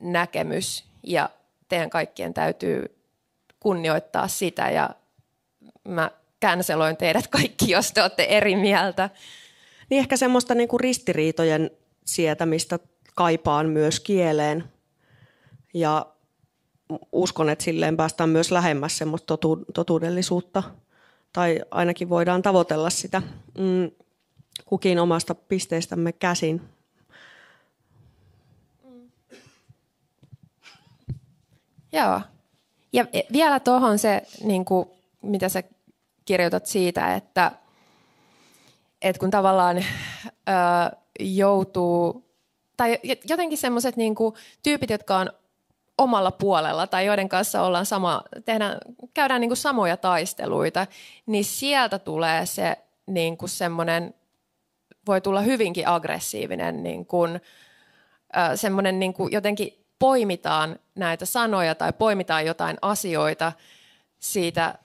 näkemys 0.00 0.84
ja 1.02 1.30
teidän 1.68 1.90
kaikkien 1.90 2.34
täytyy 2.34 2.96
kunnioittaa 3.60 4.28
sitä 4.28 4.70
ja 4.70 4.90
mä 5.88 6.10
känseloin 6.40 6.96
teidät 6.96 7.26
kaikki, 7.26 7.70
jos 7.70 7.92
te 7.92 8.02
olette 8.02 8.24
eri 8.24 8.56
mieltä. 8.56 9.10
Niin 9.90 9.98
ehkä 9.98 10.16
semmoista 10.16 10.54
niinku 10.54 10.78
ristiriitojen 10.78 11.70
sietämistä 12.04 12.78
kaipaan 13.14 13.68
myös 13.68 14.00
kieleen. 14.00 14.64
Ja 15.74 16.06
uskon, 17.12 17.48
että 17.48 17.64
silleen 17.64 17.96
päästään 17.96 18.30
myös 18.30 18.50
lähemmäs 18.50 18.98
semmoista 18.98 19.26
totu- 19.26 19.64
totuudellisuutta. 19.74 20.62
Tai 21.32 21.60
ainakin 21.70 22.08
voidaan 22.08 22.42
tavoitella 22.42 22.90
sitä 22.90 23.22
mm, 23.58 23.90
kukin 24.64 24.98
omasta 24.98 25.34
pisteestämme 25.34 26.12
käsin. 26.12 26.62
Joo. 31.92 32.20
Ja 32.92 33.06
vielä 33.32 33.60
tuohon 33.60 33.98
se, 33.98 34.22
niin 34.44 34.64
kuin, 34.64 34.88
mitä 35.22 35.48
sä 35.48 35.62
kirjoitat 36.26 36.66
siitä, 36.66 37.14
että, 37.14 37.52
että 39.02 39.20
kun 39.20 39.30
tavallaan 39.30 39.76
ö, 39.78 39.82
joutuu 41.20 42.26
tai 42.76 42.98
jotenkin 43.28 43.58
semmoiset 43.58 43.96
niin 43.96 44.14
tyypit, 44.62 44.90
jotka 44.90 45.16
on 45.16 45.30
omalla 45.98 46.30
puolella 46.30 46.86
tai 46.86 47.06
joiden 47.06 47.28
kanssa 47.28 47.62
ollaan 47.62 47.86
sama, 47.86 48.22
tehdään, 48.44 48.78
käydään 49.14 49.40
niin 49.40 49.48
kuin 49.48 49.56
samoja 49.56 49.96
taisteluita, 49.96 50.86
niin 51.26 51.44
sieltä 51.44 51.98
tulee 51.98 52.46
se 52.46 52.76
niin 53.06 53.36
kuin 53.36 53.48
semmoinen, 53.48 54.14
voi 55.06 55.20
tulla 55.20 55.40
hyvinkin 55.40 55.88
aggressiivinen 55.88 56.82
niin 56.82 57.06
kuin, 57.06 57.40
semmoinen 58.54 58.98
niin 58.98 59.14
kuin 59.14 59.32
jotenkin 59.32 59.84
poimitaan 59.98 60.78
näitä 60.94 61.26
sanoja 61.26 61.74
tai 61.74 61.92
poimitaan 61.92 62.46
jotain 62.46 62.76
asioita 62.82 63.52
siitä, 64.18 64.78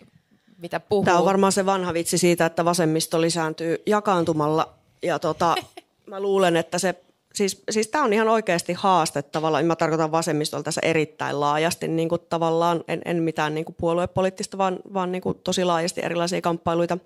mitä 0.61 0.79
puhuu. 0.79 1.05
Tämä 1.05 1.17
on 1.17 1.25
varmaan 1.25 1.51
se 1.51 1.65
vanha 1.65 1.93
vitsi 1.93 2.17
siitä, 2.17 2.45
että 2.45 2.65
vasemmisto 2.65 3.21
lisääntyy 3.21 3.83
jakaantumalla. 3.85 4.73
Ja 5.03 5.19
tota, 5.19 5.55
mä 6.09 6.19
luulen, 6.19 6.57
että 6.57 6.79
se 6.79 6.95
siis, 7.33 7.63
siis 7.71 7.87
tämä 7.87 8.03
on 8.03 8.13
ihan 8.13 8.27
oikeasti 8.27 8.73
haaste 8.73 9.21
tavallaan, 9.21 9.65
mä 9.65 9.75
tarkoitan 9.75 10.11
vasemmistolta 10.11 10.63
tässä 10.63 10.81
erittäin 10.83 11.39
laajasti 11.39 11.87
niin 11.87 12.09
kuin 12.09 12.21
tavallaan, 12.29 12.83
en, 12.87 13.01
en 13.05 13.23
mitään 13.23 13.53
niin 13.53 13.65
kuin 13.65 13.75
puoluepoliittista, 13.79 14.57
vaan, 14.57 14.79
vaan 14.93 15.11
niin 15.11 15.21
kuin 15.21 15.37
tosi 15.43 15.65
laajasti 15.65 16.01
erilaisia 16.03 16.41
kamppailuita. 16.41 16.97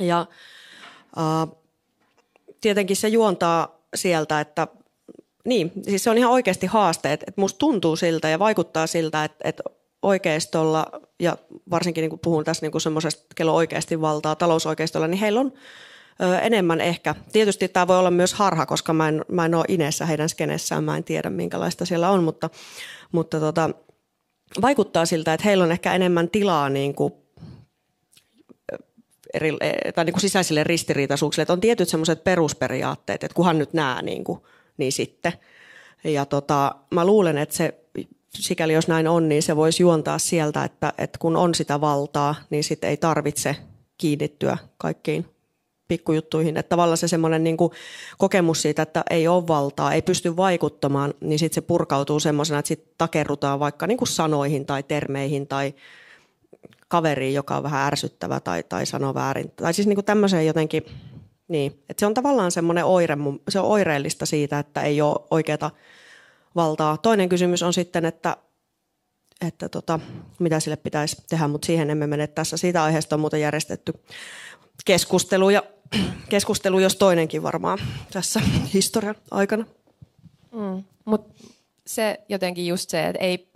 Ja 0.00 0.26
äh, 1.18 1.56
tietenkin 2.60 2.96
se 2.96 3.08
juontaa 3.08 3.78
sieltä, 3.94 4.40
että 4.40 4.68
niin, 5.44 5.72
siis 5.82 6.04
se 6.04 6.10
on 6.10 6.18
ihan 6.18 6.32
oikeasti 6.32 6.66
haaste, 6.66 7.12
että, 7.12 7.24
että 7.28 7.40
musta 7.40 7.58
tuntuu 7.58 7.96
siltä 7.96 8.28
ja 8.28 8.38
vaikuttaa 8.38 8.86
siltä, 8.86 9.24
että, 9.24 9.48
että 9.48 9.62
oikeistolla, 10.04 10.86
ja 11.20 11.36
varsinkin 11.70 12.02
niin 12.02 12.10
kuin 12.10 12.20
puhun 12.20 12.44
tässä 12.44 12.66
niin 12.66 12.80
semmoisesta, 12.80 13.24
kello 13.34 13.54
oikeasti 13.54 14.00
valtaa 14.00 14.36
talousoikeistolla, 14.36 15.06
niin 15.06 15.18
heillä 15.18 15.40
on 15.40 15.52
enemmän 16.42 16.80
ehkä. 16.80 17.14
Tietysti 17.32 17.68
tämä 17.68 17.86
voi 17.86 17.98
olla 17.98 18.10
myös 18.10 18.34
harha, 18.34 18.66
koska 18.66 18.92
mä 18.92 19.08
en, 19.08 19.24
mä 19.28 19.44
en 19.44 19.54
ole 19.54 19.64
Inessä 19.68 20.06
heidän 20.06 20.28
skenessään, 20.28 20.84
mä 20.84 20.96
en 20.96 21.04
tiedä 21.04 21.30
minkälaista 21.30 21.84
siellä 21.84 22.10
on, 22.10 22.24
mutta, 22.24 22.50
mutta 23.12 23.40
tota, 23.40 23.70
vaikuttaa 24.62 25.06
siltä, 25.06 25.34
että 25.34 25.44
heillä 25.44 25.64
on 25.64 25.72
ehkä 25.72 25.94
enemmän 25.94 26.30
tilaa 26.30 26.68
niin 26.68 26.94
kuin 26.94 27.14
eri, 29.34 29.56
e, 29.60 29.92
tai 29.92 30.04
niin 30.04 30.12
kuin 30.12 30.20
sisäisille 30.20 30.64
ristiriitaisuuksille, 30.64 31.42
että 31.42 31.52
on 31.52 31.60
tietyt 31.60 31.88
semmoiset 31.88 32.24
perusperiaatteet, 32.24 33.24
että 33.24 33.34
kunhan 33.34 33.58
nyt 33.58 33.72
nämä, 33.72 34.02
niin, 34.02 34.24
kuin, 34.24 34.40
niin 34.76 34.92
sitten. 34.92 35.32
Ja 36.04 36.26
tota, 36.26 36.74
mä 36.90 37.04
luulen, 37.04 37.38
että 37.38 37.54
se, 37.54 37.83
sikäli 38.42 38.72
jos 38.72 38.88
näin 38.88 39.08
on, 39.08 39.28
niin 39.28 39.42
se 39.42 39.56
voisi 39.56 39.82
juontaa 39.82 40.18
sieltä, 40.18 40.64
että, 40.64 40.92
että 40.98 41.18
kun 41.18 41.36
on 41.36 41.54
sitä 41.54 41.80
valtaa, 41.80 42.34
niin 42.50 42.64
sitten 42.64 42.90
ei 42.90 42.96
tarvitse 42.96 43.56
kiinnittyä 43.98 44.58
kaikkiin 44.78 45.26
pikkujuttuihin. 45.88 46.56
Että 46.56 46.68
tavallaan 46.68 46.98
se 46.98 47.08
semmoinen 47.08 47.44
niin 47.44 47.56
kokemus 48.18 48.62
siitä, 48.62 48.82
että 48.82 49.04
ei 49.10 49.28
ole 49.28 49.46
valtaa, 49.46 49.92
ei 49.92 50.02
pysty 50.02 50.36
vaikuttamaan, 50.36 51.14
niin 51.20 51.38
sitten 51.38 51.54
se 51.54 51.66
purkautuu 51.66 52.20
semmoisena, 52.20 52.58
että 52.58 52.68
sitten 52.68 52.94
takerrutaan 52.98 53.60
vaikka 53.60 53.86
niin 53.86 53.98
kuin 53.98 54.08
sanoihin 54.08 54.66
tai 54.66 54.82
termeihin 54.82 55.46
tai 55.46 55.74
kaveriin, 56.88 57.34
joka 57.34 57.56
on 57.56 57.62
vähän 57.62 57.86
ärsyttävä 57.86 58.40
tai, 58.40 58.62
tai 58.62 58.86
sanoo 58.86 59.14
väärin. 59.14 59.50
Tai 59.50 59.74
siis 59.74 59.86
niin 59.86 59.96
kuin 59.96 60.04
tämmöiseen 60.04 60.46
jotenkin, 60.46 60.82
niin. 61.48 61.72
Että 61.88 62.00
se 62.00 62.06
on 62.06 62.14
tavallaan 62.14 62.50
semmoinen 62.50 62.84
oire, 62.84 63.16
se 63.48 63.60
on 63.60 63.66
oireellista 63.66 64.26
siitä, 64.26 64.58
että 64.58 64.82
ei 64.82 65.00
ole 65.00 65.26
oikeata 65.30 65.70
valtaa. 66.56 66.96
Toinen 66.96 67.28
kysymys 67.28 67.62
on 67.62 67.72
sitten, 67.72 68.04
että 68.04 68.36
että 69.40 69.68
tota, 69.68 70.00
mitä 70.38 70.60
sille 70.60 70.76
pitäisi 70.76 71.16
tehdä, 71.28 71.48
mutta 71.48 71.66
siihen 71.66 71.90
emme 71.90 72.06
mene 72.06 72.26
tässä. 72.26 72.56
Siitä 72.56 72.84
aiheesta 72.84 73.16
on 73.16 73.20
muuten 73.20 73.40
järjestetty 73.40 73.92
keskustelu, 74.84 75.50
ja, 75.50 75.62
keskustelu 76.28 76.78
jos 76.78 76.96
toinenkin 76.96 77.42
varmaan 77.42 77.78
tässä 78.12 78.40
historian 78.74 79.14
aikana. 79.30 79.64
Mm. 80.52 80.84
Mutta 81.04 81.44
se 81.86 82.20
jotenkin 82.28 82.66
just 82.66 82.90
se, 82.90 83.06
että 83.06 83.24
ei, 83.24 83.48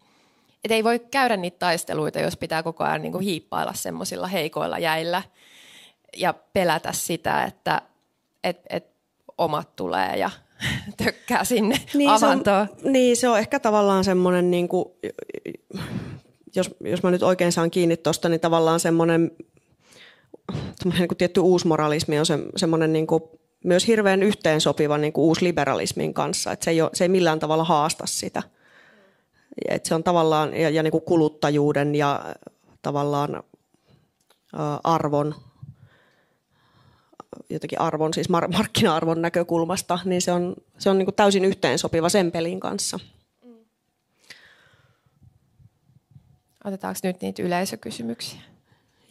et 0.64 0.70
ei 0.70 0.84
voi 0.84 0.98
käydä 0.98 1.36
niitä 1.36 1.58
taisteluita, 1.58 2.20
jos 2.20 2.36
pitää 2.36 2.62
koko 2.62 2.84
ajan 2.84 3.02
niinku 3.02 3.18
hiippailla 3.18 3.72
semmoisilla 3.72 4.26
heikoilla 4.26 4.78
jäillä 4.78 5.22
ja 6.16 6.34
pelätä 6.52 6.92
sitä, 6.92 7.44
että 7.44 7.82
et, 8.44 8.60
et 8.70 8.86
omat 9.38 9.76
tulee 9.76 10.16
ja 10.16 10.30
tökkää 11.04 11.44
sinne 11.44 11.80
niin 11.94 12.10
avantoon. 12.10 12.66
Se 12.66 12.86
on, 12.86 12.92
niin, 12.92 13.16
se 13.16 13.28
on 13.28 13.38
ehkä 13.38 13.60
tavallaan 13.60 14.04
semmoinen, 14.04 14.50
niin 14.50 14.68
kuin, 14.68 14.84
jos, 16.56 16.70
jos 16.80 17.02
mä 17.02 17.10
nyt 17.10 17.22
oikein 17.22 17.52
saan 17.52 17.70
kiinni 17.70 17.96
tuosta, 17.96 18.28
niin 18.28 18.40
tavallaan 18.40 18.80
semmoinen 18.80 19.30
niin 20.84 21.08
kuin 21.08 21.18
tietty 21.18 21.40
uusmoralismi 21.40 22.18
on 22.18 22.26
se, 22.26 22.38
semmoinen 22.56 22.92
niin 22.92 23.06
kuin 23.06 23.22
myös 23.64 23.86
hirveän 23.86 24.22
yhteensopiva 24.22 24.98
niin 24.98 25.12
kuin 25.12 25.24
uusliberalismin 25.24 26.14
kanssa, 26.14 26.52
että 26.52 26.64
se 26.64 26.70
ei, 26.70 26.80
ole, 26.80 26.90
se 26.94 27.04
ei 27.04 27.08
millään 27.08 27.38
tavalla 27.38 27.64
haasta 27.64 28.06
sitä. 28.06 28.42
että 29.68 29.88
se 29.88 29.94
on 29.94 30.04
tavallaan, 30.04 30.54
ja, 30.54 30.70
ja 30.70 30.82
niin 30.82 30.90
kuin 30.90 31.04
kuluttajuuden 31.04 31.94
ja 31.94 32.34
tavallaan 32.82 33.34
ä, 33.34 33.42
arvon 34.84 35.34
jotenkin 37.50 37.80
arvon, 37.80 38.14
siis 38.14 38.28
markkina-arvon 38.28 39.22
näkökulmasta, 39.22 39.98
niin 40.04 40.22
se 40.22 40.32
on, 40.32 40.54
se 40.78 40.90
on 40.90 40.98
niin 40.98 41.06
kuin 41.06 41.14
täysin 41.14 41.44
yhteensopiva 41.44 42.08
sen 42.08 42.32
pelin 42.32 42.60
kanssa. 42.60 43.00
Otetaanko 46.64 47.00
nyt 47.02 47.20
niitä 47.20 47.42
yleisökysymyksiä? 47.42 48.40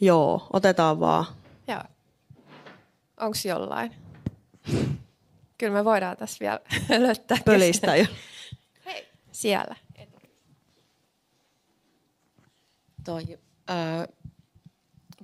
Joo, 0.02 0.48
otetaan 0.54 1.00
vaan. 1.00 1.26
Joo. 1.68 1.84
Onko 3.20 3.38
jollain? 3.46 3.92
Kyllä 5.58 5.74
me 5.74 5.86
voidaan 5.86 6.18
tässä 6.18 6.38
vielä 6.40 6.60
löytää. 7.08 7.38
Pölistä 7.46 7.96
jo. 7.96 8.06
Hei, 8.86 9.08
siellä. 9.32 9.76
Toi, 13.04 13.24
ö, 13.70 14.08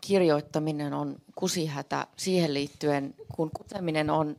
kirjoittaminen 0.08 0.94
on 0.94 1.16
kusihätä 1.36 2.08
siihen 2.18 2.54
liittyen, 2.54 3.16
kun 3.36 3.52
kuteminen 3.58 4.10
on 4.10 4.36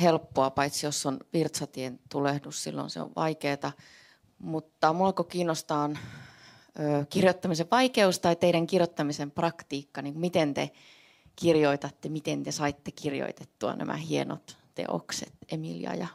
helppoa, 0.00 0.50
paitsi 0.50 0.86
jos 0.86 1.06
on 1.06 1.20
virtsatien 1.32 2.00
tulehdus, 2.08 2.62
silloin 2.62 2.90
se 2.90 3.00
on 3.00 3.12
vaikeaa. 3.16 3.72
Mutta 4.38 4.92
mua 4.92 5.06
alkoi 5.06 5.24
kiinnostaa 5.24 5.90
kirjoittamisen 7.10 7.66
vaikeus 7.70 8.18
tai 8.18 8.36
teidän 8.36 8.66
kirjoittamisen 8.66 9.30
praktiikka, 9.30 10.02
niin 10.02 10.18
miten 10.18 10.54
te 10.54 10.70
kirjoitatte, 11.36 12.08
miten 12.08 12.42
te 12.42 12.52
saitte 12.52 12.90
kirjoitettua 12.90 13.76
nämä 13.76 13.96
hienot 13.96 14.58
teokset, 14.74 15.32
Emilia 15.52 15.94
ja 15.94 16.06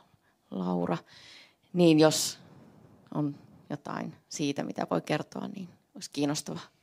Laura. 0.52 0.98
Niin 1.74 2.00
jos 2.00 2.40
on 3.14 3.36
jotain 3.70 4.16
siitä, 4.30 4.64
mitä 4.64 4.88
voi 4.92 5.02
kertoa, 5.02 5.48
niin 5.48 5.70
olisi 5.96 6.10
kiinnostavaa. 6.14 6.81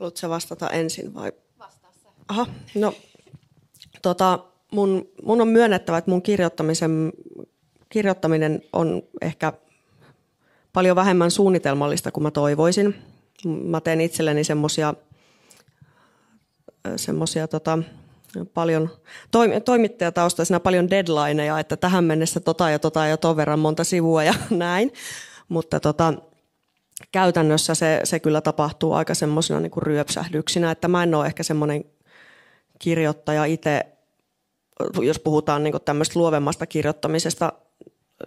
Haluatko 0.00 0.28
vastata 0.28 0.70
ensin 0.70 1.14
vai? 1.14 1.32
Vastaa 1.58 1.90
Aha, 2.28 2.46
no 2.74 2.94
tota, 4.02 4.38
mun, 4.70 5.08
mun 5.22 5.40
on 5.40 5.48
myönnettävä, 5.48 5.98
että 5.98 6.10
mun 6.10 6.22
kirjoittamisen, 6.22 7.12
kirjoittaminen 7.88 8.62
on 8.72 9.02
ehkä 9.20 9.52
paljon 10.72 10.96
vähemmän 10.96 11.30
suunnitelmallista 11.30 12.10
kuin 12.12 12.22
mä 12.22 12.30
toivoisin. 12.30 12.94
Mä 13.44 13.80
teen 13.80 14.00
itselleni 14.00 14.44
semmosia, 14.44 14.94
semmosia 16.96 17.48
tota, 17.48 17.78
paljon 18.54 18.90
toimittajataustaisena 19.64 20.60
paljon 20.60 20.90
deadlineja, 20.90 21.58
että 21.58 21.76
tähän 21.76 22.04
mennessä 22.04 22.40
tota 22.40 22.70
ja 22.70 22.78
tota 22.78 23.06
ja 23.06 23.16
ton 23.16 23.36
verran 23.36 23.58
monta 23.58 23.84
sivua 23.84 24.24
ja 24.24 24.34
näin. 24.50 24.92
Mutta 25.48 25.80
tota, 25.80 26.14
käytännössä 27.12 27.74
se, 27.74 28.00
se 28.04 28.20
kyllä 28.20 28.40
tapahtuu 28.40 28.92
aika 28.92 29.14
semmoisena 29.14 29.60
niin 29.60 29.72
ryöpsähdyksinä, 29.76 30.70
että 30.70 30.88
mä 30.88 31.02
en 31.02 31.14
ole 31.14 31.26
ehkä 31.26 31.42
semmoinen 31.42 31.84
kirjoittaja 32.78 33.44
itse, 33.44 33.86
jos 35.00 35.18
puhutaan 35.18 35.64
niin 35.64 35.74
tämmöistä 35.84 36.18
luovemmasta 36.18 36.66
kirjoittamisesta, 36.66 37.52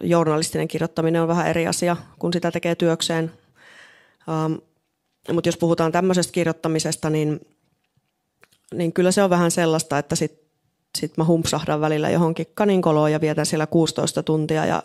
journalistinen 0.00 0.68
kirjoittaminen 0.68 1.22
on 1.22 1.28
vähän 1.28 1.46
eri 1.46 1.66
asia, 1.66 1.96
kun 2.18 2.32
sitä 2.32 2.50
tekee 2.50 2.74
työkseen. 2.74 3.32
Um, 4.28 4.58
mutta 5.32 5.48
jos 5.48 5.56
puhutaan 5.56 5.92
tämmöisestä 5.92 6.32
kirjoittamisesta, 6.32 7.10
niin, 7.10 7.40
niin 8.74 8.92
kyllä 8.92 9.10
se 9.10 9.22
on 9.22 9.30
vähän 9.30 9.50
sellaista, 9.50 9.98
että 9.98 10.16
sit, 10.16 10.40
sit 10.98 11.16
mä 11.16 11.24
humpsahdan 11.24 11.80
välillä 11.80 12.10
johonkin 12.10 12.46
kaninkoloon 12.54 13.12
ja 13.12 13.20
vietän 13.20 13.46
siellä 13.46 13.66
16 13.66 14.22
tuntia 14.22 14.66
ja 14.66 14.82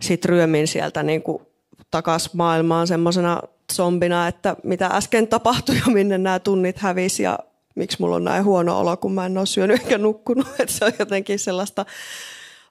sitten 0.00 0.28
ryömin 0.28 0.68
sieltä 0.68 1.02
niin 1.02 1.22
kuin 1.22 1.42
takas 1.90 2.34
maailmaan 2.34 2.86
semmoisena 2.86 3.42
zombina, 3.72 4.28
että 4.28 4.56
mitä 4.64 4.86
äsken 4.86 5.28
tapahtui 5.28 5.76
ja 5.76 5.92
minne 5.92 6.18
nämä 6.18 6.38
tunnit 6.38 6.78
hävisi 6.78 7.22
ja 7.22 7.38
miksi 7.74 7.96
mulla 8.00 8.16
on 8.16 8.24
näin 8.24 8.44
huono 8.44 8.78
olo, 8.78 8.96
kun 8.96 9.12
mä 9.12 9.26
en 9.26 9.38
ole 9.38 9.46
syönyt 9.46 9.80
eikä 9.80 9.98
nukkunut. 9.98 10.46
Että 10.60 10.74
se 10.74 10.84
on 10.84 10.92
jotenkin 10.98 11.38
sellaista... 11.38 11.86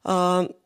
Uh, 0.07 0.57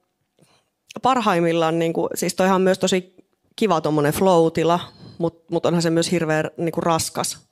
parhaimmillaan, 1.02 1.80
niin 1.80 1.94
kuin, 1.94 2.10
siis 2.16 2.34
toihan 2.34 2.56
on 2.56 2.62
myös 2.62 2.80
tosi 2.80 3.16
kiva 3.56 3.82
tuommoinen 3.82 4.14
flow-tila, 4.14 4.80
mutta 5.18 5.46
mut 5.52 5.66
onhan 5.66 5.82
se 5.82 5.90
myös 5.90 6.12
hirveän 6.12 6.50
niin 6.58 6.72
kuin 6.72 6.84
raskas, 6.84 7.48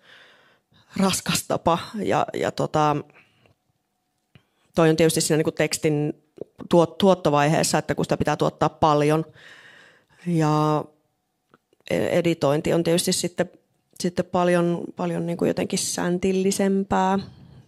raskas 0.98 1.44
tapa. 1.48 1.80
Ja, 1.96 2.26
ja 2.34 2.52
tota, 2.52 2.96
toi 4.76 4.90
on 4.90 4.96
tietysti 4.96 5.22
siinä 5.22 5.38
niin 5.38 5.44
kuin 5.44 5.56
tekstin 5.56 6.24
tuot, 6.70 6.98
tuottovaiheessa, 6.98 7.78
että 7.78 7.96
kun 7.96 8.06
sitä 8.06 8.18
pitää 8.18 8.38
tuottaa 8.38 8.70
paljon– 8.70 9.26
ja 10.28 10.86
editointi 11.90 12.74
on 12.74 12.84
tietysti 12.84 13.14
sitten, 13.14 13.50
sitten 14.00 14.26
paljon, 14.26 14.82
paljon 14.96 15.26
niin 15.26 15.38
kuin 15.38 15.48
jotenkin 15.48 15.80
säntillisempää. 15.80 17.18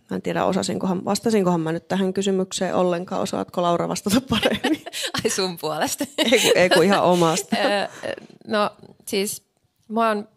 Mä 0.10 0.16
en 0.16 0.22
tiedä, 0.22 0.45
osasinkohan, 0.45 1.06
vastasinkohan 1.06 1.62
mä 1.62 1.72
nyt 1.72 1.88
tähän 1.88 2.14
kysymykseen 2.14 2.76
ollenkaan. 2.76 3.22
Osaatko 3.22 3.62
Laura 3.62 3.88
vastata 3.88 4.22
paremmin? 4.30 4.82
Ai 5.24 5.30
sun 5.30 5.58
puolesta. 5.58 6.06
ei, 6.18 6.39
kun, 6.39 6.52
ei 6.56 6.70
kun 6.70 6.84
ihan 6.84 7.04
omasta. 7.04 7.56
no 8.47 8.70
siis 9.08 9.43
mä 9.88 10.08
oon, 10.08 10.28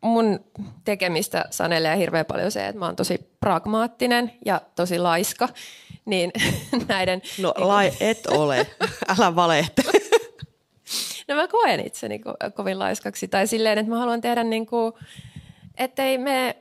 mun 0.00 0.40
tekemistä 0.84 1.44
sanelee 1.50 1.98
hirveän 1.98 2.26
paljon 2.26 2.52
se, 2.52 2.66
että 2.66 2.78
mä 2.78 2.86
oon 2.86 2.96
tosi 2.96 3.30
pragmaattinen 3.40 4.32
ja 4.44 4.60
tosi 4.76 4.98
laiska. 4.98 5.48
Niin 6.04 6.32
näiden... 6.88 7.22
No 7.38 7.54
lai, 7.56 7.92
et 8.00 8.26
ole. 8.26 8.66
Älä 9.18 9.36
valehtele. 9.36 10.01
No 11.28 11.34
mä 11.34 11.48
koen 11.48 11.86
itseni 11.86 12.18
ko- 12.18 12.50
kovin 12.50 12.78
laiskaksi. 12.78 13.28
Tai 13.28 13.46
silleen, 13.46 13.78
että 13.78 13.90
mä 13.90 13.98
haluan 13.98 14.20
tehdä 14.20 14.44
niin 14.44 14.66
kuin, 14.66 14.92
ettei 15.78 16.18
me 16.18 16.56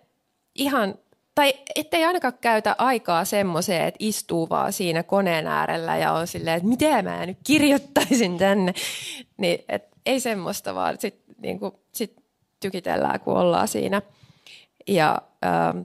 ihan, 0.56 0.96
tai 1.36 1.54
ettei 1.76 2.06
ainakaan 2.06 2.34
käytä 2.42 2.76
aikaa 2.78 3.26
semmoiseen, 3.26 3.88
että 3.88 3.98
istuu 4.00 4.50
vaan 4.50 4.74
siinä 4.74 5.04
koneen 5.04 5.48
äärellä 5.48 5.98
ja 5.98 6.14
on 6.14 6.28
silleen, 6.28 6.58
että 6.58 6.70
mitä 6.70 7.02
mä 7.02 7.26
nyt 7.26 7.38
kirjoittaisin 7.44 8.38
tänne. 8.38 8.74
Niin, 9.38 9.64
et 9.70 9.84
ei 10.06 10.20
semmoista, 10.20 10.76
vaan 10.76 10.96
sitten 11.00 11.36
niin 11.42 11.60
kuin, 11.60 11.74
sit 11.94 12.16
tykitellään, 12.60 13.20
kun 13.20 13.38
ollaan 13.38 13.68
siinä. 13.68 14.02
Ja, 14.88 15.22
ähm, 15.46 15.78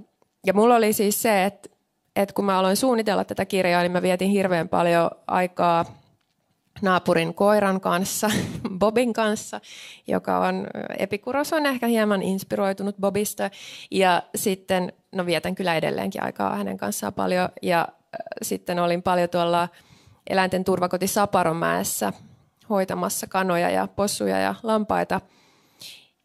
ja 0.47 0.55
mulla 0.55 0.77
oli 0.77 0.93
siis 0.93 1.23
se, 1.23 1.45
että, 1.45 1.69
että 2.17 2.35
kun 2.35 2.45
mä 2.45 2.59
aloin 2.59 2.77
suunnitella 2.77 3.25
tätä 3.25 3.45
kirjaa, 3.45 3.83
niin 3.83 3.93
mä 3.93 4.03
vietin 4.03 4.31
hirveän 4.31 4.69
paljon 4.69 5.11
aikaa– 5.27 5.85
naapurin 6.83 7.35
koiran 7.35 7.81
kanssa, 7.81 8.31
Bobin 8.79 9.13
kanssa, 9.13 9.61
joka 10.07 10.39
on, 10.39 10.67
Epikuros 10.99 11.53
on 11.53 11.67
ehkä 11.67 11.87
hieman 11.87 12.23
inspiroitunut 12.23 12.97
Bobista. 13.01 13.51
Ja 13.91 14.23
sitten, 14.35 14.93
no 15.13 15.27
vietän 15.27 15.55
kyllä 15.55 15.75
edelleenkin 15.75 16.23
aikaa 16.23 16.57
hänen 16.57 16.77
kanssaan 16.77 17.15
paljon. 17.15 17.49
Ja 17.63 17.89
sitten 18.43 18.79
olin 18.79 19.03
paljon 19.03 19.29
tuolla 19.29 19.69
eläinten 20.31 20.65
turvakoti 20.65 21.07
Saparonmäessä 21.07 22.13
hoitamassa 22.71 23.27
kanoja 23.27 23.71
ja 23.71 23.89
possuja 23.97 24.39
ja 24.39 24.55
lampaita. 24.63 25.21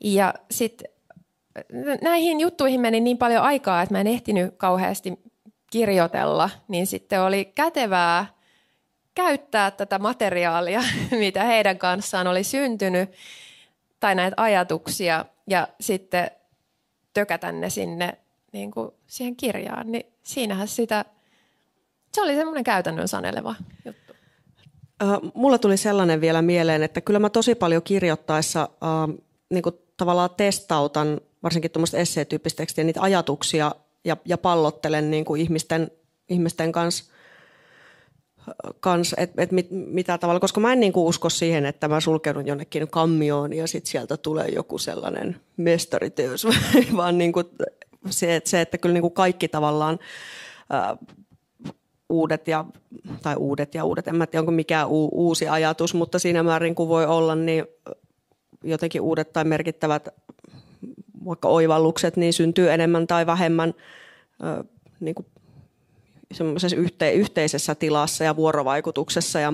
Ja 0.04 0.34
sitten 0.52 0.92
näihin 2.02 2.40
juttuihin 2.40 2.82
meni 2.82 3.00
niin 3.00 3.18
paljon 3.18 3.44
aikaa, 3.44 3.82
että 3.82 3.94
mä 3.94 4.02
en 4.02 4.08
ehtinyt 4.08 4.54
kauheasti 4.58 5.14
kirjoitella, 5.72 6.50
niin 6.68 6.88
sitten 6.88 7.22
oli 7.22 7.46
kätevää– 7.46 8.26
käyttää 9.16 9.72
tätä 9.72 10.00
materiaalia, 10.00 10.84
mitä 11.20 11.44
heidän 11.44 11.78
kanssaan 11.78 12.28
oli 12.28 12.44
syntynyt, 12.44 13.10
tai 14.00 14.16
näitä 14.16 14.34
ajatuksia, 14.38 15.26
ja 15.48 15.68
sitten 15.80 16.32
tökätä 17.14 17.52
ne 17.52 17.70
sinne 17.70 18.18
niin 18.54 18.72
kuin 18.72 18.92
siihen 19.08 19.36
kirjaan, 19.36 19.92
niin 19.92 20.06
siinähän 20.24 20.68
sitä, 20.68 21.06
se 22.14 22.22
oli 22.22 22.36
semmoinen 22.36 22.64
käytännön 22.64 23.08
saneleva 23.08 23.56
juttu. 23.86 24.14
Mulla 25.34 25.58
tuli 25.58 25.78
sellainen 25.78 26.22
vielä 26.22 26.42
mieleen, 26.42 26.84
että 26.84 27.02
kyllä 27.02 27.20
mä 27.20 27.30
tosi 27.30 27.56
paljon 27.56 27.84
kirjoittaessa 27.84 28.70
niin 29.50 29.64
kuin 29.64 29.76
tavallaan 29.98 30.30
testautan, 30.38 31.22
varsinkin 31.44 31.72
tuommoista 31.72 31.98
esseetyyppistä 31.98 32.58
tekstiä, 32.58 32.84
niitä 32.84 33.02
ajatuksia 33.02 33.76
ja, 34.06 34.18
ja 34.26 34.38
pallottelen 34.38 35.12
niin 35.12 35.26
kuin 35.26 35.42
ihmisten, 35.42 35.92
ihmisten 36.30 36.72
kanssa 36.72 37.11
kans, 38.80 39.16
että 39.18 39.42
et 39.42 39.52
mit, 39.52 39.68
mitä 39.72 40.18
tavalla, 40.18 40.40
koska 40.40 40.60
mä 40.60 40.74
en 40.74 40.80
niinku 40.80 41.08
usko 41.08 41.30
siihen, 41.30 41.66
että 41.66 41.88
mä 41.88 42.00
sulkeudun 42.00 42.48
jonnekin 42.48 42.88
kammioon 42.88 43.54
ja 43.54 43.68
sitten 43.68 43.92
sieltä 43.92 44.18
tulee 44.18 44.48
joku 44.48 44.78
sellainen 44.78 45.36
mestariteos, 45.58 46.48
vaan 46.98 47.18
niinku 47.18 47.44
se, 48.10 48.36
että, 48.36 48.50
se, 48.50 48.62
että 48.62 48.78
kyllä 48.78 48.94
niinku 48.94 49.10
kaikki 49.10 49.48
tavallaan 49.48 50.00
ää, 50.70 50.98
uudet 52.10 52.48
ja, 52.48 52.66
tai 53.22 53.36
uudet 53.36 53.76
ja 53.76 53.86
uudet, 53.86 54.08
en 54.08 54.16
mä 54.16 54.28
tiedä 54.28 54.42
onko 54.42 54.52
mikään 54.52 54.88
u, 54.90 55.10
uusi 55.12 55.48
ajatus, 55.48 55.94
mutta 55.94 56.20
siinä 56.20 56.44
määrin 56.44 56.76
kuin 56.76 56.90
voi 56.90 57.06
olla, 57.06 57.36
niin 57.36 57.66
jotenkin 58.64 59.02
uudet 59.02 59.34
tai 59.34 59.44
merkittävät 59.44 60.10
vaikka 61.26 61.48
oivallukset, 61.48 62.18
niin 62.18 62.34
syntyy 62.34 62.72
enemmän 62.72 63.08
tai 63.08 63.26
vähemmän 63.26 63.74
ää, 64.42 64.64
niin 65.00 65.16
kuin 65.16 65.26
semmoisessa 66.32 66.78
yhte, 66.78 67.12
yhteisessä 67.12 67.76
tilassa 67.76 68.24
ja 68.24 68.36
vuorovaikutuksessa 68.36 69.40
ja, 69.40 69.54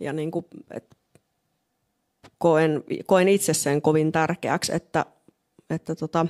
ja 0.00 0.12
niin 0.12 0.30
kuin, 0.30 0.46
et 0.70 0.84
koen, 2.38 2.84
koen 3.06 3.28
itse 3.28 3.54
sen 3.54 3.82
kovin 3.82 4.12
tärkeäksi, 4.12 4.74
että, 4.74 5.06
että 5.70 5.94
tota, 5.94 6.26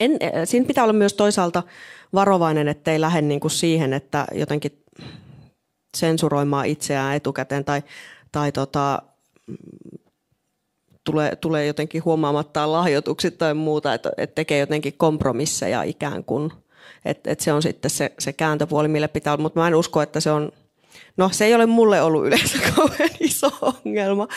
en, 0.00 0.18
siinä 0.44 0.66
pitää 0.66 0.84
olla 0.84 0.92
myös 0.92 1.14
toisaalta 1.14 1.62
varovainen, 2.12 2.68
ettei 2.68 3.00
lähde 3.00 3.22
niin 3.22 3.40
kuin 3.40 3.50
siihen, 3.50 3.92
että 3.92 4.26
jotenkin 4.34 4.84
sensuroimaan 5.96 6.66
itseään 6.66 7.16
etukäteen 7.16 7.64
tai, 7.64 7.82
tai 8.32 8.52
tota, 8.52 9.02
tulee, 11.04 11.36
tulee 11.36 11.66
jotenkin 11.66 12.04
huomaamattaan 12.04 12.72
lahjoituksi 12.72 13.30
tai 13.30 13.54
muuta, 13.54 13.94
että, 13.94 14.10
että 14.16 14.34
tekee 14.34 14.58
jotenkin 14.58 14.94
kompromisseja 14.96 15.82
ikään 15.82 16.24
kuin. 16.24 16.52
Että, 17.04 17.30
että 17.30 17.44
se 17.44 17.52
on 17.52 17.62
sitten 17.62 17.90
se, 17.90 18.12
se 18.18 18.32
kääntöpuoli, 18.32 18.88
mille 18.88 19.08
pitää 19.08 19.32
olla, 19.32 19.42
mutta 19.42 19.60
mä 19.60 19.68
en 19.68 19.74
usko, 19.74 20.02
että 20.02 20.20
se 20.20 20.30
on, 20.30 20.52
no 21.16 21.28
se 21.32 21.44
ei 21.44 21.54
ole 21.54 21.66
mulle 21.66 22.02
ollut 22.02 22.26
yleensä 22.26 22.58
kauhean 22.76 23.10
iso 23.20 23.50
ongelma. 23.60 24.28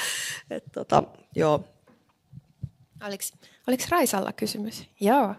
Että, 0.50 0.70
tota, 0.74 1.04
joo. 1.36 1.64
Oliko, 3.08 3.24
oliko 3.68 3.84
Raisalla 3.90 4.34
kysymys? 4.34 4.90
Joo. 5.00 5.36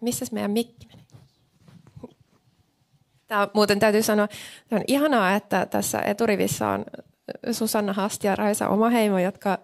Missä 0.00 0.26
meidän 0.32 0.50
mikki 0.50 0.86
meni? 0.86 1.02
Tämä 3.26 3.48
muuten 3.54 3.78
täytyy 3.78 4.02
sanoa, 4.02 4.24
että 4.24 4.76
on 4.76 4.82
ihanaa, 4.86 5.34
että 5.34 5.66
tässä 5.66 6.00
eturivissä 6.00 6.68
on 6.68 6.84
Susanna 7.52 7.92
Hast 7.92 8.24
ja 8.24 8.36
Raisa 8.36 8.68
Omaheimo, 8.68 9.18
jotka, 9.18 9.58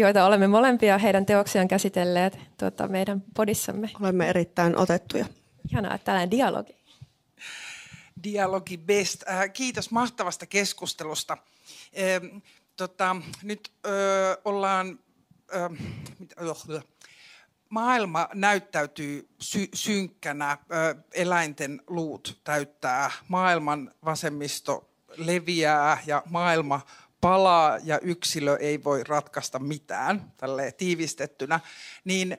joita 0.00 0.26
olemme 0.26 0.46
molempia 0.46 0.98
heidän 0.98 1.26
teoksiaan 1.26 1.68
käsitelleet 1.68 2.38
tuota, 2.58 2.88
meidän 2.88 3.22
podissamme. 3.36 3.90
Olemme 4.00 4.28
erittäin 4.28 4.78
otettuja. 4.78 5.26
Ihanaa, 5.70 5.94
että 5.94 6.04
tällainen 6.04 6.30
dialogi. 6.30 6.76
Dialogi 8.22 8.78
best. 8.78 9.28
Äh, 9.28 9.52
kiitos 9.52 9.90
mahtavasta 9.90 10.46
keskustelusta. 10.46 11.38
Ähm, 11.98 12.36
tota, 12.76 13.16
nyt 13.42 13.72
ollaan... 14.44 14.98
Ö, 15.54 15.70
maailma 17.68 18.28
näyttäytyy 18.34 19.28
sy- 19.40 19.68
synkkänä. 19.74 20.58
Eläinten 21.14 21.82
luut 21.86 22.40
täyttää. 22.44 23.10
Maailman 23.28 23.94
vasemmisto 24.04 24.90
leviää 25.16 26.02
ja 26.06 26.22
maailma 26.30 26.80
palaa 27.20 27.78
ja 27.84 27.98
yksilö 27.98 28.56
ei 28.60 28.84
voi 28.84 29.04
ratkaista 29.04 29.58
mitään, 29.58 30.32
tälleen 30.36 30.74
tiivistettynä, 30.74 31.60
niin 32.04 32.38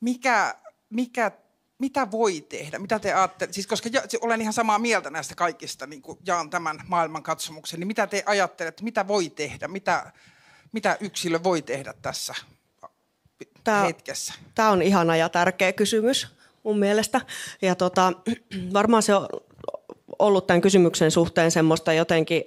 mikä, 0.00 0.54
mikä, 0.90 1.30
mitä 1.78 2.10
voi 2.10 2.40
tehdä? 2.40 2.78
Mitä 2.78 2.98
te 2.98 3.12
ajattelette? 3.12 3.54
Siis 3.54 3.66
koska 3.66 3.88
olen 4.20 4.40
ihan 4.40 4.52
samaa 4.52 4.78
mieltä 4.78 5.10
näistä 5.10 5.34
kaikista, 5.34 5.86
niin 5.86 6.02
kuin 6.02 6.18
jaan 6.26 6.50
tämän 6.50 6.80
maailman 6.88 7.22
katsomuksen, 7.22 7.80
niin 7.80 7.86
mitä 7.86 8.06
te 8.06 8.22
ajattelette, 8.26 8.84
mitä 8.84 9.08
voi 9.08 9.30
tehdä? 9.30 9.68
Mitä, 9.68 10.12
mitä 10.72 10.96
yksilö 11.00 11.42
voi 11.42 11.62
tehdä 11.62 11.94
tässä 12.02 12.34
tämä, 13.64 13.82
hetkessä? 13.82 14.34
Tämä 14.54 14.70
on 14.70 14.82
ihana 14.82 15.16
ja 15.16 15.28
tärkeä 15.28 15.72
kysymys 15.72 16.28
mun 16.62 16.78
mielestä. 16.78 17.20
Ja 17.62 17.74
tota, 17.74 18.12
varmaan 18.72 19.02
se 19.02 19.14
on 19.14 19.28
ollut 20.18 20.46
tämän 20.46 20.60
kysymyksen 20.60 21.10
suhteen 21.10 21.50
semmoista 21.50 21.92
jotenkin 21.92 22.42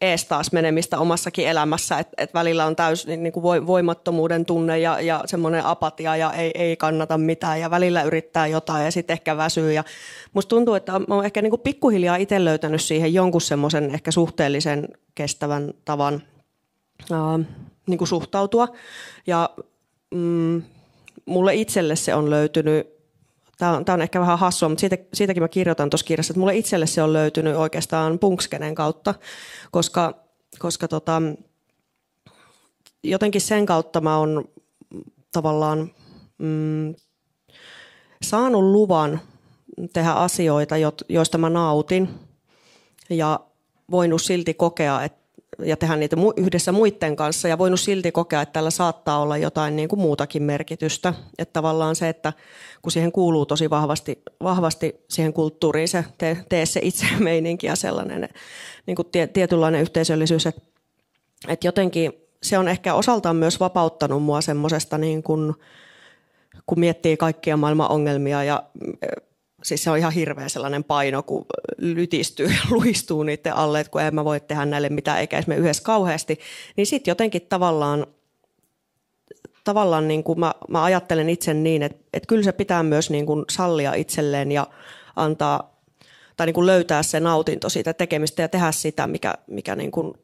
ees 0.00 0.24
taas 0.24 0.52
menemistä 0.52 0.98
omassakin 0.98 1.48
elämässä, 1.48 1.98
että 1.98 2.14
et 2.18 2.34
välillä 2.34 2.66
on 2.66 2.76
täys 2.76 3.06
niin, 3.06 3.22
niin 3.22 3.32
kuin 3.32 3.66
voimattomuuden 3.66 4.46
tunne 4.46 4.78
ja, 4.78 5.00
ja 5.00 5.22
semmoinen 5.26 5.64
apatia 5.64 6.16
ja 6.16 6.32
ei, 6.32 6.50
ei 6.54 6.76
kannata 6.76 7.18
mitään 7.18 7.60
ja 7.60 7.70
välillä 7.70 8.02
yrittää 8.02 8.46
jotain 8.46 8.84
ja 8.84 8.90
sitten 8.90 9.14
ehkä 9.14 9.36
väsyy. 9.36 9.72
Ja 9.72 9.84
musta 10.32 10.48
tuntuu, 10.48 10.74
että 10.74 10.98
mä 10.98 11.14
oon 11.14 11.24
ehkä 11.24 11.42
niin 11.42 11.50
kuin 11.50 11.60
pikkuhiljaa 11.60 12.16
itse 12.16 12.44
löytänyt 12.44 12.82
siihen 12.82 13.14
jonkun 13.14 13.40
semmoisen 13.40 13.94
ehkä 13.94 14.10
suhteellisen 14.10 14.88
kestävän 15.14 15.74
tavan 15.84 16.22
ää, 17.12 17.38
niin 17.86 17.98
kuin 17.98 18.08
suhtautua 18.08 18.68
ja 19.26 19.50
mm, 20.14 20.62
mulle 21.26 21.54
itselle 21.54 21.96
se 21.96 22.14
on 22.14 22.30
löytynyt 22.30 22.95
Tämä 23.58 23.76
on, 23.76 23.84
tämä 23.84 23.94
on 23.94 24.02
ehkä 24.02 24.20
vähän 24.20 24.38
hassua, 24.38 24.68
mutta 24.68 24.80
siitä, 24.80 24.98
siitäkin 25.14 25.42
mä 25.42 25.48
kirjoitan 25.48 25.90
tuossa 25.90 26.06
kirjassa, 26.06 26.32
että 26.32 26.38
mulle 26.40 26.56
itselle 26.56 26.86
se 26.86 27.02
on 27.02 27.12
löytynyt 27.12 27.56
oikeastaan 27.56 28.18
punkskenen 28.18 28.74
kautta, 28.74 29.14
koska, 29.70 30.14
koska 30.58 30.88
tota, 30.88 31.22
jotenkin 33.04 33.40
sen 33.40 33.66
kautta 33.66 34.00
mä 34.00 34.18
oon 34.18 34.44
tavallaan 35.32 35.90
mm, 36.38 36.94
saanut 38.22 38.62
luvan 38.64 39.20
tehdä 39.92 40.12
asioita, 40.12 40.74
joista 41.08 41.38
mä 41.38 41.50
nautin. 41.50 42.08
Ja 43.10 43.40
voinut 43.90 44.22
silti 44.22 44.54
kokea, 44.54 45.04
että 45.04 45.25
ja 45.58 45.76
tehdä 45.76 45.96
niitä 45.96 46.16
yhdessä 46.36 46.72
muiden 46.72 47.16
kanssa 47.16 47.48
ja 47.48 47.58
voinut 47.58 47.80
silti 47.80 48.12
kokea, 48.12 48.42
että 48.42 48.52
tällä 48.52 48.70
saattaa 48.70 49.20
olla 49.20 49.36
jotain 49.36 49.76
niin 49.76 49.88
kuin 49.88 50.00
muutakin 50.00 50.42
merkitystä. 50.42 51.14
Että 51.38 51.52
tavallaan 51.52 51.96
se, 51.96 52.08
että 52.08 52.32
kun 52.82 52.92
siihen 52.92 53.12
kuuluu 53.12 53.46
tosi 53.46 53.70
vahvasti, 53.70 54.22
vahvasti 54.42 55.04
siihen 55.10 55.32
kulttuuriin 55.32 55.88
se 55.88 56.04
tee, 56.18 56.44
tee 56.48 56.66
se 56.66 56.80
itse 56.82 57.06
meininki 57.18 57.66
ja 57.66 57.76
sellainen 57.76 58.28
niin 58.86 58.96
kuin 58.96 59.08
tietynlainen 59.32 59.80
yhteisöllisyys, 59.80 60.46
että, 60.46 60.62
että 61.48 61.66
jotenkin 61.66 62.12
se 62.42 62.58
on 62.58 62.68
ehkä 62.68 62.94
osaltaan 62.94 63.36
myös 63.36 63.60
vapauttanut 63.60 64.22
mua 64.22 64.40
semmoisesta 64.40 64.98
niin 64.98 65.22
kuin, 65.22 65.54
kun 66.66 66.80
miettii 66.80 67.16
kaikkia 67.16 67.56
maailman 67.56 67.90
ongelmia 67.90 68.44
ja 68.44 68.62
siis 69.66 69.84
se 69.84 69.90
on 69.90 69.98
ihan 69.98 70.12
hirveä 70.12 70.48
sellainen 70.48 70.84
paino, 70.84 71.22
kun 71.22 71.46
lytistyy 71.78 72.46
ja 72.46 72.60
luistuu 72.70 73.22
niiden 73.22 73.56
alle, 73.56 73.80
että 73.80 73.90
kun 73.90 74.02
en 74.02 74.14
mä 74.14 74.24
voi 74.24 74.40
tehdä 74.40 74.64
näille 74.64 74.88
mitään, 74.88 75.18
eikä 75.18 75.42
me 75.46 75.56
yhdessä 75.56 75.82
kauheasti, 75.82 76.40
niin 76.76 76.86
sitten 76.86 77.10
jotenkin 77.10 77.42
tavallaan, 77.48 78.06
tavallaan 79.64 80.08
niin 80.08 80.24
kuin 80.24 80.40
mä, 80.40 80.54
mä 80.68 80.84
ajattelen 80.84 81.30
itse 81.30 81.54
niin, 81.54 81.82
että, 81.82 81.98
että 82.12 82.26
kyllä 82.26 82.42
se 82.42 82.52
pitää 82.52 82.82
myös 82.82 83.10
niin 83.10 83.26
kuin 83.26 83.44
sallia 83.50 83.94
itselleen 83.94 84.52
ja 84.52 84.66
antaa 85.16 85.76
tai 86.36 86.46
niin 86.46 86.54
kuin 86.54 86.66
löytää 86.66 87.02
se 87.02 87.20
nautinto 87.20 87.68
siitä 87.68 87.94
tekemistä 87.94 88.42
ja 88.42 88.48
tehdä 88.48 88.72
sitä, 88.72 89.06
mikä, 89.06 89.34
mikä 89.46 89.76
niin 89.76 89.90
kuin 89.90 90.14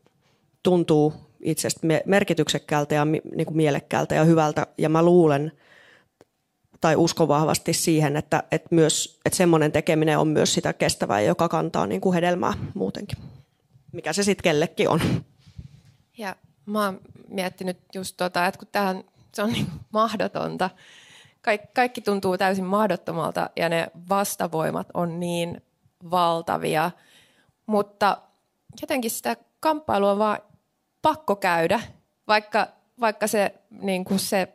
tuntuu 0.62 1.12
itsestä 1.40 1.80
merkityksekkäältä 2.06 2.94
ja 2.94 3.04
niin 3.04 3.46
kuin 3.46 3.56
mielekkäältä 3.56 4.14
ja 4.14 4.24
hyvältä. 4.24 4.66
Ja 4.78 4.88
mä 4.88 5.02
luulen, 5.02 5.52
tai 6.82 6.96
uskon 6.96 7.28
vahvasti 7.28 7.72
siihen, 7.72 8.16
että, 8.16 8.42
että, 8.50 8.68
myös, 8.70 9.20
että 9.24 9.36
semmoinen 9.36 9.72
tekeminen 9.72 10.18
on 10.18 10.28
myös 10.28 10.54
sitä 10.54 10.72
kestävää, 10.72 11.20
joka 11.20 11.48
kantaa 11.48 11.86
niin 11.86 12.00
kuin 12.00 12.14
hedelmää 12.14 12.52
muutenkin, 12.74 13.18
mikä 13.92 14.12
se 14.12 14.22
sitten 14.22 14.42
kellekin 14.42 14.88
on. 14.88 15.00
Ja 16.18 16.36
mä 16.66 16.84
oon 16.84 17.00
miettinyt 17.28 17.78
just 17.94 18.16
tota, 18.16 18.46
että 18.46 18.58
kun 18.58 18.68
tähän 18.72 19.04
se 19.34 19.42
on 19.42 19.52
niin 19.52 19.66
mahdotonta, 19.92 20.70
kaikki, 21.42 21.68
kaikki 21.74 22.00
tuntuu 22.00 22.38
täysin 22.38 22.64
mahdottomalta 22.64 23.50
ja 23.56 23.68
ne 23.68 23.86
vastavoimat 24.08 24.88
on 24.94 25.20
niin 25.20 25.62
valtavia, 26.10 26.90
mutta 27.66 28.18
jotenkin 28.80 29.10
sitä 29.10 29.36
kamppailua 29.60 30.10
on 30.12 30.18
vaan 30.18 30.38
pakko 31.02 31.36
käydä, 31.36 31.80
vaikka, 32.28 32.68
vaikka 33.00 33.26
se, 33.26 33.54
niin 33.70 34.04
kuin 34.04 34.18
se 34.18 34.48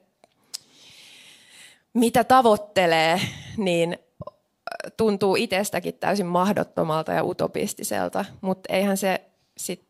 mitä 1.98 2.24
tavoittelee, 2.24 3.22
niin 3.58 3.98
tuntuu 4.98 5.36
itsestäkin 5.36 5.94
täysin 5.94 6.26
mahdottomalta 6.26 7.12
ja 7.12 7.24
utopistiselta, 7.24 8.26
mutta 8.42 8.74
eihän 8.74 8.98
se 8.98 9.22
sit, 9.58 9.88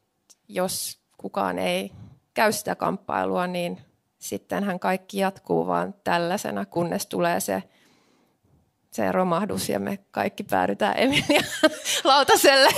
jos 0.47 0.99
kukaan 1.17 1.59
ei 1.59 1.91
käy 2.33 2.51
sitä 2.51 2.75
kamppailua, 2.75 3.47
niin 3.47 3.81
sittenhän 4.19 4.79
kaikki 4.79 5.17
jatkuu 5.17 5.67
vaan 5.67 5.95
tällaisena, 6.03 6.65
kunnes 6.65 7.07
tulee 7.07 7.39
se, 7.39 7.63
se 8.91 9.11
romahdus 9.11 9.69
ja 9.69 9.79
me 9.79 9.99
kaikki 10.11 10.43
päädytään 10.43 10.95
Emilia 10.97 11.41
lautaselle. 12.03 12.69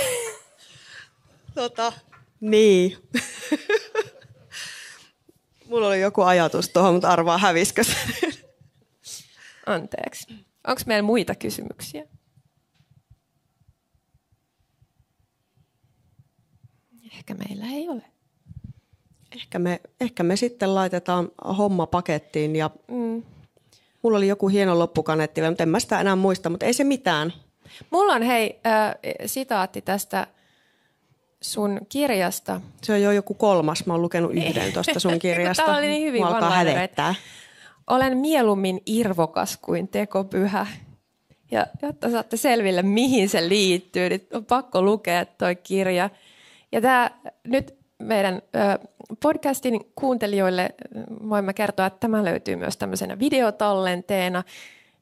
Tota, 1.54 1.92
niin. 2.40 2.96
Mulla 5.68 5.88
oli 5.88 6.00
joku 6.00 6.22
ajatus 6.22 6.68
tuohon, 6.68 6.94
mutta 6.94 7.08
arvaa 7.08 7.38
häviskö 7.38 7.84
se. 7.84 7.96
Anteeksi. 9.66 10.26
Onko 10.68 10.82
meillä 10.86 11.02
muita 11.02 11.34
kysymyksiä? 11.34 12.06
Ehkä 17.12 17.34
meillä 17.34 17.66
ei 17.66 17.88
ole. 17.88 18.02
Ehkä 19.36 19.58
me, 19.58 19.80
ehkä 20.00 20.22
me 20.22 20.36
sitten 20.36 20.74
laitetaan 20.74 21.28
homma 21.58 21.86
pakettiin 21.86 22.56
ja 22.56 22.70
mm. 22.88 23.22
mulla 24.02 24.18
oli 24.18 24.28
joku 24.28 24.48
hieno 24.48 24.78
loppukanetti, 24.78 25.42
mutta 25.42 25.62
en 25.62 25.68
mä 25.68 25.80
sitä 25.80 26.00
enää 26.00 26.16
muista, 26.16 26.50
mutta 26.50 26.66
ei 26.66 26.72
se 26.72 26.84
mitään. 26.84 27.32
Mulla 27.90 28.12
on 28.12 28.22
hei 28.22 28.60
äh, 28.66 28.94
sitaatti 29.26 29.82
tästä 29.82 30.26
sun 31.40 31.80
kirjasta. 31.88 32.60
Se 32.82 32.92
on 32.92 33.02
jo 33.02 33.12
joku 33.12 33.34
kolmas, 33.34 33.86
mä 33.86 33.92
oon 33.92 34.02
lukenut 34.02 34.32
yhden 34.32 34.72
tuosta 34.72 35.00
sun 35.00 35.18
kirjasta. 35.28 35.62
Tämä 35.62 35.78
oli 35.78 35.86
niin 35.86 36.06
hyvin 36.06 36.22
hävettää. 36.50 37.14
Olen 37.90 38.16
mieluummin 38.16 38.80
irvokas 38.86 39.56
kuin 39.56 39.88
tekopyhä. 39.88 40.66
Ja 41.50 41.66
jotta 41.82 42.10
saatte 42.10 42.36
selville, 42.36 42.82
mihin 42.82 43.28
se 43.28 43.48
liittyy, 43.48 44.08
niin 44.08 44.26
on 44.32 44.44
pakko 44.44 44.82
lukea 44.82 45.24
toi 45.24 45.56
kirja. 45.56 46.10
Ja 46.72 46.80
tämä 46.80 47.10
nyt 47.44 47.74
meidän 47.98 48.42
podcastin 49.22 49.80
kuuntelijoille 49.94 50.70
voimme 51.28 51.54
kertoa, 51.54 51.86
että 51.86 52.00
tämä 52.00 52.24
löytyy 52.24 52.56
myös 52.56 52.76
tämmöisenä 52.76 53.18
videotallenteena. 53.18 54.42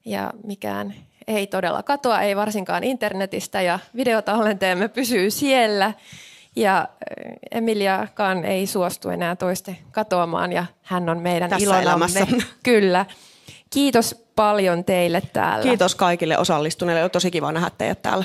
ja 0.05 0.33
mikään 0.45 0.95
ei 1.27 1.47
todella 1.47 1.83
katoa, 1.83 2.21
ei 2.21 2.37
varsinkaan 2.37 2.85
internetistä 2.85 3.63
ja 3.63 3.79
videotallenteemme 3.97 4.89
pysyy 4.89 5.31
siellä. 5.31 5.93
Ja 6.57 6.89
Emiliakaan 7.51 8.45
ei 8.45 8.67
suostu 8.67 9.09
enää 9.09 9.37
toiste 9.37 9.77
katoamaan 9.91 10.53
ja 10.53 10.65
hän 10.83 11.09
on 11.09 11.19
meidän 11.19 11.51
Tässä 11.51 11.65
ilonamme. 11.65 11.91
elämässä. 11.91 12.27
Kyllä. 12.63 13.07
Kiitos 13.71 14.25
paljon 14.37 14.85
teille 14.85 15.23
täällä. 15.33 15.63
Kiitos 15.63 15.95
kaikille 15.95 16.39
osallistuneille. 16.39 17.05
On 17.05 17.11
tosi 17.11 17.31
kiva 17.31 17.53
nähdä 17.53 17.71
teidät 17.79 18.03
täällä. 18.03 18.25